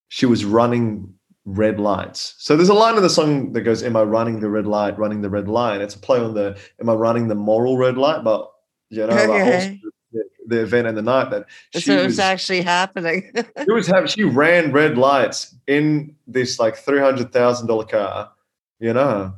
she 0.09 0.27
was 0.27 0.45
running 0.45 1.13
red 1.47 1.79
lights. 1.79 2.35
So 2.39 2.57
there's 2.57 2.69
a 2.69 2.75
line 2.75 2.97
in 2.97 3.03
the 3.03 3.11
song 3.11 3.53
that 3.53 3.63
goes, 3.63 3.83
"Am 3.83 3.97
I 3.97 4.03
running 4.03 4.41
the 4.41 4.51
red 4.51 4.67
light? 4.67 4.99
Running 4.99 5.23
the 5.23 5.31
red 5.31 5.49
line." 5.49 5.81
It's 5.81 5.95
a 5.95 5.99
play 5.99 6.19
on 6.21 6.35
the 6.35 6.59
"Am 6.81 6.89
I 6.89 6.95
running 6.95 7.29
the 7.29 7.35
moral 7.35 7.77
red 7.77 7.97
light?" 7.97 8.23
But 8.23 8.51
you 8.91 9.07
know, 9.07 9.15
like 9.15 9.43
Okay. 9.43 9.81
the, 10.13 10.25
the 10.47 10.61
event 10.63 10.87
and 10.87 10.97
the 10.97 11.03
night 11.03 11.31
that 11.31 11.47
she 11.73 11.81
so 11.81 11.93
it 11.95 11.97
was 11.97 12.07
was 12.07 12.19
actually 12.19 12.63
happening. 12.63 13.33
she 13.65 13.73
was 13.73 13.87
having 13.87 14.09
she 14.09 14.25
ran 14.25 14.73
red 14.73 14.99
lights 14.99 15.55
in 15.67 16.15
this 16.27 16.59
like 16.59 16.77
three 16.77 17.01
hundred 17.01 17.33
thousand 17.33 17.67
dollar 17.67 17.87
car, 17.87 18.31
you 18.79 18.93
know, 18.93 19.35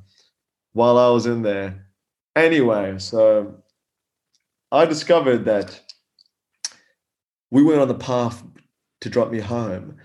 while 0.73 0.99
I 0.99 1.11
was 1.11 1.27
in 1.27 1.43
there. 1.43 1.87
Anyway, 2.35 2.99
so 2.99 3.55
I 4.73 4.85
discovered 4.85 5.45
that 5.45 5.81
we 7.51 7.63
went 7.63 7.81
on 7.81 7.89
the 7.89 7.95
path 7.95 8.43
to 9.01 9.11
drop 9.11 9.31
me 9.31 9.41
home. 9.41 9.97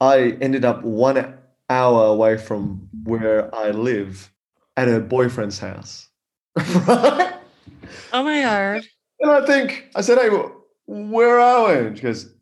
I 0.00 0.36
ended 0.40 0.64
up 0.64 0.82
one 0.82 1.38
hour 1.70 2.06
away 2.06 2.36
from 2.36 2.88
where 3.04 3.54
I 3.54 3.70
live 3.70 4.32
at 4.76 4.88
her 4.88 5.00
boyfriend's 5.00 5.58
house. 5.58 6.08
right? 6.56 7.34
oh 8.12 8.22
my 8.24 8.42
god. 8.42 8.82
And 9.18 9.30
I 9.30 9.46
think 9.46 9.88
I 9.94 10.02
said, 10.02 10.18
"Hey, 10.18 10.28
where 10.84 11.40
are 11.40 11.68
we?" 11.68 11.86
And 11.86 11.96
she 11.96 12.02
goes, 12.02 12.34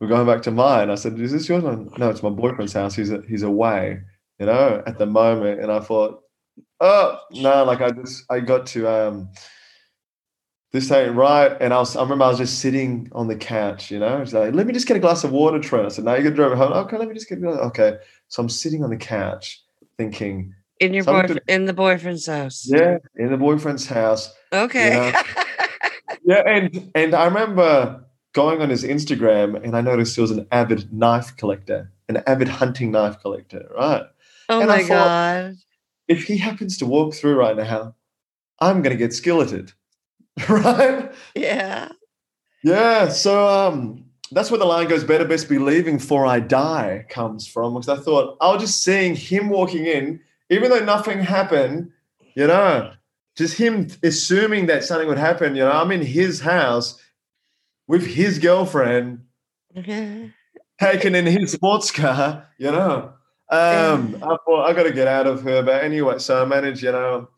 "We're 0.00 0.06
going 0.06 0.28
back 0.28 0.42
to 0.42 0.52
mine." 0.52 0.90
I 0.90 0.94
said, 0.94 1.18
"Is 1.18 1.32
this 1.32 1.48
yours?" 1.48 1.64
one?" 1.64 1.90
No, 1.98 2.08
it's 2.08 2.22
my 2.22 2.30
boyfriend's 2.30 2.72
house. 2.72 2.94
He's 2.94 3.10
he's 3.28 3.42
away, 3.42 4.00
you 4.38 4.46
know, 4.46 4.80
at 4.86 4.98
the 4.98 5.06
moment. 5.06 5.60
And 5.60 5.72
I 5.72 5.80
thought, 5.80 6.20
"Oh 6.78 7.18
no!" 7.32 7.64
Like 7.64 7.80
I 7.80 7.90
just 7.90 8.22
I 8.30 8.38
got 8.38 8.64
to 8.66 8.86
um, 8.88 9.28
this 10.72 10.90
ain't 10.90 11.14
right. 11.14 11.56
And 11.60 11.72
I 11.72 11.78
was 11.78 11.96
I 11.96 12.02
remember 12.02 12.24
I 12.24 12.28
was 12.28 12.38
just 12.38 12.58
sitting 12.60 13.08
on 13.12 13.28
the 13.28 13.36
couch, 13.36 13.90
you 13.90 13.98
know. 13.98 14.24
She's 14.24 14.34
like, 14.34 14.54
"Let 14.54 14.66
me 14.66 14.72
just 14.72 14.86
get 14.86 14.96
a 14.96 15.00
glass 15.00 15.24
of 15.24 15.32
water, 15.32 15.58
Trent." 15.58 15.86
I 15.86 15.88
said, 15.88 16.04
"No, 16.04 16.12
you're 16.14 16.30
going 16.30 16.34
to 16.34 16.36
drive 16.36 16.58
home." 16.58 16.72
Okay, 16.72 16.98
let 16.98 17.08
me 17.08 17.14
just 17.14 17.28
get 17.28 17.42
a 17.42 17.48
okay. 17.48 17.98
So 18.28 18.42
I'm 18.42 18.48
sitting 18.48 18.84
on 18.84 18.90
the 18.90 18.96
couch 18.96 19.62
thinking, 19.96 20.54
In 20.80 20.92
your 20.94 21.04
boyfriend 21.04 21.40
in 21.48 21.64
the 21.64 21.72
boyfriend's 21.72 22.26
house. 22.26 22.66
"Yeah, 22.68 22.98
in 23.16 23.30
the 23.30 23.36
boyfriend's 23.38 23.86
house." 23.86 24.34
Okay. 24.52 25.12
Yeah, 26.24 26.42
and 26.46 26.90
and 26.94 27.14
I 27.14 27.24
remember 27.24 28.04
going 28.34 28.60
on 28.60 28.68
his 28.68 28.84
Instagram 28.84 29.62
and 29.62 29.74
I 29.74 29.80
noticed 29.80 30.14
he 30.14 30.20
was 30.20 30.30
an 30.30 30.46
avid 30.52 30.92
knife 30.92 31.34
collector, 31.38 31.90
an 32.08 32.22
avid 32.26 32.48
hunting 32.48 32.90
knife 32.90 33.18
collector, 33.20 33.66
right? 33.74 34.02
oh 34.50 34.60
and 34.60 34.68
my 34.68 34.82
thought- 34.82 34.88
god. 34.88 35.54
If 36.06 36.24
he 36.24 36.36
happens 36.38 36.76
to 36.78 36.86
walk 36.86 37.14
through 37.14 37.36
right 37.36 37.56
now, 37.56 37.94
I'm 38.60 38.82
gonna 38.82 38.96
get 38.96 39.10
skilleted. 39.12 39.72
right? 40.48 41.12
Yeah. 41.34 41.90
Yeah. 42.62 43.08
So 43.08 43.46
um 43.46 44.04
that's 44.30 44.50
where 44.50 44.58
the 44.58 44.64
line 44.66 44.88
goes, 44.88 45.04
better 45.04 45.24
best 45.24 45.48
be 45.48 45.58
leaving 45.58 45.98
for 45.98 46.26
I 46.26 46.40
die 46.40 47.06
comes 47.08 47.46
from. 47.46 47.74
Because 47.74 47.88
I 47.88 47.96
thought 48.02 48.36
I 48.40 48.52
was 48.52 48.62
just 48.62 48.82
seeing 48.82 49.14
him 49.16 49.48
walking 49.48 49.86
in, 49.86 50.20
even 50.50 50.70
though 50.70 50.84
nothing 50.84 51.20
happened, 51.20 51.90
you 52.34 52.46
know, 52.46 52.92
just 53.36 53.56
him 53.56 53.88
assuming 54.02 54.66
that 54.66 54.84
something 54.84 55.08
would 55.08 55.18
happen. 55.18 55.54
You 55.54 55.64
know, 55.64 55.72
I'm 55.72 55.90
in 55.92 56.02
his 56.02 56.40
house 56.40 57.00
with 57.86 58.06
his 58.06 58.38
girlfriend, 58.38 59.24
taken 60.80 61.14
in 61.14 61.26
his 61.26 61.52
sports 61.52 61.90
car, 61.90 62.46
you 62.58 62.70
know. 62.70 63.12
Um, 63.50 64.16
I 64.22 64.36
thought 64.44 64.66
I 64.68 64.72
got 64.74 64.82
to 64.82 64.92
get 64.92 65.08
out 65.08 65.26
of 65.26 65.42
her, 65.42 65.62
but 65.62 65.82
anyway, 65.82 66.18
so 66.18 66.42
I 66.42 66.44
managed, 66.44 66.82
you 66.82 66.92
know, 66.92 67.28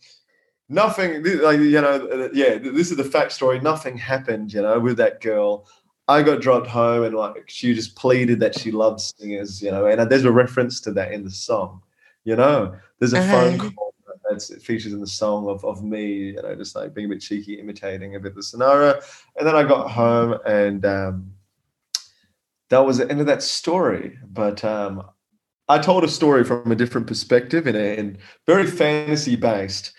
nothing. 0.70 1.22
Like 1.42 1.60
you 1.60 1.80
know, 1.80 2.08
uh, 2.08 2.28
yeah, 2.32 2.56
this 2.58 2.90
is 2.90 2.96
the 2.96 3.04
fact 3.04 3.32
story. 3.32 3.60
Nothing 3.60 3.98
happened, 3.98 4.52
you 4.54 4.62
know, 4.62 4.80
with 4.80 4.96
that 4.96 5.20
girl. 5.20 5.66
I 6.08 6.22
got 6.22 6.40
dropped 6.40 6.66
home, 6.66 7.04
and 7.04 7.14
like 7.14 7.44
she 7.48 7.74
just 7.74 7.94
pleaded 7.96 8.40
that 8.40 8.58
she 8.58 8.70
loved 8.70 9.00
singers, 9.00 9.62
you 9.62 9.70
know, 9.70 9.86
and 9.86 10.10
there's 10.10 10.24
a 10.24 10.32
reference 10.32 10.80
to 10.82 10.92
that 10.92 11.12
in 11.12 11.24
the 11.24 11.30
song, 11.30 11.82
you 12.24 12.36
know. 12.36 12.74
There's 12.98 13.12
a 13.12 13.20
phone 13.20 13.60
Uh-huh. 13.60 13.70
call 13.76 13.94
that's 14.28 14.50
it 14.50 14.62
features 14.62 14.92
in 14.92 15.00
the 15.00 15.06
song 15.06 15.48
of 15.48 15.64
of 15.64 15.82
me, 15.84 16.04
you 16.34 16.42
know, 16.42 16.54
just 16.54 16.74
like 16.76 16.94
being 16.94 17.06
a 17.06 17.10
bit 17.10 17.20
cheeky, 17.20 17.54
imitating 17.60 18.16
a 18.16 18.20
bit 18.20 18.30
of 18.32 18.36
the 18.36 18.42
scenario, 18.42 19.00
and 19.36 19.46
then 19.46 19.54
I 19.56 19.62
got 19.64 19.90
home 19.90 20.38
and. 20.46 20.84
um 20.86 21.34
that 22.68 22.86
was 22.86 22.98
the 22.98 23.10
end 23.10 23.20
of 23.20 23.26
that 23.26 23.42
story. 23.42 24.16
But 24.28 24.64
um, 24.64 25.02
I 25.68 25.78
told 25.78 26.04
a 26.04 26.08
story 26.08 26.44
from 26.44 26.70
a 26.70 26.76
different 26.76 27.08
perspective 27.08 27.66
and, 27.66 27.76
and 27.76 28.18
very 28.46 28.64
fantasy 28.66 29.34
based. 29.34 29.92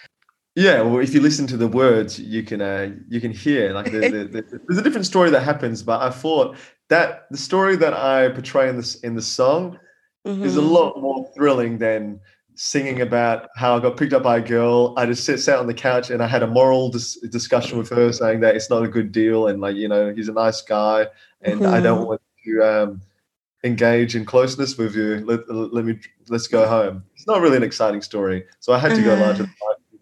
Yeah, 0.56 0.82
well, 0.82 1.00
if 1.02 1.14
you 1.14 1.22
listen 1.22 1.48
to 1.48 1.58
the 1.58 1.68
words, 1.68 2.20
you 2.20 2.44
can 2.44 2.62
uh, 2.62 2.92
you 3.08 3.22
can 3.22 3.32
hear 3.32 3.72
like 3.72 3.86
the, 3.86 4.00
the, 4.00 4.24
the, 4.26 4.60
there's 4.68 4.80
a 4.80 4.84
different 4.84 5.06
story 5.06 5.30
that 5.30 5.42
happens. 5.44 5.82
But 5.82 6.02
I 6.02 6.10
thought 6.10 6.58
that 6.90 7.28
the 7.32 7.38
story 7.38 7.78
that 7.78 7.94
I 7.94 8.30
portray 8.30 8.68
in 8.70 8.76
this 8.76 8.96
in 9.02 9.16
the 9.16 9.22
song 9.22 9.80
is 10.26 10.58
a 10.58 10.60
Mhm. 10.60 10.72
lot 10.72 11.02
more 11.02 11.32
thrilling 11.36 11.78
than 11.78 12.20
singing 12.56 13.02
about 13.02 13.48
how 13.56 13.78
I 13.78 13.80
got 13.80 13.96
picked 13.98 14.12
up 14.14 14.24
by 14.24 14.38
a 14.38 14.42
girl. 14.42 14.94
I 14.98 15.06
just 15.06 15.24
sit 15.24 15.40
sat 15.40 15.58
on 15.58 15.68
the 15.68 15.74
couch 15.74 16.10
and 16.12 16.22
I 16.22 16.28
had 16.28 16.44
a 16.44 16.48
moral 16.48 16.90
dis- 16.90 17.18
discussion 17.32 17.78
with 17.78 17.90
her, 17.90 18.12
saying 18.12 18.42
that 18.42 18.56
it's 18.56 18.70
not 18.70 18.84
a 18.84 18.88
good 18.90 19.12
deal 19.14 19.48
and 19.48 19.62
like 19.62 19.78
you 19.78 19.88
know 19.88 20.14
he's 20.14 20.28
a 20.28 20.34
nice 20.34 20.62
guy 20.62 21.08
and 21.42 21.66
I 21.66 21.80
don't 21.80 22.04
Mhm. 22.04 22.08
want 22.08 22.22
to 22.44 22.62
um, 22.62 23.02
engage 23.64 24.16
in 24.18 24.26
closeness 24.26 24.78
with 24.78 24.96
you. 24.96 25.24
Let, 25.26 25.50
let 25.50 25.86
me 25.86 25.98
let's 26.28 26.48
go 26.48 26.68
home. 26.68 27.04
It's 27.16 27.26
not 27.26 27.40
really 27.42 27.56
an 27.58 27.64
exciting 27.64 28.02
story, 28.02 28.44
so 28.60 28.74
I 28.74 28.80
had 28.80 28.94
to 28.96 29.02
go 29.02 29.14
Uh-huh. 29.14 29.22
larger 29.22 29.48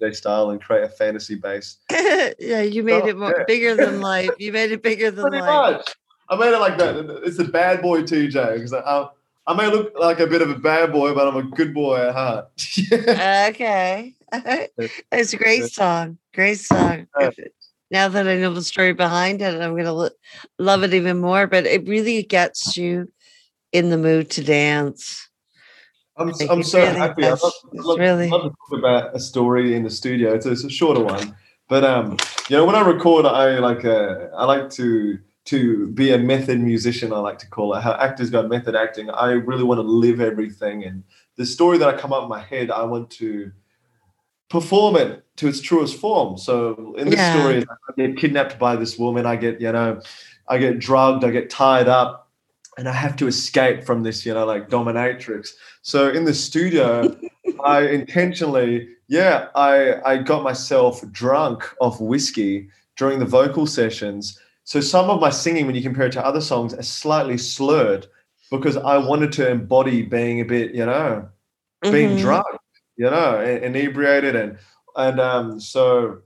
DJ 0.02 0.16
style 0.16 0.50
and 0.52 0.62
create 0.62 0.84
a 0.84 0.89
fantasy 0.89 1.36
base. 1.36 1.78
yeah, 2.39 2.62
you 2.62 2.84
made 2.84 3.04
Oh, 3.04 3.08
it 3.08 3.18
more 3.18 3.36
yeah. 3.38 3.43
bigger 3.47 3.76
than 3.76 4.02
life. 4.14 4.32
You 4.39 4.52
made 4.52 4.72
it 4.72 4.82
bigger 4.84 5.12
than 5.12 5.30
Pretty 5.30 5.39
life. 5.41 5.78
much. 5.78 5.95
I 6.30 6.36
made 6.36 6.54
it 6.54 6.60
like 6.60 6.78
that. 6.78 7.22
It's 7.24 7.39
a 7.39 7.43
bad 7.43 7.82
boy 7.82 8.04
TJ 8.04 8.54
because 8.56 8.74
I, 8.74 9.08
I 9.47 9.54
may 9.56 9.68
look 9.68 9.93
like 9.97 10.20
a 10.20 10.28
bit 10.28 10.41
of 10.41 10.50
a 10.50 10.56
bad 10.60 10.91
boy, 10.91 11.14
but 11.14 11.28
I'm 11.28 11.36
a 11.38 11.43
good 11.43 11.74
boy 11.74 11.97
at 11.97 12.14
heart. 12.14 12.50
Okay. 13.50 14.16
it's 15.12 15.34
a 15.34 15.38
great 15.38 15.66
song. 15.72 16.20
Great 16.36 16.60
song. 16.60 17.08
Now 17.91 18.08
that 18.10 18.28
I 18.28 18.38
know 18.38 18.54
the 18.54 18.62
story 18.62 18.93
behind 18.93 19.41
it, 19.41 19.60
I'm 19.60 19.72
going 19.72 19.86
to 19.86 19.91
lo- 19.91 20.10
love 20.60 20.84
it 20.84 20.93
even 20.93 21.20
more. 21.20 21.47
But 21.47 21.66
it 21.66 21.88
really 21.88 22.22
gets 22.22 22.78
you 22.78 23.12
in 23.72 23.89
the 23.89 23.97
mood 23.97 24.30
to 24.32 24.43
dance. 24.43 25.29
I'm, 26.20 26.30
Like, 26.30 26.50
I'm 26.50 26.64
so 26.64 26.80
really 26.82 26.96
happy. 26.98 27.26
I 27.26 27.30
love, 27.30 27.54
love, 27.74 28.00
really- 28.00 28.30
love 28.30 28.44
to 28.44 28.50
talk 28.50 28.78
about 28.80 29.16
a 29.16 29.20
story 29.20 29.74
in 29.76 29.84
the 29.84 29.90
studio. 29.90 30.34
It's, 30.34 30.46
it's 30.46 30.64
a 30.64 30.70
shorter 30.70 31.02
one, 31.04 31.36
but 31.68 31.84
um, 31.84 32.18
you 32.50 32.58
know, 32.58 32.66
when 32.66 32.76
I 32.76 32.82
record, 32.82 33.26
I 33.26 33.60
like 33.60 33.86
uh, 33.86 34.28
I 34.36 34.46
like 34.46 34.70
to 34.72 35.20
to 35.46 35.88
be 35.88 36.12
a 36.12 36.18
method 36.18 36.60
musician. 36.60 37.12
I 37.14 37.20
like 37.20 37.40
to 37.40 37.48
call 37.50 37.74
it 37.76 37.82
how 37.82 37.94
actors 37.94 38.30
got 38.30 38.50
method 38.50 38.76
acting. 38.76 39.10
I 39.10 39.32
really 39.32 39.64
want 39.64 39.80
to 39.80 39.84
live 39.84 40.20
everything, 40.20 40.84
and 40.84 41.04
the 41.38 41.46
story 41.46 41.78
that 41.78 41.88
I 41.88 41.98
come 41.98 42.12
up 42.14 42.24
in 42.24 42.30
my 42.30 42.42
head, 42.42 42.70
I 42.70 42.84
want 42.84 43.10
to 43.12 43.52
perform 44.50 44.96
it 44.96 45.24
to 45.38 45.48
its 45.48 45.62
truest 45.62 45.98
form. 45.98 46.38
So 46.38 46.96
in 46.98 47.10
this 47.10 47.20
Yeah. 47.20 47.40
story, 47.40 47.66
I 47.88 47.92
get 47.96 48.18
kidnapped 48.18 48.60
by 48.60 48.76
this 48.76 48.98
woman. 48.98 49.26
I 49.26 49.36
get 49.36 49.62
you 49.62 49.72
know, 49.72 50.02
I 50.48 50.58
get 50.58 50.80
drugged. 50.80 51.24
I 51.24 51.32
get 51.32 51.50
tied 51.50 51.88
up. 51.88 52.29
And 52.80 52.90
I 52.90 52.94
have 52.94 53.16
to 53.18 53.28
escape 53.28 53.84
from 53.84 54.04
this, 54.04 54.26
you 54.26 54.34
know, 54.34 54.46
like 54.46 54.70
dominatrix. 54.70 55.50
So 55.82 56.10
in 56.10 56.26
the 56.26 56.34
studio, 56.34 57.18
I 57.66 57.88
intentionally, 57.88 58.90
yeah, 59.10 59.48
I 59.56 60.02
I 60.06 60.18
got 60.20 60.44
myself 60.44 61.04
drunk 61.12 61.64
off 61.82 62.00
whiskey 62.02 62.70
during 62.98 63.20
the 63.20 63.26
vocal 63.26 63.68
sessions. 63.68 64.40
So 64.64 64.82
some 64.82 65.10
of 65.10 65.22
my 65.22 65.30
singing, 65.32 65.66
when 65.68 65.76
you 65.76 65.82
compare 65.82 66.08
it 66.08 66.14
to 66.14 66.26
other 66.26 66.42
songs, 66.42 66.74
is 66.74 66.88
slightly 66.88 67.38
slurred 67.38 68.08
because 68.52 68.78
I 68.78 68.98
wanted 68.98 69.32
to 69.34 69.50
embody 69.50 70.04
being 70.04 70.42
a 70.42 70.46
bit, 70.46 70.74
you 70.76 70.86
know, 70.86 71.30
being 71.90 72.12
Mhm. 72.12 72.18
drunk, 72.18 72.46
you 72.98 73.10
know, 73.10 73.42
inebriated, 73.42 74.36
and 74.36 74.60
and 74.96 75.20
um, 75.20 75.60
so 75.60 76.22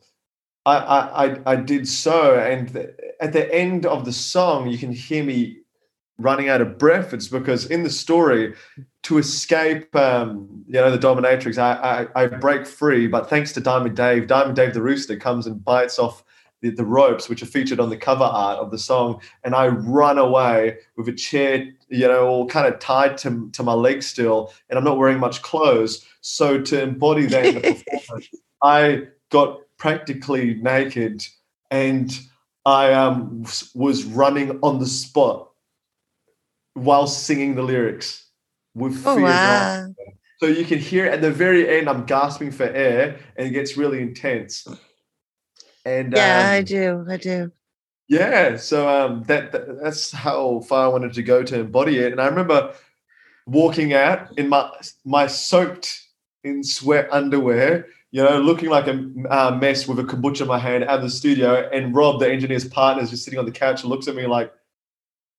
I 0.65 0.77
I 0.77 1.25
I, 1.27 1.53
I 1.53 1.55
did 1.57 1.87
so, 1.87 2.35
and 2.39 2.75
at 3.21 3.33
the 3.33 3.53
end 3.53 3.85
of 3.85 4.05
the 4.05 4.13
song, 4.13 4.69
you 4.69 4.77
can 4.77 4.91
hear 4.93 5.23
me 5.23 5.62
running 6.17 6.49
out 6.49 6.61
of 6.61 6.77
breath. 6.77 7.13
It's 7.13 7.27
because 7.27 7.65
in 7.67 7.83
the 7.83 7.89
story, 7.89 8.53
to 9.03 9.17
escape, 9.17 9.93
um, 9.95 10.63
you 10.67 10.73
know, 10.73 10.95
the 10.95 10.97
dominatrix, 10.97 11.57
I, 11.57 12.07
I 12.15 12.23
I 12.23 12.27
break 12.27 12.65
free, 12.65 13.07
but 13.07 13.29
thanks 13.29 13.51
to 13.53 13.59
Diamond 13.59 13.95
Dave, 13.95 14.27
Diamond 14.27 14.55
Dave 14.55 14.73
the 14.73 14.81
Rooster 14.81 15.17
comes 15.17 15.47
and 15.47 15.63
bites 15.63 15.99
off. 15.99 16.23
The, 16.61 16.69
the 16.69 16.85
ropes 16.85 17.27
which 17.27 17.43
are 17.43 17.45
featured 17.45 17.81
on 17.81 17.89
the 17.89 17.97
cover 17.97 18.23
art 18.23 18.57
of 18.57 18.71
the 18.71 18.79
song 18.79 19.19
and 19.43 19.53
i 19.53 19.67
run 19.67 20.17
away 20.17 20.77
with 20.95 21.09
a 21.09 21.11
chair 21.11 21.69
you 21.89 22.07
know 22.07 22.25
all 22.25 22.47
kind 22.47 22.73
of 22.73 22.79
tied 22.79 23.17
to, 23.17 23.49
to 23.51 23.63
my 23.63 23.73
leg 23.73 24.01
still 24.01 24.53
and 24.69 24.79
i'm 24.79 24.85
not 24.85 24.97
wearing 24.97 25.19
much 25.19 25.41
clothes 25.41 26.05
so 26.21 26.61
to 26.61 26.81
embody 26.81 27.25
that 27.25 27.45
in 27.47 27.55
the 27.55 27.61
performance 27.61 28.29
i 28.63 29.01
got 29.29 29.59
practically 29.75 30.53
naked 30.53 31.21
and 31.69 32.17
i 32.65 32.93
um, 32.93 33.45
was 33.75 34.05
running 34.05 34.57
on 34.61 34.79
the 34.79 34.87
spot 34.87 35.52
while 36.73 37.07
singing 37.07 37.55
the 37.55 37.61
lyrics 37.63 38.27
with 38.75 38.93
fear 38.95 39.11
Oh, 39.11 39.15
going. 39.15 39.23
wow. 39.25 39.93
so 40.39 40.47
you 40.47 40.65
can 40.65 40.79
hear 40.79 41.05
at 41.05 41.21
the 41.21 41.31
very 41.31 41.69
end 41.77 41.87
i'm 41.87 42.05
gasping 42.05 42.51
for 42.51 42.63
air 42.63 43.17
and 43.37 43.47
it 43.47 43.51
gets 43.51 43.77
really 43.77 44.01
intense 44.01 44.67
and 45.85 46.13
Yeah, 46.13 46.49
I 46.49 46.59
um, 46.59 46.63
do. 46.63 47.05
I 47.09 47.17
do. 47.17 47.51
yeah, 48.07 48.55
so 48.55 48.87
um, 48.87 49.23
that, 49.27 49.51
that 49.51 49.81
that's 49.83 50.11
how 50.11 50.61
far 50.61 50.85
I 50.85 50.87
wanted 50.87 51.13
to 51.13 51.23
go 51.23 51.43
to 51.43 51.59
embody 51.59 51.97
it. 51.99 52.13
And 52.13 52.21
I 52.21 52.27
remember 52.27 52.73
walking 53.45 53.93
out 53.93 54.29
in 54.37 54.47
my 54.47 54.69
my 55.03 55.27
soaked 55.27 56.01
in 56.45 56.63
sweat 56.63 57.09
underwear, 57.11 57.87
you 58.11 58.23
know, 58.23 58.39
looking 58.39 58.69
like 58.69 58.87
a 58.87 58.93
uh, 59.29 59.57
mess 59.59 59.87
with 59.87 59.99
a 59.99 60.03
kombucha 60.03 60.41
in 60.41 60.47
my 60.47 60.57
hand 60.57 60.85
out 60.85 60.99
of 60.99 61.01
the 61.01 61.09
studio. 61.09 61.69
And 61.73 61.93
Rob, 61.93 62.21
the 62.21 62.31
engineer's 62.31 62.65
partner, 62.65 63.03
is 63.03 63.09
just 63.09 63.25
sitting 63.25 63.39
on 63.39 63.45
the 63.45 63.51
couch 63.51 63.81
and 63.81 63.89
looks 63.89 64.07
at 64.07 64.15
me 64.15 64.25
like, 64.25 64.53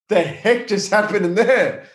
"The 0.09 0.23
heck 0.23 0.67
just 0.69 0.91
happened 0.91 1.27
in 1.27 1.35
there?" 1.35 1.89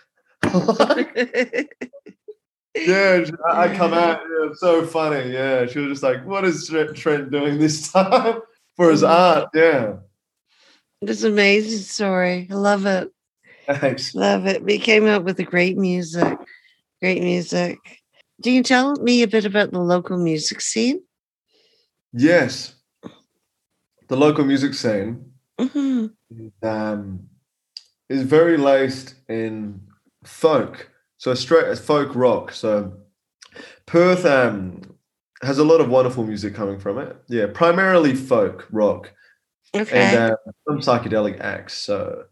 Yeah, 2.76 3.26
I 3.52 3.74
come 3.76 3.94
out. 3.94 4.22
Yeah, 4.30 4.50
so 4.56 4.86
funny. 4.86 5.32
Yeah, 5.32 5.66
she 5.66 5.80
was 5.80 5.90
just 5.90 6.04
like, 6.04 6.26
"What 6.26 6.46
is 6.46 6.68
Trent 6.96 7.32
doing 7.32 7.60
this 7.60 7.92
time 7.92 8.40
for 8.76 8.92
his 8.92 9.04
art?" 9.04 9.50
Yeah, 9.54 9.98
it's 11.02 11.24
an 11.24 11.34
amazing 11.34 11.80
story. 11.80 12.48
I 12.50 12.54
love 12.54 12.86
it. 12.86 13.10
thanks. 13.66 14.14
Love 14.16 14.46
it. 14.48 14.64
We 14.64 14.80
came 14.80 15.06
up 15.06 15.24
with 15.24 15.40
a 15.40 15.44
great 15.44 15.78
music. 15.78 16.38
Great 17.02 17.22
music. 17.22 17.78
Do 18.42 18.52
you 18.52 18.64
tell 18.64 18.96
me 19.02 19.22
a 19.22 19.28
bit 19.28 19.46
about 19.46 19.72
the 19.72 19.80
local 19.80 20.18
music 20.18 20.62
scene? 20.62 21.02
Yes. 22.14 22.76
The 24.08 24.16
local 24.18 24.44
music 24.46 24.74
scene 24.74 25.26
hmm 25.60 26.08
um, 26.64 27.29
is 28.10 28.24
very 28.24 28.58
laced 28.58 29.16
in 29.30 29.82
folk. 30.24 30.90
So 31.18 31.34
straight 31.34 31.78
folk 31.78 32.16
rock. 32.16 32.52
So 32.52 32.94
Perth 33.86 34.26
um, 34.26 34.82
has 35.44 35.58
a 35.58 35.64
lot 35.64 35.82
of 35.82 35.90
wonderful 35.90 36.24
music 36.24 36.56
coming 36.56 36.80
from 36.80 36.98
it. 36.98 37.16
Yeah, 37.28 37.48
primarily 37.54 38.16
folk 38.16 38.68
rock 38.72 39.12
Okay. 39.76 40.00
and 40.00 40.32
uh, 40.32 40.36
some 40.68 40.80
psychedelic 40.80 41.40
acts. 41.40 41.76
So 41.76 42.26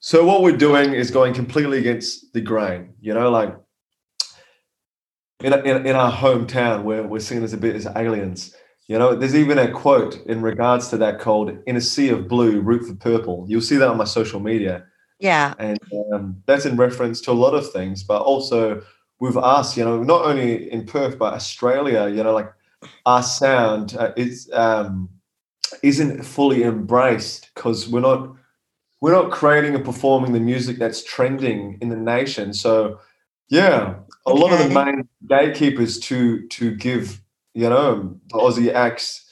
so 0.00 0.24
what 0.24 0.42
we're 0.42 0.56
doing 0.56 0.94
is 0.94 1.10
going 1.10 1.34
completely 1.34 1.78
against 1.78 2.32
the 2.32 2.40
grain. 2.40 2.94
You 3.00 3.14
know, 3.14 3.30
like 3.30 3.54
in, 5.40 5.52
in, 5.52 5.86
in 5.86 5.96
our 5.96 6.12
hometown 6.12 6.82
where 6.82 7.02
we're 7.02 7.20
seen 7.20 7.42
as 7.42 7.52
a 7.52 7.58
bit 7.58 7.76
as 7.76 7.86
aliens. 7.96 8.54
You 8.88 8.98
know, 8.98 9.14
there's 9.14 9.36
even 9.36 9.58
a 9.58 9.70
quote 9.70 10.16
in 10.26 10.42
regards 10.42 10.88
to 10.88 10.96
that 10.96 11.20
called 11.20 11.56
"In 11.66 11.76
a 11.76 11.80
sea 11.80 12.08
of 12.08 12.26
blue, 12.28 12.60
root 12.60 12.86
for 12.86 12.94
purple." 12.94 13.44
You'll 13.48 13.60
see 13.60 13.76
that 13.76 13.88
on 13.88 13.96
my 13.96 14.04
social 14.04 14.40
media, 14.40 14.84
yeah. 15.20 15.54
and 15.58 15.78
um, 16.12 16.42
that's 16.46 16.66
in 16.66 16.76
reference 16.76 17.20
to 17.22 17.30
a 17.30 17.32
lot 17.32 17.54
of 17.54 17.70
things, 17.70 18.02
but 18.02 18.22
also 18.22 18.82
with 19.20 19.36
us. 19.36 19.76
You 19.76 19.84
know, 19.84 20.02
not 20.02 20.24
only 20.24 20.70
in 20.70 20.86
Perth 20.86 21.18
but 21.18 21.34
Australia. 21.34 22.08
You 22.08 22.22
know, 22.22 22.32
like 22.32 22.52
our 23.06 23.22
sound 23.22 23.96
uh, 23.98 24.12
is 24.16 24.50
um, 24.52 25.08
isn't 25.82 26.24
fully 26.24 26.62
embraced 26.64 27.50
because 27.54 27.88
we're 27.88 28.00
not 28.00 28.34
we're 29.00 29.12
not 29.12 29.30
creating 29.30 29.74
and 29.74 29.84
performing 29.84 30.32
the 30.32 30.40
music 30.40 30.78
that's 30.78 31.02
trending 31.02 31.78
in 31.80 31.88
the 31.88 31.96
nation. 31.96 32.52
So, 32.52 33.00
yeah, 33.48 33.94
a 34.26 34.32
lot 34.32 34.52
of 34.52 34.58
the 34.58 34.74
main 34.74 35.08
gatekeepers 35.28 35.98
to 36.00 36.46
to 36.48 36.74
give 36.74 37.20
you 37.54 37.68
know 37.68 38.18
the 38.28 38.38
Aussie 38.38 38.72
acts 38.72 39.26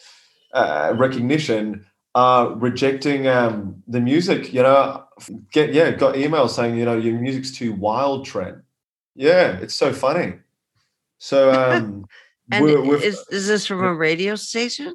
uh, 0.52 0.94
recognition 0.96 1.84
are 2.14 2.54
rejecting 2.54 3.26
um, 3.28 3.82
the 3.86 4.00
music. 4.00 4.52
You 4.52 4.62
know, 4.62 5.04
get 5.52 5.72
yeah, 5.72 5.90
got 5.92 6.14
emails 6.14 6.50
saying 6.50 6.76
you 6.76 6.84
know 6.84 6.96
your 6.96 7.18
music's 7.18 7.50
too 7.50 7.72
wild, 7.72 8.24
Trent. 8.24 8.58
Yeah, 9.14 9.58
it's 9.58 9.74
so 9.74 9.92
funny. 9.92 10.34
So 11.18 11.50
um, 11.72 12.06
And 12.50 12.64
we're, 12.64 12.82
we're 12.82 13.02
is, 13.02 13.24
is 13.30 13.46
this 13.46 13.66
from 13.66 13.82
a 13.84 13.94
radio 13.94 14.34
station? 14.36 14.94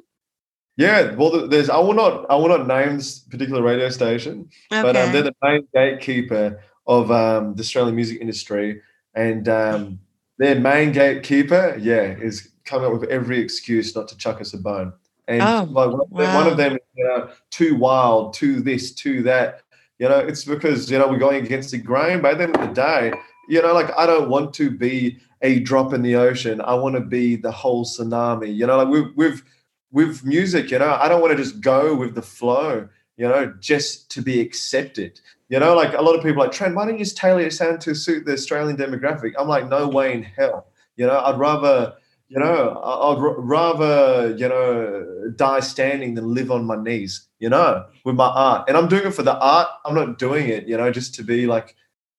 yeah. 0.76 1.14
Well, 1.14 1.46
there's 1.48 1.70
I 1.70 1.78
will 1.78 1.94
not 1.94 2.26
I 2.30 2.34
will 2.36 2.48
not 2.48 2.66
name 2.66 2.96
this 2.96 3.20
particular 3.20 3.62
radio 3.62 3.88
station, 3.90 4.48
Okay. 4.72 4.82
but 4.82 4.96
um, 4.96 5.12
they're 5.12 5.22
the 5.22 5.36
main 5.42 5.68
gatekeeper 5.74 6.60
of 6.86 7.10
um, 7.10 7.54
the 7.54 7.60
Australian 7.60 7.94
music 7.94 8.20
industry, 8.20 8.80
and 9.14 9.48
um, 9.48 9.98
their 10.38 10.58
main 10.58 10.92
gatekeeper, 10.92 11.78
yeah, 11.80 12.02
is 12.18 12.50
coming 12.64 12.86
up 12.86 12.92
with 12.98 13.08
every 13.10 13.38
excuse 13.38 13.94
not 13.94 14.08
to 14.08 14.16
chuck 14.16 14.40
us 14.40 14.52
a 14.52 14.58
bone. 14.58 14.92
And 15.28 15.42
Oh, 15.42 15.66
like 15.70 15.90
one, 15.90 16.00
of 16.00 16.10
them- 16.10 16.34
one 16.34 16.46
of 16.46 16.56
them, 16.56 16.78
you 16.96 17.04
know, 17.04 17.28
too 17.50 17.76
wild, 17.76 18.34
too 18.34 18.60
this, 18.60 18.92
too 18.92 19.22
that. 19.22 19.60
You 19.98 20.08
know, 20.08 20.18
it's 20.18 20.44
because 20.44 20.90
you 20.90 20.98
know 20.98 21.06
we're 21.08 21.18
going 21.18 21.44
against 21.44 21.70
the 21.70 21.78
grain. 21.78 22.20
By 22.20 22.34
the 22.34 22.42
end 22.44 22.56
of 22.56 22.68
the 22.68 22.74
day, 22.74 23.12
you 23.48 23.62
know, 23.62 23.72
like 23.72 23.96
I 23.96 24.06
don't 24.06 24.28
want 24.28 24.52
to 24.54 24.68
be 24.70 25.18
a 25.40 25.60
drop 25.60 25.92
in 25.92 26.02
the 26.02 26.16
ocean. 26.16 26.60
I 26.60 26.74
want 26.74 26.96
to 26.96 27.00
be 27.00 27.36
the 27.36 27.52
whole 27.52 27.84
tsunami. 27.84 28.54
You 28.54 28.66
know, 28.66 28.76
like 28.76 28.88
we've 28.88 29.12
we've 29.14 29.44
with 29.92 30.24
music, 30.24 30.72
you 30.72 30.78
know, 30.80 30.98
I 31.00 31.08
don't 31.08 31.20
want 31.20 31.30
to 31.36 31.42
just 31.42 31.60
go 31.60 31.94
with 31.94 32.16
the 32.16 32.22
flow, 32.22 32.88
you 33.16 33.28
know, 33.28 33.54
just 33.60 34.10
to 34.10 34.20
be 34.20 34.40
accepted. 34.40 35.20
You 35.48 35.60
know, 35.60 35.76
like 35.76 35.94
a 35.94 36.02
lot 36.02 36.16
of 36.16 36.24
people 36.24 36.42
are 36.42 36.46
like, 36.46 36.52
Trent, 36.56 36.74
why 36.74 36.84
don't 36.84 36.98
you 36.98 37.04
just 37.04 37.16
tailor 37.16 37.42
your 37.42 37.50
sound 37.50 37.80
to 37.82 37.94
suit 37.94 38.26
the 38.26 38.32
Australian 38.32 38.76
demographic? 38.76 39.34
I'm 39.38 39.46
like, 39.46 39.68
no 39.68 39.86
way 39.88 40.12
in 40.14 40.24
hell. 40.24 40.66
You 40.96 41.06
know, 41.06 41.20
I'd 41.20 41.38
rather, 41.38 41.94
you 42.34 42.40
know, 42.40 42.70
I'd 42.82 43.18
r- 43.18 43.40
rather, 43.40 44.34
you 44.36 44.48
know, 44.48 45.32
die 45.36 45.60
standing 45.60 46.14
than 46.14 46.34
live 46.34 46.50
on 46.50 46.64
my 46.64 46.74
knees, 46.76 47.28
you 47.38 47.48
know, 47.48 47.86
with 48.04 48.16
my 48.16 48.26
art. 48.26 48.68
And 48.68 48.76
I'm 48.76 48.88
doing 48.88 49.06
it 49.06 49.14
for 49.14 49.22
the 49.22 49.38
art. 49.38 49.68
I'm 49.84 49.94
not 49.94 50.18
doing 50.18 50.48
it, 50.48 50.66
you 50.66 50.76
know, 50.76 50.90
just 50.90 51.14
to 51.14 51.22
be 51.22 51.46
like, 51.46 51.76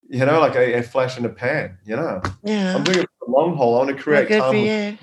you 0.08 0.26
know, 0.26 0.40
like 0.40 0.56
a, 0.56 0.76
a 0.80 0.84
flash 0.84 1.18
in 1.18 1.24
the 1.24 1.30
pan, 1.30 1.78
you 1.86 1.98
know. 1.98 2.22
Yeah. 2.44 2.76
I'm 2.76 2.84
doing 2.86 3.00
it 3.00 3.10
for 3.20 3.26
the 3.26 3.32
long 3.34 3.58
haul. 3.58 3.76
I 3.76 3.78
want 3.80 3.90
to 3.90 3.96
Well, 3.96 4.04
create 4.04 4.28
good 4.30 4.42
for 4.44 4.56
you. 4.56 4.98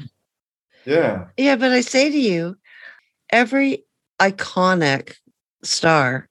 Yeah. 0.87 1.27
Yeah, 1.37 1.57
but 1.57 1.73
I 1.73 1.83
say 1.83 2.11
to 2.11 2.19
you, 2.19 2.57
every 3.31 3.85
iconic 4.19 5.17
star 5.63 6.29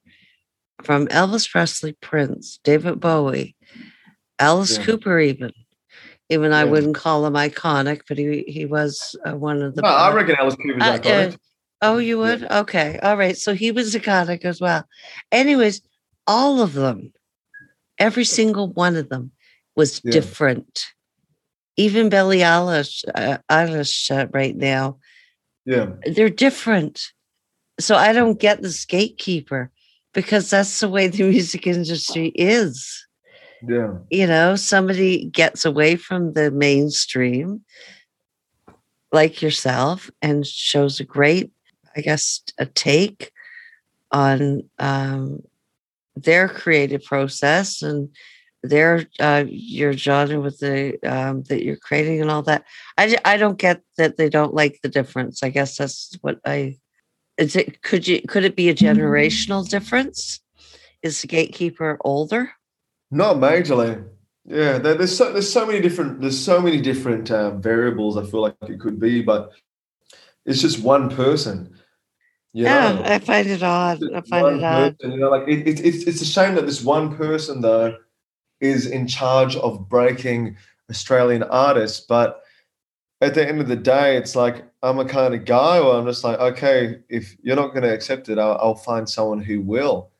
from 0.81 1.07
Elvis 1.09 1.47
Presley, 1.47 1.93
Prince, 2.01 2.59
David 2.63 2.99
Bowie, 2.99 3.55
Alice 4.39 4.77
Yeah. 4.79 4.85
Cooper, 4.85 5.19
even, 5.19 5.51
even 6.31 6.53
I 6.53 6.63
Yeah. 6.63 6.71
wouldn't 6.71 6.95
call 6.95 7.25
him 7.25 7.33
iconic, 7.33 8.01
but 8.07 8.17
he 8.17 8.43
he 8.47 8.65
was 8.65 9.15
uh, 9.25 9.35
one 9.35 9.61
of 9.61 9.75
the. 9.75 9.81
No, 9.81 9.89
I 9.89 10.13
reckon 10.13 10.35
Alice 10.39 10.55
Cooper's 10.55 10.81
Uh, 10.81 10.97
iconic. 10.97 11.33
uh, 11.33 11.37
oh, 11.81 11.97
you 11.97 12.17
Yeah. 12.17 12.23
would? 12.29 12.51
Okay, 12.51 12.99
all 13.03 13.17
right. 13.17 13.37
So 13.37 13.53
he 13.53 13.71
was 13.71 13.93
iconic 13.93 14.45
as 14.45 14.61
well. 14.61 14.85
Anyways, 15.31 15.81
all 16.25 16.61
of 16.61 16.73
them, 16.73 17.11
every 17.99 18.23
single 18.23 18.69
one 18.71 18.95
of 18.95 19.09
them, 19.09 19.31
was 19.75 20.01
Yeah. 20.03 20.11
different. 20.11 20.85
Even 21.75 22.07
Billie 22.09 22.39
Eilish, 22.39 23.03
uh, 23.13 23.37
Eilish 23.49 24.09
uh, 24.11 24.27
right 24.31 24.55
now, 24.55 24.99
yeah. 25.65 25.87
they're 26.05 26.29
different. 26.29 27.11
So 27.79 27.95
I 27.95 28.13
don't 28.13 28.39
get 28.39 28.61
this 28.61 28.85
gatekeeper 28.85 29.69
because 30.13 30.49
that's 30.49 30.79
the 30.79 30.89
way 30.89 31.07
the 31.07 31.23
music 31.29 31.67
industry 31.67 32.31
is. 32.35 33.05
Yeah. 33.67 33.93
You 34.09 34.27
know, 34.27 34.55
somebody 34.55 35.25
gets 35.25 35.65
away 35.65 35.95
from 35.95 36.33
the 36.33 36.51
mainstream, 36.51 37.63
like 39.11 39.41
yourself, 39.41 40.09
and 40.21 40.45
shows 40.45 40.99
a 40.99 41.03
great, 41.03 41.51
I 41.95 42.01
guess, 42.01 42.41
a 42.57 42.65
take 42.65 43.31
on 44.11 44.63
um, 44.79 45.41
their 46.15 46.47
creative 46.47 47.03
process 47.03 47.81
and 47.81 48.09
their 48.63 49.05
uh, 49.19 49.43
your 49.47 49.93
genre 49.93 50.39
with 50.39 50.59
the 50.59 50.97
um, 51.03 51.43
that 51.43 51.63
you're 51.63 51.77
creating 51.77 52.21
and 52.21 52.29
all 52.29 52.43
that. 52.43 52.63
I 52.97 53.17
I 53.25 53.37
don't 53.37 53.57
get 53.57 53.81
that 53.97 54.17
they 54.17 54.29
don't 54.29 54.53
like 54.53 54.79
the 54.81 54.89
difference. 54.89 55.43
I 55.43 55.49
guess 55.49 55.77
that's 55.77 56.17
what 56.21 56.39
I. 56.45 56.77
Is 57.37 57.55
it 57.55 57.81
could 57.81 58.07
you 58.07 58.21
could 58.27 58.43
it 58.43 58.55
be 58.55 58.69
a 58.69 58.75
generational 58.75 59.67
difference? 59.67 60.41
Is 61.01 61.21
the 61.21 61.27
gatekeeper 61.27 61.97
older? 62.01 62.51
Not 63.11 63.37
majorly. 63.37 64.07
Yeah, 64.45 64.79
there, 64.79 64.95
there's 64.95 65.15
so 65.15 65.31
there's 65.31 65.51
so 65.51 65.65
many 65.65 65.81
different 65.81 66.21
there's 66.21 66.39
so 66.39 66.59
many 66.61 66.81
different 66.81 67.29
uh, 67.29 67.51
variables. 67.51 68.17
I 68.17 68.25
feel 68.25 68.41
like 68.41 68.55
it 68.61 68.79
could 68.79 68.99
be, 68.99 69.21
but 69.21 69.51
it's 70.45 70.61
just 70.61 70.81
one 70.81 71.09
person. 71.09 71.77
Yeah, 72.53 72.93
know? 72.93 73.03
I 73.03 73.19
find 73.19 73.47
it 73.47 73.61
odd. 73.61 74.01
I 74.13 74.21
find 74.21 74.43
one 74.43 74.55
it 74.55 74.63
odd. 74.63 74.99
person, 74.99 75.11
you 75.13 75.19
know, 75.19 75.29
like 75.29 75.47
it, 75.47 75.67
it, 75.67 75.85
it's 75.85 76.03
it's 76.05 76.21
a 76.21 76.25
shame 76.25 76.55
that 76.55 76.65
this 76.65 76.83
one 76.83 77.15
person 77.15 77.61
though 77.61 77.97
is 78.59 78.87
in 78.87 79.07
charge 79.07 79.55
of 79.55 79.87
breaking 79.87 80.57
Australian 80.89 81.43
artists, 81.43 81.99
but 81.99 82.41
at 83.21 83.35
the 83.35 83.47
end 83.47 83.61
of 83.61 83.67
the 83.67 83.75
day, 83.75 84.17
it's 84.17 84.35
like 84.35 84.65
I'm 84.81 84.99
a 84.99 85.05
kind 85.05 85.33
of 85.33 85.45
guy 85.45 85.79
where 85.79 85.93
I'm 85.93 86.05
just 86.05 86.23
like, 86.23 86.39
okay, 86.39 86.99
if 87.09 87.35
you're 87.43 87.55
not 87.55 87.69
going 87.69 87.83
to 87.83 87.93
accept 87.93 88.29
it, 88.29 88.39
I'll, 88.39 88.57
I'll 88.59 88.75
find 88.75 89.07
someone 89.07 89.41
who 89.41 89.61
will, 89.61 90.10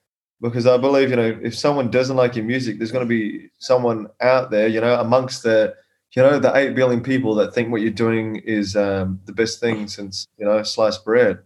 because 0.42 0.66
I 0.66 0.78
believe 0.78 1.10
you 1.10 1.16
know 1.16 1.40
if 1.42 1.58
someone 1.58 1.90
doesn't 1.92 2.16
like 2.16 2.36
your 2.36 2.46
music, 2.46 2.78
there's 2.78 2.92
going 2.92 3.06
to 3.06 3.10
be 3.10 3.50
someone 3.60 4.08
out 4.20 4.52
there, 4.52 4.68
you 4.68 4.82
know, 4.82 5.00
amongst 5.00 5.44
the 5.44 5.76
you 6.16 6.22
know 6.22 6.40
the 6.40 6.56
eight 6.56 6.76
billion 6.76 7.02
people 7.02 7.36
that 7.36 7.54
think 7.54 7.72
what 7.72 7.82
you're 7.82 7.92
doing 7.92 8.38
is 8.38 8.76
um, 8.76 9.20
the 9.26 9.34
best 9.34 9.60
thing 9.60 9.88
since 9.88 10.28
you 10.38 10.46
know 10.46 10.62
sliced 10.64 11.06
bread. 11.06 11.40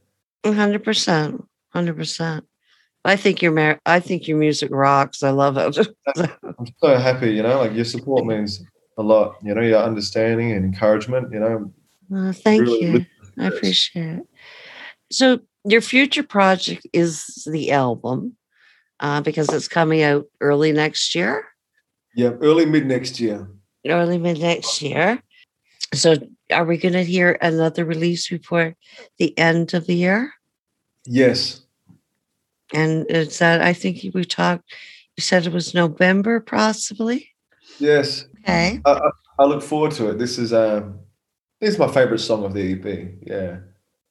Hundred 0.46 0.84
percent, 0.84 1.46
hundred 1.70 1.98
percent. 1.98 2.46
I 3.04 3.16
think 3.16 3.41
your 3.41 3.52
mar- 3.52 3.80
I 3.86 4.00
think 4.00 4.28
your 4.28 4.38
music 4.38 4.72
rocks. 4.72 5.22
I 5.22 5.30
love 5.30 5.58
it. 5.58 5.88
I'm 6.18 6.68
so 6.82 6.98
happy, 6.98 7.32
you 7.32 7.43
know, 7.43 7.60
like 7.60 7.74
your 7.74 7.86
support 7.86 8.26
means 8.26 8.64
a 8.98 9.04
lot, 9.04 9.36
you 9.43 9.54
know, 9.54 9.62
your 9.62 9.80
understanding 9.80 10.52
and 10.52 10.66
encouragement, 10.66 11.32
you 11.32 11.39
know. 11.39 11.72
Well, 12.10 12.34
thank 12.34 12.62
really 12.62 12.82
you. 12.82 13.06
I 13.38 13.48
appreciate 13.48 14.20
it. 14.20 14.28
So 15.12 15.39
your 15.66 15.82
future 15.82 16.24
project 16.24 16.88
is 16.93 17.48
the 17.52 17.72
album, 17.72 18.38
uh, 19.00 19.22
because 19.22 19.52
it's 19.54 19.68
coming 19.68 20.02
out 20.04 20.26
early 20.41 20.72
next 20.72 21.16
year, 21.16 21.46
Yeah, 22.16 22.32
early 22.41 22.66
mid 22.66 22.86
next 22.86 23.20
year. 23.20 23.48
early 23.88 24.18
mid 24.18 24.39
next 24.39 24.82
year. 24.82 25.22
So 25.93 26.16
are 26.52 26.66
we 26.66 26.78
going 26.78 26.93
to 26.93 27.04
hear 27.04 27.38
another 27.41 27.86
release 27.86 28.30
before 28.30 28.76
the 29.18 29.38
end 29.38 29.74
of 29.74 29.86
the 29.88 29.96
year? 29.96 30.34
Yes. 31.06 31.62
And 32.74 33.06
is 33.10 33.38
that 33.39 33.62
I 33.62 33.74
think 33.74 34.02
we 34.14 34.26
talked. 34.26 34.64
You 35.16 35.22
said 35.22 35.46
it 35.48 35.54
was 35.54 35.74
November, 35.74 36.39
possibly. 36.39 37.30
Yes. 37.80 38.26
Okay. 38.43 38.80
I, 38.86 38.91
I, 38.91 39.10
I 39.39 39.46
look 39.46 39.62
forward 39.64 39.91
to 39.93 40.10
it. 40.10 40.18
This 40.18 40.38
is 40.38 40.52
um 40.52 41.00
this 41.62 41.74
is 41.74 41.80
my 41.80 41.88
favorite 41.88 42.20
song 42.20 42.43
of 42.43 42.54
the 42.54 42.74
EP. 42.74 42.86
Yeah. 43.22 43.58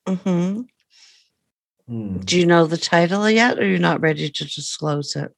Mm 0.06 0.18
hmm 0.20 0.60
Hmm. 1.88 2.18
Do 2.18 2.38
you 2.38 2.46
know 2.46 2.66
the 2.66 2.78
title 2.78 3.28
yet, 3.28 3.58
or 3.58 3.66
you're 3.66 3.78
not 3.78 4.00
ready 4.00 4.30
to 4.30 4.44
disclose 4.44 5.16
it? 5.16 5.34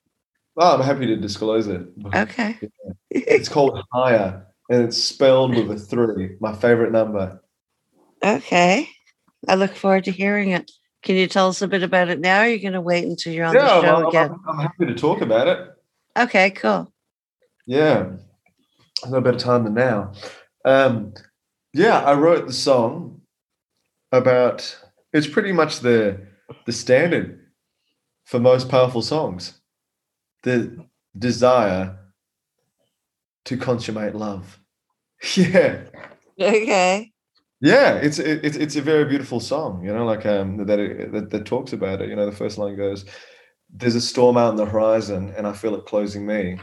Oh, 0.56 0.76
I'm 0.76 0.82
happy 0.82 1.06
to 1.06 1.16
disclose 1.16 1.66
it. 1.66 1.82
Okay. 2.14 2.58
It's 3.10 3.48
called 3.48 3.82
Higher 3.94 4.46
and 4.68 4.82
it's 4.82 5.02
spelled 5.02 5.54
with 5.54 5.70
a 5.70 5.78
three, 5.78 6.36
my 6.40 6.54
favorite 6.54 6.92
number. 6.92 7.40
okay. 8.22 8.88
I 9.48 9.54
look 9.54 9.74
forward 9.74 10.04
to 10.04 10.10
hearing 10.10 10.50
it. 10.50 10.70
Can 11.02 11.16
you 11.16 11.26
tell 11.26 11.48
us 11.48 11.62
a 11.62 11.68
bit 11.68 11.82
about 11.82 12.08
it 12.08 12.20
now? 12.20 12.40
Or 12.40 12.44
are 12.44 12.48
you 12.48 12.58
going 12.58 12.72
to 12.72 12.80
wait 12.80 13.04
until 13.04 13.32
you're 13.32 13.46
on 13.46 13.54
yeah, 13.54 13.62
the 13.62 13.80
show 13.82 13.96
I'm, 13.96 14.06
again? 14.06 14.30
I'm, 14.32 14.48
I'm 14.48 14.58
happy 14.58 14.86
to 14.86 14.94
talk 14.94 15.20
about 15.20 15.46
it. 15.48 15.70
Okay, 16.18 16.50
cool. 16.50 16.92
Yeah, 17.66 18.10
no 19.08 19.20
better 19.20 19.38
time 19.38 19.64
than 19.64 19.74
now. 19.74 20.12
Um, 20.64 21.14
yeah, 21.72 22.00
I 22.00 22.14
wrote 22.14 22.46
the 22.46 22.52
song 22.52 23.20
about. 24.12 24.76
It's 25.12 25.26
pretty 25.26 25.52
much 25.52 25.80
the 25.80 26.26
the 26.66 26.72
standard 26.72 27.40
for 28.24 28.40
most 28.40 28.68
powerful 28.68 29.02
songs. 29.02 29.60
The 30.44 30.86
desire 31.18 31.98
to 33.44 33.56
consummate 33.56 34.14
love. 34.14 34.60
Yeah, 35.36 35.84
Okay. 36.40 37.12
yeah. 37.60 37.94
It's 37.96 38.18
it, 38.18 38.44
it's 38.44 38.56
it's 38.56 38.76
a 38.76 38.82
very 38.82 39.04
beautiful 39.04 39.40
song. 39.40 39.82
You 39.84 39.92
know, 39.92 40.04
like 40.04 40.26
um 40.26 40.66
that 40.66 40.78
it, 40.78 41.12
that 41.12 41.30
that 41.30 41.46
talks 41.46 41.72
about 41.72 42.00
it. 42.02 42.08
You 42.08 42.16
know, 42.16 42.26
the 42.26 42.36
first 42.36 42.58
line 42.58 42.76
goes, 42.76 43.04
"There's 43.70 43.94
a 43.94 44.00
storm 44.00 44.36
out 44.36 44.50
on 44.50 44.56
the 44.56 44.66
horizon, 44.66 45.34
and 45.36 45.46
I 45.46 45.52
feel 45.52 45.74
it 45.76 45.86
closing 45.86 46.26
me." 46.26 46.58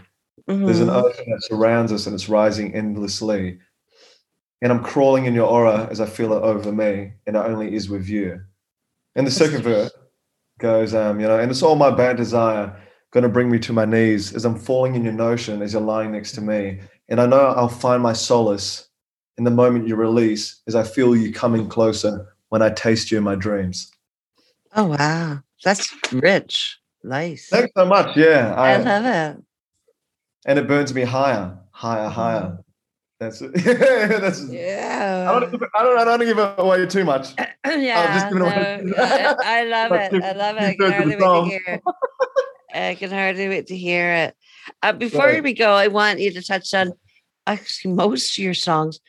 There's 0.65 0.81
an 0.81 0.89
Mhm. 0.89 0.95
ocean 1.03 1.25
that 1.29 1.43
surrounds 1.45 1.91
us 1.93 2.07
and 2.07 2.15
it's 2.15 2.29
rising 2.29 2.75
endlessly. 2.75 3.59
And 4.63 4.71
I'm 4.71 4.83
crawling 4.83 5.25
in 5.25 5.35
your 5.35 5.47
aura 5.47 5.87
as 5.91 5.99
I 6.01 6.07
feel 6.07 6.33
it 6.33 6.41
over 6.41 6.71
me, 6.71 7.13
and 7.27 7.35
it 7.35 7.39
only 7.39 7.75
is 7.75 7.87
with 7.89 8.07
you. 8.07 8.41
And 9.15 9.27
the 9.27 9.31
second 9.31 9.61
verse 9.63 9.91
goes, 10.59 10.93
um, 10.93 11.19
you 11.19 11.27
know, 11.27 11.39
and 11.39 11.51
it's 11.51 11.63
all 11.63 11.75
my 11.75 11.91
bad 11.91 12.17
desire 12.17 12.75
going 13.11 13.23
to 13.23 13.29
bring 13.29 13.49
me 13.51 13.59
to 13.59 13.73
my 13.73 13.85
knees 13.85 14.33
as 14.33 14.43
I'm 14.43 14.57
falling 14.57 14.95
in 14.95 15.03
your 15.03 15.13
notion 15.13 15.61
as 15.61 15.73
you're 15.73 15.81
lying 15.81 16.11
next 16.11 16.31
to 16.33 16.41
me. 16.41 16.79
And 17.09 17.21
I 17.21 17.27
know 17.27 17.37
I'll 17.39 17.67
find 17.69 18.01
my 18.01 18.13
solace 18.13 18.87
in 19.37 19.43
the 19.43 19.51
moment 19.51 19.87
you 19.87 19.95
release 19.95 20.61
as 20.67 20.75
I 20.75 20.83
feel 20.83 21.15
you 21.15 21.31
coming 21.31 21.67
closer 21.69 22.27
when 22.49 22.61
I 22.61 22.69
taste 22.69 23.11
you 23.11 23.17
in 23.19 23.23
my 23.23 23.35
dreams. 23.35 23.91
Oh 24.75 24.85
wow, 24.85 25.39
that's 25.63 25.93
rich. 26.11 26.79
Nice. 27.03 27.49
Thanks 27.49 27.71
so 27.77 27.85
much. 27.85 28.15
Yeah. 28.17 28.55
I 28.55 28.73
I, 28.73 28.77
love 28.77 29.05
it. 29.05 29.43
and 30.45 30.59
it 30.59 30.67
burns 30.67 30.93
me 30.93 31.01
higher, 31.03 31.57
higher, 31.71 32.09
higher. 32.09 32.57
That's 33.23 33.41
it. 33.41 33.53
That's 34.21 34.49
I 34.49 34.53
Yeah. 34.53 35.39
don't, 35.39 35.63
I 35.75 35.83
don't. 35.83 35.97
I 35.99 36.03
don't 36.05 36.19
give 36.19 36.37
it 36.37 36.55
away 36.57 36.85
too 36.85 37.05
much. 37.05 37.29
yeah, 37.65 38.29
no, 38.33 38.45
I, 38.47 39.35
I 39.43 39.63
love 39.63 39.91
it. 40.13 40.23
I 40.23 40.33
love 40.33 40.57
it. 40.57 40.61
I 40.61 40.75
can 40.75 40.91
hardly 40.91 41.15
wait 41.15 41.19
to 41.19 41.43
hear 41.45 41.61
it. 41.67 41.81
I 42.73 42.95
can 42.95 43.11
hardly 43.11 43.47
wait 43.49 43.67
to 43.67 43.77
hear 43.77 44.13
it. 44.13 44.35
Uh, 44.81 44.93
before 44.93 45.25
Right. 45.25 45.43
we 45.43 45.53
go, 45.53 45.71
I 45.71 45.87
want 45.87 46.19
you 46.19 46.31
to 46.31 46.41
touch 46.41 46.73
on 46.73 46.93
actually 47.47 47.93
most 47.93 48.37
of 48.37 48.43
your 48.43 48.53
songs 48.53 48.99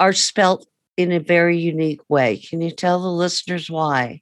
are 0.00 0.12
spelt 0.12 0.66
in 0.96 1.12
a 1.12 1.20
very 1.20 1.56
unique 1.58 2.00
way. 2.08 2.36
Can 2.38 2.60
you 2.60 2.70
tell 2.70 3.00
the 3.00 3.10
listeners 3.10 3.70
why? 3.70 4.20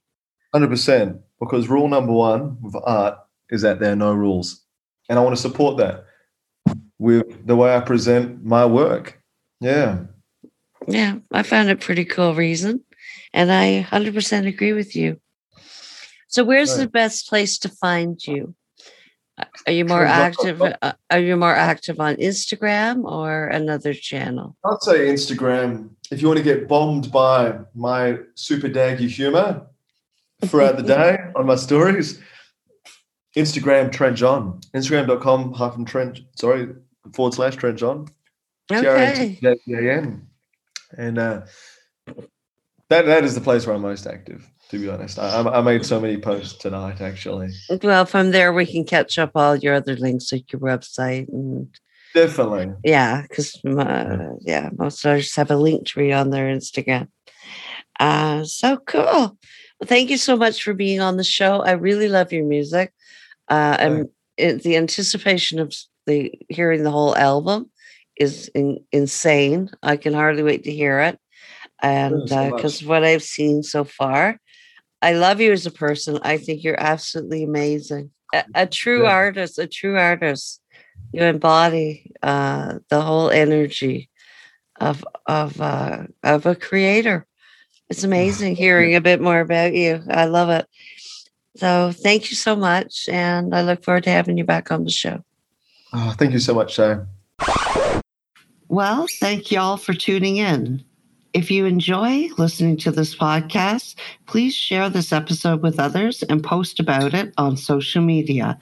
Hundred 0.53 0.69
percent. 0.69 1.17
Because 1.39 1.67
rule 1.67 1.89
number 1.89 2.13
one 2.13 2.57
with 2.61 2.75
art 2.85 3.17
is 3.49 3.63
that 3.63 3.79
there 3.79 3.91
are 3.91 3.97
no 3.97 4.13
rules, 4.13 4.63
and 5.09 5.19
I 5.19 5.21
want 5.21 5.35
to 5.35 5.41
support 5.41 5.77
that 5.77 6.05
with 6.99 7.45
the 7.45 7.55
way 7.57 7.75
I 7.75 7.81
present 7.81 8.45
my 8.45 8.65
work. 8.65 9.19
Yeah. 9.59 10.05
Yeah, 10.87 11.19
I 11.31 11.43
found 11.43 11.69
it 11.69 11.79
pretty 11.79 12.05
cool 12.05 12.35
reason. 12.35 12.83
And 13.33 13.51
I 13.51 13.83
100% 13.89 14.47
agree 14.47 14.73
with 14.73 14.95
you. 14.95 15.19
So, 16.27 16.43
where's 16.43 16.71
Right. 16.71 16.81
the 16.81 16.89
best 16.89 17.27
place 17.29 17.57
to 17.59 17.69
find 17.69 18.19
you? 18.25 18.55
Are 19.65 19.71
you 19.73 19.85
more 19.85 20.05
active? 20.05 20.61
Uh, 20.61 20.93
are 21.09 21.19
you 21.19 21.35
more 21.35 21.55
active 21.55 21.99
on 21.99 22.15
Instagram 22.17 23.03
or 23.05 23.47
another 23.47 23.93
channel? 23.93 24.55
I'd 24.63 24.81
say 24.81 25.07
Instagram. 25.07 25.89
If 26.11 26.21
you 26.21 26.27
want 26.27 26.37
to 26.37 26.43
get 26.43 26.67
bombed 26.67 27.11
by 27.11 27.57
my 27.73 28.19
super 28.35 28.69
daggy 28.69 29.09
humor 29.09 29.65
throughout 30.45 30.77
the 30.77 30.83
day 30.83 31.17
on 31.35 31.47
my 31.47 31.55
stories, 31.55 32.19
Instagram 33.35 33.91
Trent 33.91 34.17
Jean. 34.17 34.59
Instagram.com 34.75 35.53
hyphen 35.53 35.85
Trent, 35.85 36.19
sorry, 36.35 36.69
forward 37.15 37.33
slash 37.33 37.55
Trent 37.55 37.79
Jean. 37.79 38.07
Okay. 38.71 39.39
And 40.95 41.17
uh, 41.17 41.41
that 42.89 43.05
that 43.05 43.23
is 43.23 43.35
the 43.35 43.41
place 43.41 43.65
where 43.65 43.75
I'm 43.75 43.81
most 43.81 44.05
active, 44.05 44.49
to 44.69 44.79
be 44.79 44.89
honest. 44.89 45.17
I, 45.17 45.41
I 45.41 45.61
made 45.61 45.85
so 45.85 45.99
many 45.99 46.17
posts 46.17 46.57
tonight, 46.57 47.01
actually. 47.01 47.49
Well, 47.81 48.05
from 48.05 48.31
there, 48.31 48.53
we 48.53 48.65
can 48.65 48.85
catch 48.85 49.17
up 49.17 49.31
all 49.35 49.55
your 49.55 49.73
other 49.73 49.95
links 49.95 50.31
like 50.31 50.51
your 50.51 50.61
website 50.61 51.27
and 51.29 51.67
Definitely. 52.13 52.73
Yeah, 52.83 53.23
because 53.23 53.59
yeah, 53.63 54.69
most 54.77 55.05
artists 55.05 55.35
have 55.35 55.49
a 55.49 55.57
link 55.57 55.87
tree 55.87 56.11
on 56.11 56.29
their 56.29 56.45
Instagram. 56.45 57.07
Uh, 57.99 58.43
so 58.43 58.77
cool. 58.77 59.03
Well, 59.03 59.37
thank 59.85 60.09
you 60.09 60.17
so 60.17 60.37
much 60.37 60.63
for 60.63 60.73
being 60.73 61.01
on 61.01 61.17
the 61.17 61.23
show. 61.23 61.61
I 61.61 61.71
really 61.71 62.07
love 62.07 62.31
your 62.31 62.45
music. 62.45 62.93
Uh, 63.49 63.77
and 63.79 64.09
it, 64.37 64.63
the 64.63 64.77
anticipation 64.77 65.59
of 65.59 65.73
the 66.05 66.31
hearing 66.49 66.83
the 66.83 66.91
whole 66.91 67.15
album 67.17 67.71
is 68.17 68.49
in, 68.49 68.83
insane. 68.91 69.69
I 69.81 69.97
can 69.97 70.13
hardly 70.13 70.43
wait 70.43 70.63
to 70.65 70.71
hear 70.71 70.99
it. 70.99 71.19
And 71.81 72.29
so 72.29 72.49
much. 72.49 72.55
because 72.55 72.83
what 72.83 73.03
I've 73.03 73.23
seen 73.23 73.63
so 73.63 73.83
far, 73.83 74.39
I 75.01 75.13
love 75.13 75.41
you 75.41 75.51
as 75.51 75.65
a 75.65 75.71
person. 75.71 76.19
I 76.21 76.37
think 76.37 76.63
you're 76.63 76.79
absolutely 76.79 77.43
amazing. 77.43 78.11
A, 78.33 78.45
a 78.55 78.67
true 78.67 79.03
Yeah. 79.03 79.11
artist, 79.11 79.59
a 79.59 79.67
true 79.67 79.97
artist. 79.97 80.61
You 81.11 81.23
embody 81.23 82.11
uh, 82.23 82.79
the 82.89 83.01
whole 83.01 83.29
energy 83.29 84.09
of 84.79 85.05
of 85.27 85.59
uh, 85.61 86.03
of 86.23 86.45
a 86.45 86.55
creator. 86.55 87.27
It's 87.89 88.03
amazing 88.09 88.55
hearing 88.55 88.95
a 88.95 89.01
bit 89.01 89.21
more 89.21 89.41
about 89.41 89.73
you. 89.73 90.01
I 90.09 90.25
love 90.25 90.49
it. 90.49 90.65
So 91.57 91.91
thank 91.91 92.31
you 92.31 92.35
so 92.35 92.55
much, 92.55 93.07
and 93.09 93.53
I 93.53 93.61
look 93.61 93.83
forward 93.83 94.05
to 94.05 94.09
having 94.09 94.37
you 94.37 94.43
back 94.43 94.71
on 94.71 94.85
the 94.85 94.89
show. 94.89 95.23
Oh, 95.93 96.15
thank 96.17 96.33
you 96.33 96.39
so 96.39 96.55
much, 96.55 96.73
Shay. 96.73 96.97
Well, 98.73 99.05
thank 99.19 99.51
you 99.51 99.59
all 99.59 99.77
for 99.77 99.93
tuning 99.93 100.37
in. 100.37 100.83
If 101.31 101.51
you 101.51 101.67
enjoy 101.67 102.29
listening 102.39 102.77
to 102.77 102.89
this 102.89 103.15
podcast, 103.15 103.93
please 104.25 104.55
share 104.55 104.89
this 104.89 105.13
episode 105.13 105.61
with 105.61 105.79
others 105.79 106.23
and 106.23 106.43
post 106.43 106.79
about 106.79 107.13
it 107.13 107.35
on 107.37 107.55
social 107.55 108.01
media. 108.01 108.57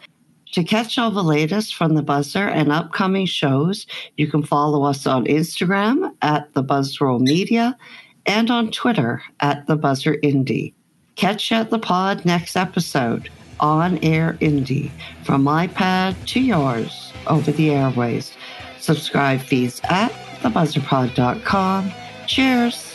To 0.51 0.65
catch 0.65 0.97
all 0.97 1.11
the 1.11 1.23
latest 1.23 1.75
from 1.75 1.95
the 1.95 2.03
Buzzr 2.03 2.51
and 2.51 2.73
upcoming 2.73 3.25
shows, 3.25 3.87
you 4.17 4.27
can 4.27 4.43
follow 4.43 4.83
us 4.83 5.07
on 5.07 5.27
Instagram 5.27 6.13
at 6.21 6.53
the 6.55 6.63
Buzzroll 6.63 7.21
Media 7.21 7.77
and 8.25 8.51
on 8.51 8.69
Twitter 8.69 9.23
at 9.39 9.65
the 9.67 9.77
Buzzr 9.77 10.21
Indie. 10.23 10.73
Catch 11.15 11.53
at 11.53 11.69
the 11.69 11.79
pod 11.79 12.25
next 12.25 12.57
episode 12.57 13.29
on 13.61 13.97
Air 13.99 14.37
Indie 14.41 14.91
from 15.23 15.41
my 15.41 15.67
pad 15.67 16.17
to 16.27 16.41
yours 16.41 17.13
over 17.27 17.53
the 17.53 17.69
airways. 17.69 18.35
Subscribe 18.81 19.41
feeds 19.41 19.79
at 19.85 20.11
thebuzzrpod.com. 20.41 21.93
Cheers. 22.27 22.90